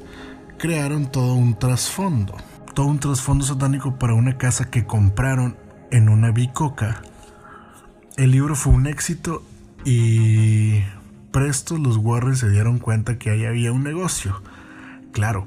crearon 0.57 1.13
todo 1.13 1.35
un 1.35 1.59
trasfondo, 1.59 2.39
todo 2.73 2.87
un 2.87 3.01
trasfondo 3.01 3.45
satánico 3.45 3.99
para 3.99 4.15
una 4.15 4.39
casa 4.39 4.71
que 4.71 4.87
compraron 4.87 5.60
en 5.91 6.09
una 6.09 6.31
bicoca. 6.31 7.03
El 8.17 8.33
libro 8.33 8.55
fue 8.55 8.73
un 8.73 8.87
éxito 8.87 9.43
y 9.85 10.81
presto 11.33 11.79
los 11.79 11.97
Warren 11.97 12.37
se 12.37 12.51
dieron 12.51 12.79
cuenta 12.79 13.19
que 13.19 13.31
ahí 13.31 13.45
había 13.45 13.73
un 13.73 13.83
negocio. 13.83 14.43
Claro, 15.13 15.47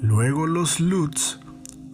luego 0.00 0.46
los 0.46 0.80
Lutz 0.80 1.40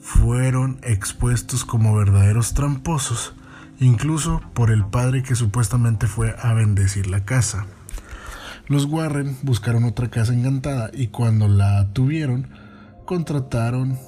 fueron 0.00 0.78
expuestos 0.82 1.64
como 1.64 1.94
verdaderos 1.94 2.54
tramposos, 2.54 3.34
incluso 3.78 4.40
por 4.54 4.70
el 4.70 4.84
padre 4.84 5.22
que 5.22 5.34
supuestamente 5.34 6.06
fue 6.06 6.34
a 6.38 6.54
bendecir 6.54 7.06
la 7.06 7.24
casa. 7.24 7.66
Los 8.66 8.84
Warren 8.84 9.36
buscaron 9.42 9.84
otra 9.84 10.10
casa 10.10 10.32
encantada 10.32 10.90
y 10.92 11.08
cuando 11.08 11.48
la 11.48 11.88
tuvieron, 11.92 12.48
contrataron 13.04 13.98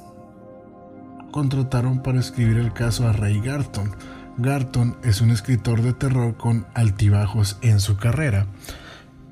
contrataron 1.32 2.04
para 2.04 2.20
escribir 2.20 2.58
el 2.58 2.72
caso 2.72 3.08
a 3.08 3.12
Ray 3.12 3.40
Garton. 3.40 3.90
Garton 4.38 4.96
es 5.02 5.20
un 5.20 5.30
escritor 5.30 5.82
de 5.82 5.92
terror 5.92 6.36
con 6.36 6.66
altibajos 6.74 7.58
en 7.62 7.80
su 7.80 7.96
carrera, 7.96 8.46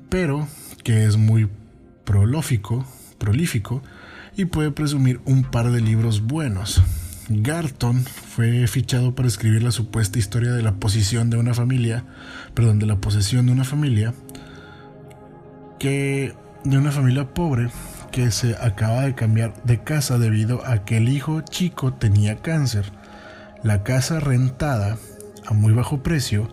pero 0.09 0.47
que 0.83 1.05
es 1.05 1.15
muy 1.15 1.49
prolífico, 2.03 2.85
prolífico 3.17 3.81
y 4.35 4.45
puede 4.45 4.71
presumir 4.71 5.21
un 5.23 5.43
par 5.43 5.71
de 5.71 5.79
libros 5.79 6.21
buenos. 6.21 6.81
Garton 7.29 8.03
fue 8.03 8.67
fichado 8.67 9.15
para 9.15 9.27
escribir 9.27 9.63
la 9.63 9.71
supuesta 9.71 10.19
historia 10.19 10.51
de 10.51 10.61
la 10.61 10.73
posición 10.75 11.29
de 11.29 11.37
una 11.37 11.53
familia, 11.53 12.03
perdón, 12.53 12.79
de 12.79 12.87
la 12.87 12.97
posesión 12.97 13.45
de 13.45 13.53
una 13.53 13.63
familia 13.63 14.13
que 15.79 16.35
de 16.63 16.77
una 16.77 16.91
familia 16.91 17.33
pobre 17.33 17.69
que 18.11 18.29
se 18.31 18.55
acaba 18.55 19.01
de 19.01 19.15
cambiar 19.15 19.53
de 19.63 19.81
casa 19.81 20.17
debido 20.17 20.65
a 20.65 20.83
que 20.85 20.97
el 20.97 21.09
hijo 21.09 21.41
chico 21.41 21.93
tenía 21.93 22.37
cáncer. 22.37 22.91
La 23.63 23.83
casa 23.83 24.19
rentada 24.19 24.97
a 25.45 25.53
muy 25.53 25.73
bajo 25.73 26.03
precio 26.03 26.49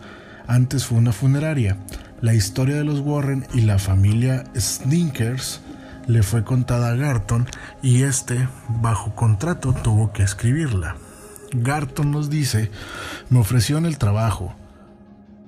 antes 0.46 0.86
fue 0.86 0.98
una 0.98 1.12
funeraria. 1.12 1.76
La 2.20 2.34
historia 2.34 2.76
de 2.76 2.84
los 2.84 3.00
Warren 3.00 3.46
y 3.52 3.62
la 3.62 3.78
familia 3.78 4.44
Sninkers 4.56 5.60
le 6.06 6.22
fue 6.22 6.42
contada 6.42 6.90
a 6.90 6.96
Garton 6.96 7.46
y 7.82 8.02
este, 8.02 8.48
bajo 8.68 9.14
contrato, 9.14 9.74
tuvo 9.74 10.12
que 10.12 10.22
escribirla. 10.22 10.96
Garton 11.52 12.10
nos 12.10 12.30
dice, 12.30 12.70
me 13.30 13.38
ofreció 13.38 13.78
en 13.78 13.86
el 13.86 13.98
trabajo, 13.98 14.54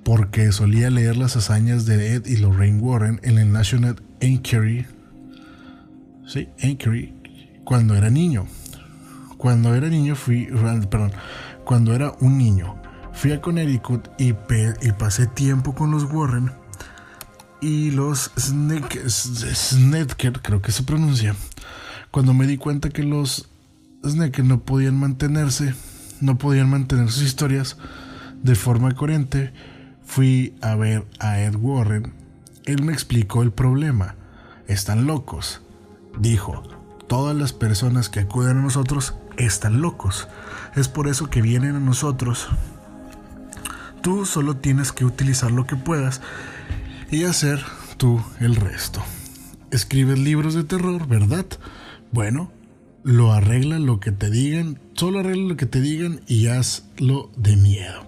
porque 0.03 0.51
solía 0.51 0.89
leer 0.89 1.17
las 1.17 1.35
hazañas 1.35 1.85
de 1.85 2.15
Ed 2.15 2.25
y 2.25 2.37
Lorraine 2.37 2.79
Warren 2.79 3.19
en 3.23 3.37
el 3.37 3.51
National 3.51 4.01
Enquiry 4.19 4.85
Sí, 6.25 6.49
Anchorage, 6.63 7.13
cuando 7.63 7.95
era 7.95 8.09
niño. 8.09 8.47
Cuando 9.37 9.73
era 9.73 9.89
niño 9.89 10.15
fui, 10.15 10.47
perdón, 10.89 11.11
cuando 11.63 11.95
era 11.95 12.13
un 12.19 12.37
niño, 12.37 12.75
fui 13.11 13.31
a 13.31 13.41
Connecticut 13.41 14.07
y, 14.19 14.29
y 14.29 14.91
pasé 14.97 15.25
tiempo 15.27 15.73
con 15.73 15.89
los 15.89 16.03
Warren 16.03 16.51
y 17.59 17.91
los 17.91 18.31
Snedker, 18.37 20.41
creo 20.41 20.61
que 20.61 20.71
se 20.71 20.83
pronuncia. 20.83 21.35
Cuando 22.11 22.33
me 22.33 22.45
di 22.45 22.57
cuenta 22.57 22.89
que 22.89 23.03
los 23.03 23.49
Snedker 24.05 24.45
no 24.45 24.61
podían 24.61 24.99
mantenerse, 24.99 25.73
no 26.19 26.37
podían 26.37 26.69
mantener 26.69 27.09
sus 27.09 27.23
historias 27.23 27.77
de 28.43 28.55
forma 28.55 28.93
coherente, 28.93 29.53
fui 30.03 30.55
a 30.61 30.75
ver 30.75 31.05
a 31.19 31.41
Ed 31.41 31.55
Warren. 31.55 32.13
Él 32.65 32.83
me 32.83 32.93
explicó 32.93 33.43
el 33.43 33.51
problema. 33.51 34.15
Están 34.67 35.07
locos 35.07 35.61
dijo, 36.17 36.63
todas 37.07 37.35
las 37.35 37.53
personas 37.53 38.09
que 38.09 38.21
acuden 38.21 38.57
a 38.57 38.61
nosotros 38.61 39.15
están 39.37 39.81
locos. 39.81 40.27
Es 40.75 40.87
por 40.87 41.07
eso 41.07 41.29
que 41.29 41.41
vienen 41.41 41.75
a 41.75 41.79
nosotros. 41.79 42.47
Tú 44.01 44.25
solo 44.25 44.57
tienes 44.57 44.91
que 44.91 45.05
utilizar 45.05 45.51
lo 45.51 45.65
que 45.65 45.75
puedas 45.75 46.21
y 47.11 47.25
hacer 47.25 47.63
tú 47.97 48.23
el 48.39 48.55
resto. 48.55 49.01
Escribes 49.71 50.19
libros 50.19 50.53
de 50.53 50.63
terror, 50.63 51.07
¿verdad? 51.07 51.45
Bueno, 52.11 52.51
lo 53.03 53.33
arregla 53.33 53.79
lo 53.79 53.99
que 53.99 54.11
te 54.11 54.29
digan, 54.29 54.79
solo 54.93 55.19
arregla 55.19 55.49
lo 55.49 55.57
que 55.57 55.65
te 55.65 55.81
digan 55.81 56.21
y 56.27 56.47
hazlo 56.47 57.29
de 57.35 57.55
miedo. 57.57 58.05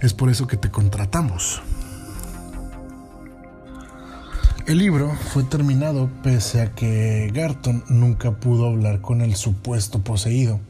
Es 0.00 0.14
por 0.14 0.30
eso 0.30 0.46
que 0.46 0.56
te 0.56 0.70
contratamos. 0.70 1.62
El 4.70 4.78
libro 4.78 5.12
fue 5.32 5.42
terminado 5.42 6.08
pese 6.22 6.60
a 6.60 6.72
que 6.76 7.28
Garton 7.34 7.82
nunca 7.88 8.38
pudo 8.38 8.68
hablar 8.68 9.00
con 9.00 9.20
el 9.20 9.34
supuesto 9.34 10.04
poseído, 10.04 10.60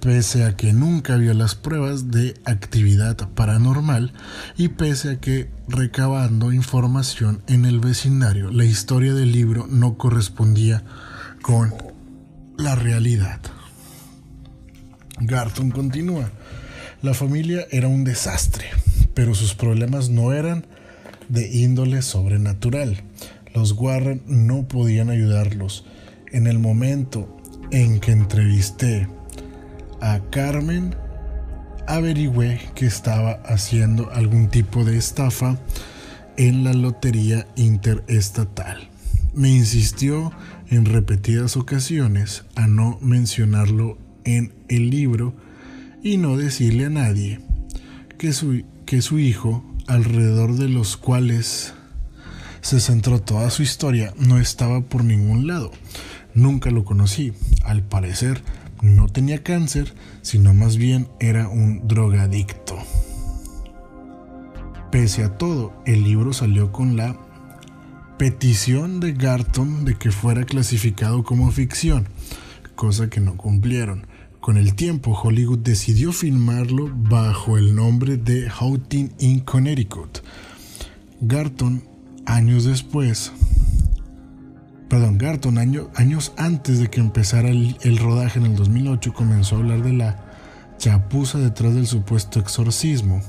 pese 0.00 0.44
a 0.44 0.54
que 0.54 0.72
nunca 0.72 1.16
vio 1.16 1.34
las 1.34 1.56
pruebas 1.56 2.12
de 2.12 2.34
actividad 2.44 3.16
paranormal 3.30 4.12
y 4.56 4.68
pese 4.68 5.10
a 5.10 5.20
que 5.20 5.50
recabando 5.66 6.52
información 6.52 7.42
en 7.48 7.64
el 7.64 7.80
vecindario, 7.80 8.52
la 8.52 8.64
historia 8.64 9.12
del 9.12 9.32
libro 9.32 9.66
no 9.68 9.98
correspondía 9.98 10.84
con 11.42 11.74
la 12.56 12.76
realidad. 12.76 13.40
Garton 15.18 15.72
continúa. 15.72 16.30
La 17.02 17.12
familia 17.12 17.66
era 17.72 17.88
un 17.88 18.04
desastre, 18.04 18.66
pero 19.14 19.34
sus 19.34 19.56
problemas 19.56 20.10
no 20.10 20.32
eran 20.32 20.64
de 21.28 21.48
índole 21.50 22.02
sobrenatural. 22.02 23.02
Los 23.54 23.72
Warren 23.72 24.22
no 24.26 24.68
podían 24.68 25.10
ayudarlos. 25.10 25.84
En 26.32 26.46
el 26.46 26.58
momento 26.58 27.36
en 27.70 28.00
que 28.00 28.12
entrevisté 28.12 29.08
a 30.00 30.20
Carmen, 30.30 30.94
averigüé 31.86 32.60
que 32.74 32.86
estaba 32.86 33.32
haciendo 33.44 34.10
algún 34.12 34.48
tipo 34.48 34.84
de 34.84 34.96
estafa 34.96 35.58
en 36.36 36.64
la 36.64 36.72
lotería 36.72 37.46
interestatal. 37.56 38.88
Me 39.34 39.50
insistió 39.50 40.32
en 40.68 40.84
repetidas 40.84 41.56
ocasiones 41.56 42.44
a 42.54 42.66
no 42.66 42.98
mencionarlo 43.00 43.98
en 44.24 44.52
el 44.68 44.90
libro 44.90 45.34
y 46.02 46.16
no 46.16 46.36
decirle 46.36 46.86
a 46.86 46.90
nadie 46.90 47.40
que 48.18 48.32
su, 48.32 48.62
que 48.84 49.02
su 49.02 49.18
hijo, 49.18 49.64
alrededor 49.86 50.54
de 50.54 50.68
los 50.68 50.96
cuales 50.96 51.74
se 52.60 52.80
centró 52.80 53.20
toda 53.20 53.50
su 53.50 53.62
historia, 53.62 54.12
no 54.18 54.38
estaba 54.38 54.80
por 54.80 55.04
ningún 55.04 55.46
lado. 55.46 55.70
Nunca 56.34 56.70
lo 56.70 56.84
conocí. 56.84 57.32
Al 57.64 57.82
parecer, 57.82 58.42
no 58.82 59.08
tenía 59.08 59.42
cáncer, 59.42 59.94
sino 60.22 60.52
más 60.52 60.76
bien 60.76 61.08
era 61.20 61.48
un 61.48 61.86
drogadicto. 61.86 62.76
Pese 64.90 65.24
a 65.24 65.38
todo, 65.38 65.80
el 65.86 66.04
libro 66.04 66.32
salió 66.32 66.72
con 66.72 66.96
la 66.96 67.16
petición 68.18 68.98
de 69.00 69.12
Garton 69.12 69.84
de 69.84 69.94
que 69.94 70.10
fuera 70.10 70.44
clasificado 70.44 71.22
como 71.22 71.50
ficción, 71.52 72.08
cosa 72.74 73.08
que 73.08 73.20
no 73.20 73.36
cumplieron. 73.36 74.06
Con 74.46 74.58
el 74.58 74.76
tiempo, 74.76 75.10
Hollywood 75.10 75.58
decidió 75.58 76.12
filmarlo 76.12 76.88
bajo 76.94 77.58
el 77.58 77.74
nombre 77.74 78.16
de 78.16 78.48
Houghton 78.48 79.12
in 79.18 79.40
Connecticut. 79.40 80.20
Garton, 81.20 81.82
años 82.26 82.64
después, 82.64 83.32
perdón, 84.88 85.18
Garton, 85.18 85.58
años 85.58 86.32
antes 86.36 86.78
de 86.78 86.88
que 86.88 87.00
empezara 87.00 87.48
el, 87.48 87.76
el 87.80 87.98
rodaje 87.98 88.38
en 88.38 88.46
el 88.46 88.54
2008, 88.54 89.14
comenzó 89.14 89.56
a 89.56 89.58
hablar 89.58 89.82
de 89.82 89.94
la 89.94 90.24
chapuza 90.78 91.40
detrás 91.40 91.74
del 91.74 91.88
supuesto 91.88 92.38
exorcismo, 92.38 93.22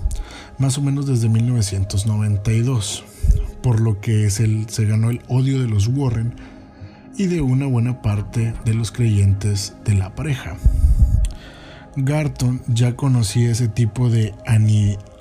más 0.60 0.78
o 0.78 0.84
menos 0.84 1.08
desde 1.08 1.30
1992 1.30 3.04
por 3.64 3.82
lo 3.82 4.00
que 4.02 4.30
se 4.30 4.86
ganó 4.86 5.10
el 5.10 5.24
odio 5.30 5.60
de 5.60 5.68
los 5.68 5.88
Warren 5.88 6.36
y 7.18 7.26
de 7.26 7.42
una 7.42 7.66
buena 7.66 8.04
parte 8.04 8.54
de 8.66 8.74
los 8.76 8.92
creyentes 8.92 9.74
de 9.84 9.96
la 9.96 10.14
pareja. 10.14 10.58
Garton 11.98 12.62
ya 12.68 12.96
conocía 12.96 13.52
ese 13.52 13.68
tipo 13.68 14.10
de 14.10 14.34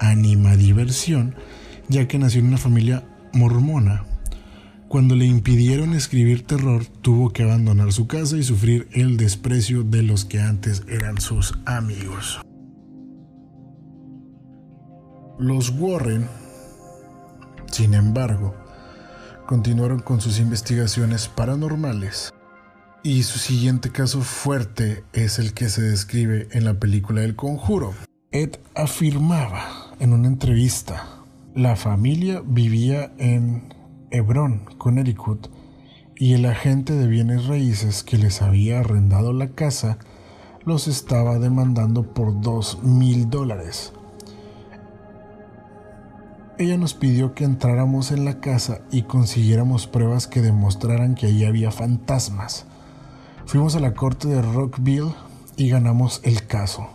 animadiversión, 0.01 1.35
ya 1.89 2.07
que 2.07 2.19
nació 2.19 2.41
en 2.41 2.49
una 2.49 2.59
familia 2.59 3.05
mormona. 3.33 4.05
Cuando 4.89 5.17
le 5.17 5.27
impidieron 5.27 5.95
escribir 5.95 6.47
terror, 6.47 6.87
tuvo 6.87 7.31
que 7.31 7.43
abandonar 7.43 7.93
su 7.93 8.07
casa 8.07 8.37
y 8.37 8.45
sufrir 8.45 8.89
el 8.93 9.17
desprecio 9.17 9.83
de 9.83 10.05
los 10.05 10.25
que 10.25 10.41
antes 10.41 10.85
eran 10.89 11.21
sus 11.21 11.59
amigos. 11.65 12.41
Los 15.39 15.71
Warren 15.71 16.29
sin 17.77 17.95
embargo, 17.95 18.55
continuaron 19.47 20.01
con 20.01 20.21
sus 20.21 20.39
investigaciones 20.39 21.29
paranormales 21.29 22.33
y 23.07 23.23
su 23.23 23.39
siguiente 23.39 23.93
caso 23.93 24.21
fuerte 24.21 25.05
es 25.13 25.39
el 25.39 25.55
que 25.55 25.69
se 25.69 25.81
describe 25.81 26.49
en 26.51 26.65
la 26.65 26.75
película 26.81 27.23
El 27.23 27.37
Conjuro. 27.37 27.95
Ed 28.33 28.57
afirmaba 28.75 29.93
en 30.01 30.13
una 30.13 30.27
entrevista, 30.27 31.23
la 31.55 31.77
familia 31.77 32.43
vivía 32.45 33.13
en 33.19 33.73
Hebron, 34.11 34.65
Connecticut, 34.79 35.47
y 36.17 36.33
el 36.33 36.47
agente 36.47 36.95
de 36.95 37.07
bienes 37.07 37.47
raíces 37.47 38.03
que 38.03 38.19
les 38.19 38.43
había 38.43 38.81
arrendado 38.81 39.33
la 39.33 39.51
casa 39.51 39.99
los 40.65 40.89
estaba 40.89 41.39
demandando 41.39 42.13
por 42.13 42.41
dos 42.41 42.83
mil 42.83 43.31
dólares 43.31 43.93
ella 46.59 46.79
nos 46.79 46.95
pidió 46.95 47.35
que 47.35 47.45
entráramos 47.45 48.13
en 48.13 48.25
la 48.25 48.41
casa 48.41 48.81
y 48.91 49.03
consiguiéramos 49.03 49.87
pruebas 49.87 50.27
que 50.27 50.41
demostraran 50.41 51.15
que 51.15 51.27
allí 51.27 51.45
había 51.45 51.71
fantasmas. 51.71 52.65
Fuimos 53.47 53.77
a 53.77 53.81
la 53.81 53.95
corte 53.95 54.27
de 54.27 54.43
Rockville 54.43 55.15
y 55.57 55.69
ganamos 55.69 56.21
el 56.25 56.49
caso, 56.49 56.89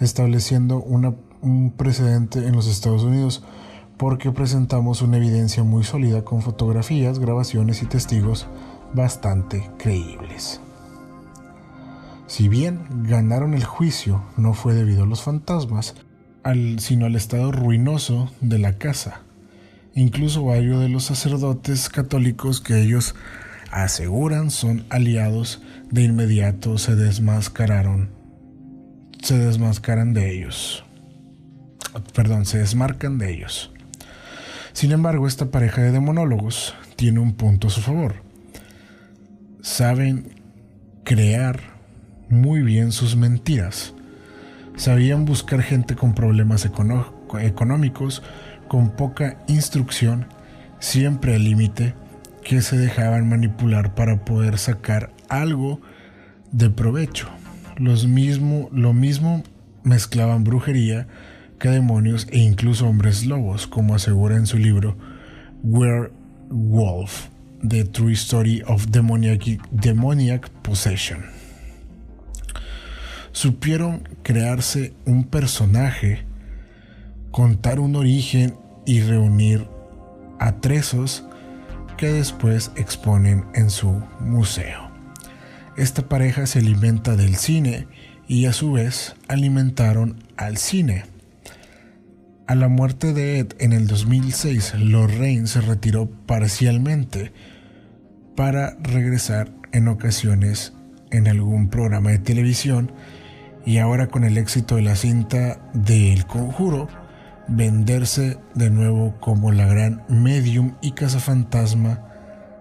estableciendo 0.00 0.78
un 0.78 1.72
precedente 1.76 2.40
en 2.40 2.56
los 2.56 2.66
Estados 2.66 3.04
Unidos 3.04 3.44
porque 3.96 4.32
presentamos 4.32 5.02
una 5.02 5.18
evidencia 5.18 5.62
muy 5.62 5.84
sólida 5.84 6.24
con 6.24 6.42
fotografías, 6.42 7.20
grabaciones 7.20 7.80
y 7.80 7.86
testigos 7.86 8.48
bastante 8.92 9.70
creíbles. 9.78 10.60
Si 12.26 12.48
bien 12.48 12.80
ganaron 13.04 13.54
el 13.54 13.62
juicio, 13.62 14.20
no 14.36 14.54
fue 14.54 14.74
debido 14.74 15.04
a 15.04 15.06
los 15.06 15.22
fantasmas, 15.22 15.94
sino 16.78 17.06
al 17.06 17.14
estado 17.14 17.52
ruinoso 17.52 18.28
de 18.40 18.58
la 18.58 18.78
casa. 18.78 19.20
Incluso 19.94 20.44
varios 20.44 20.80
de 20.80 20.88
los 20.88 21.04
sacerdotes 21.04 21.88
católicos 21.88 22.60
que 22.60 22.82
ellos 22.82 23.14
aseguran 23.72 24.50
son 24.50 24.84
aliados 24.90 25.62
de 25.90 26.02
inmediato 26.02 26.78
se 26.78 26.94
desmascararon. 26.94 28.10
Se 29.22 29.38
desmascaran 29.38 30.14
de 30.14 30.32
ellos. 30.32 30.84
Perdón, 32.14 32.46
se 32.46 32.58
desmarcan 32.58 33.18
de 33.18 33.32
ellos. 33.32 33.72
Sin 34.72 34.92
embargo, 34.92 35.26
esta 35.26 35.50
pareja 35.50 35.82
de 35.82 35.92
demonólogos 35.92 36.74
tiene 36.96 37.20
un 37.20 37.34
punto 37.34 37.68
a 37.68 37.70
su 37.70 37.80
favor. 37.80 38.22
Saben 39.60 40.34
crear 41.04 41.60
muy 42.28 42.62
bien 42.62 42.92
sus 42.92 43.16
mentiras 43.16 43.94
Sabían 44.76 45.24
buscar 45.24 45.62
gente 45.62 45.94
con 45.94 46.14
problemas 46.14 46.64
económicos, 46.64 48.22
con 48.68 48.90
poca 48.96 49.38
instrucción, 49.46 50.26
siempre 50.80 51.34
al 51.34 51.44
límite, 51.44 51.94
que 52.42 52.62
se 52.62 52.76
dejaban 52.76 53.28
manipular 53.28 53.94
para 53.94 54.24
poder 54.24 54.58
sacar 54.58 55.12
algo 55.28 55.80
de 56.50 56.70
provecho. 56.70 57.28
Los 57.76 58.06
mismo, 58.06 58.68
lo 58.72 58.92
mismo 58.92 59.42
mezclaban 59.82 60.44
brujería 60.44 61.06
que 61.58 61.68
demonios 61.68 62.26
e 62.30 62.38
incluso 62.38 62.86
hombres 62.86 63.24
lobos, 63.24 63.66
como 63.66 63.94
asegura 63.94 64.36
en 64.36 64.46
su 64.46 64.58
libro 64.58 64.96
Werewolf, 65.62 67.28
The 67.66 67.84
True 67.84 68.12
Story 68.12 68.62
of 68.66 68.86
Demoniac 68.88 70.50
Possession 70.62 71.42
supieron 73.32 74.08
crearse 74.22 74.92
un 75.06 75.24
personaje, 75.24 76.24
contar 77.30 77.80
un 77.80 77.96
origen 77.96 78.54
y 78.86 79.00
reunir 79.00 79.66
atresos 80.38 81.24
que 82.02 82.12
después 82.12 82.72
exponen 82.74 83.44
en 83.54 83.70
su 83.70 84.02
museo. 84.18 84.90
Esta 85.76 86.08
pareja 86.08 86.46
se 86.46 86.58
alimenta 86.58 87.14
del 87.14 87.36
cine 87.36 87.86
y 88.26 88.46
a 88.46 88.52
su 88.52 88.72
vez 88.72 89.14
alimentaron 89.28 90.16
al 90.36 90.56
cine. 90.56 91.04
A 92.48 92.56
la 92.56 92.66
muerte 92.66 93.12
de 93.12 93.38
Ed 93.38 93.52
en 93.60 93.72
el 93.72 93.86
2006, 93.86 94.74
Lorraine 94.80 95.46
se 95.46 95.60
retiró 95.60 96.10
parcialmente 96.26 97.30
para 98.34 98.76
regresar 98.82 99.52
en 99.70 99.86
ocasiones 99.86 100.72
en 101.12 101.28
algún 101.28 101.68
programa 101.68 102.10
de 102.10 102.18
televisión 102.18 102.90
y 103.64 103.78
ahora 103.78 104.08
con 104.08 104.24
el 104.24 104.38
éxito 104.38 104.74
de 104.74 104.82
la 104.82 104.96
cinta 104.96 105.70
del 105.72 106.26
conjuro, 106.26 106.88
venderse 107.48 108.38
de 108.54 108.70
nuevo 108.70 109.14
como 109.20 109.52
la 109.52 109.66
gran 109.66 110.02
medium 110.08 110.76
y 110.80 110.92
cazafantasma, 110.92 112.00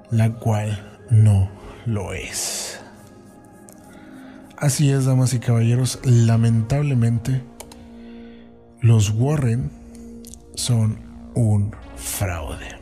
la 0.09 0.33
cual 0.33 0.99
no 1.09 1.49
lo 1.85 2.13
es. 2.13 2.79
Así 4.57 4.91
es, 4.91 5.05
damas 5.05 5.33
y 5.33 5.39
caballeros, 5.39 5.99
lamentablemente 6.03 7.41
los 8.81 9.11
Warren 9.11 9.71
son 10.55 10.99
un 11.33 11.75
fraude. 11.95 12.79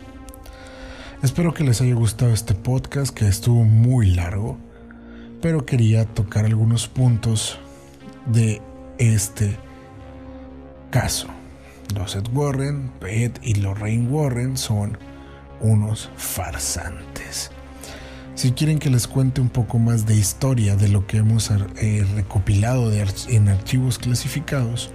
Espero 1.22 1.54
que 1.54 1.64
les 1.64 1.82
haya 1.82 1.94
gustado 1.94 2.34
este 2.34 2.56
podcast 2.56 3.14
que 3.14 3.28
estuvo 3.28 3.64
muy 3.64 4.12
largo, 4.12 4.58
pero 5.42 5.66
quería 5.66 6.06
tocar 6.06 6.46
algunos 6.46 6.88
puntos 6.88 7.60
de 8.26 8.62
este 8.98 9.58
caso. 10.90 11.28
Los 11.96 12.16
Ed 12.16 12.26
Warren, 12.34 12.92
Pet 13.00 13.40
y 13.42 13.56
Lorraine 13.56 14.08
Warren 14.08 14.58
son 14.58 14.98
unos 15.60 16.12
farsantes. 16.16 17.50
Si 18.36 18.52
quieren 18.52 18.78
que 18.80 18.90
les 18.90 19.08
cuente 19.08 19.42
un 19.42 19.50
poco 19.50 19.80
más 19.80 20.06
de 20.06 20.16
historia 20.16 20.78
de 20.78 20.88
lo 20.88 21.06
que 21.06 21.18
hemos 21.18 21.52
eh, 21.52 22.08
recopilado 22.16 22.90
en 22.94 23.50
archivos 23.50 23.98
clasificados, 23.98 24.92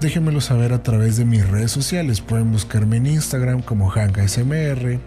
déjenmelo 0.00 0.40
saber 0.40 0.72
a 0.72 0.82
través 0.82 1.18
de 1.18 1.26
mis 1.26 1.46
redes 1.46 1.72
sociales. 1.72 2.22
Pueden 2.22 2.52
buscarme 2.52 2.96
en 2.96 3.06
Instagram 3.06 3.60
como 3.60 3.92
HankaSMR, 3.92 4.98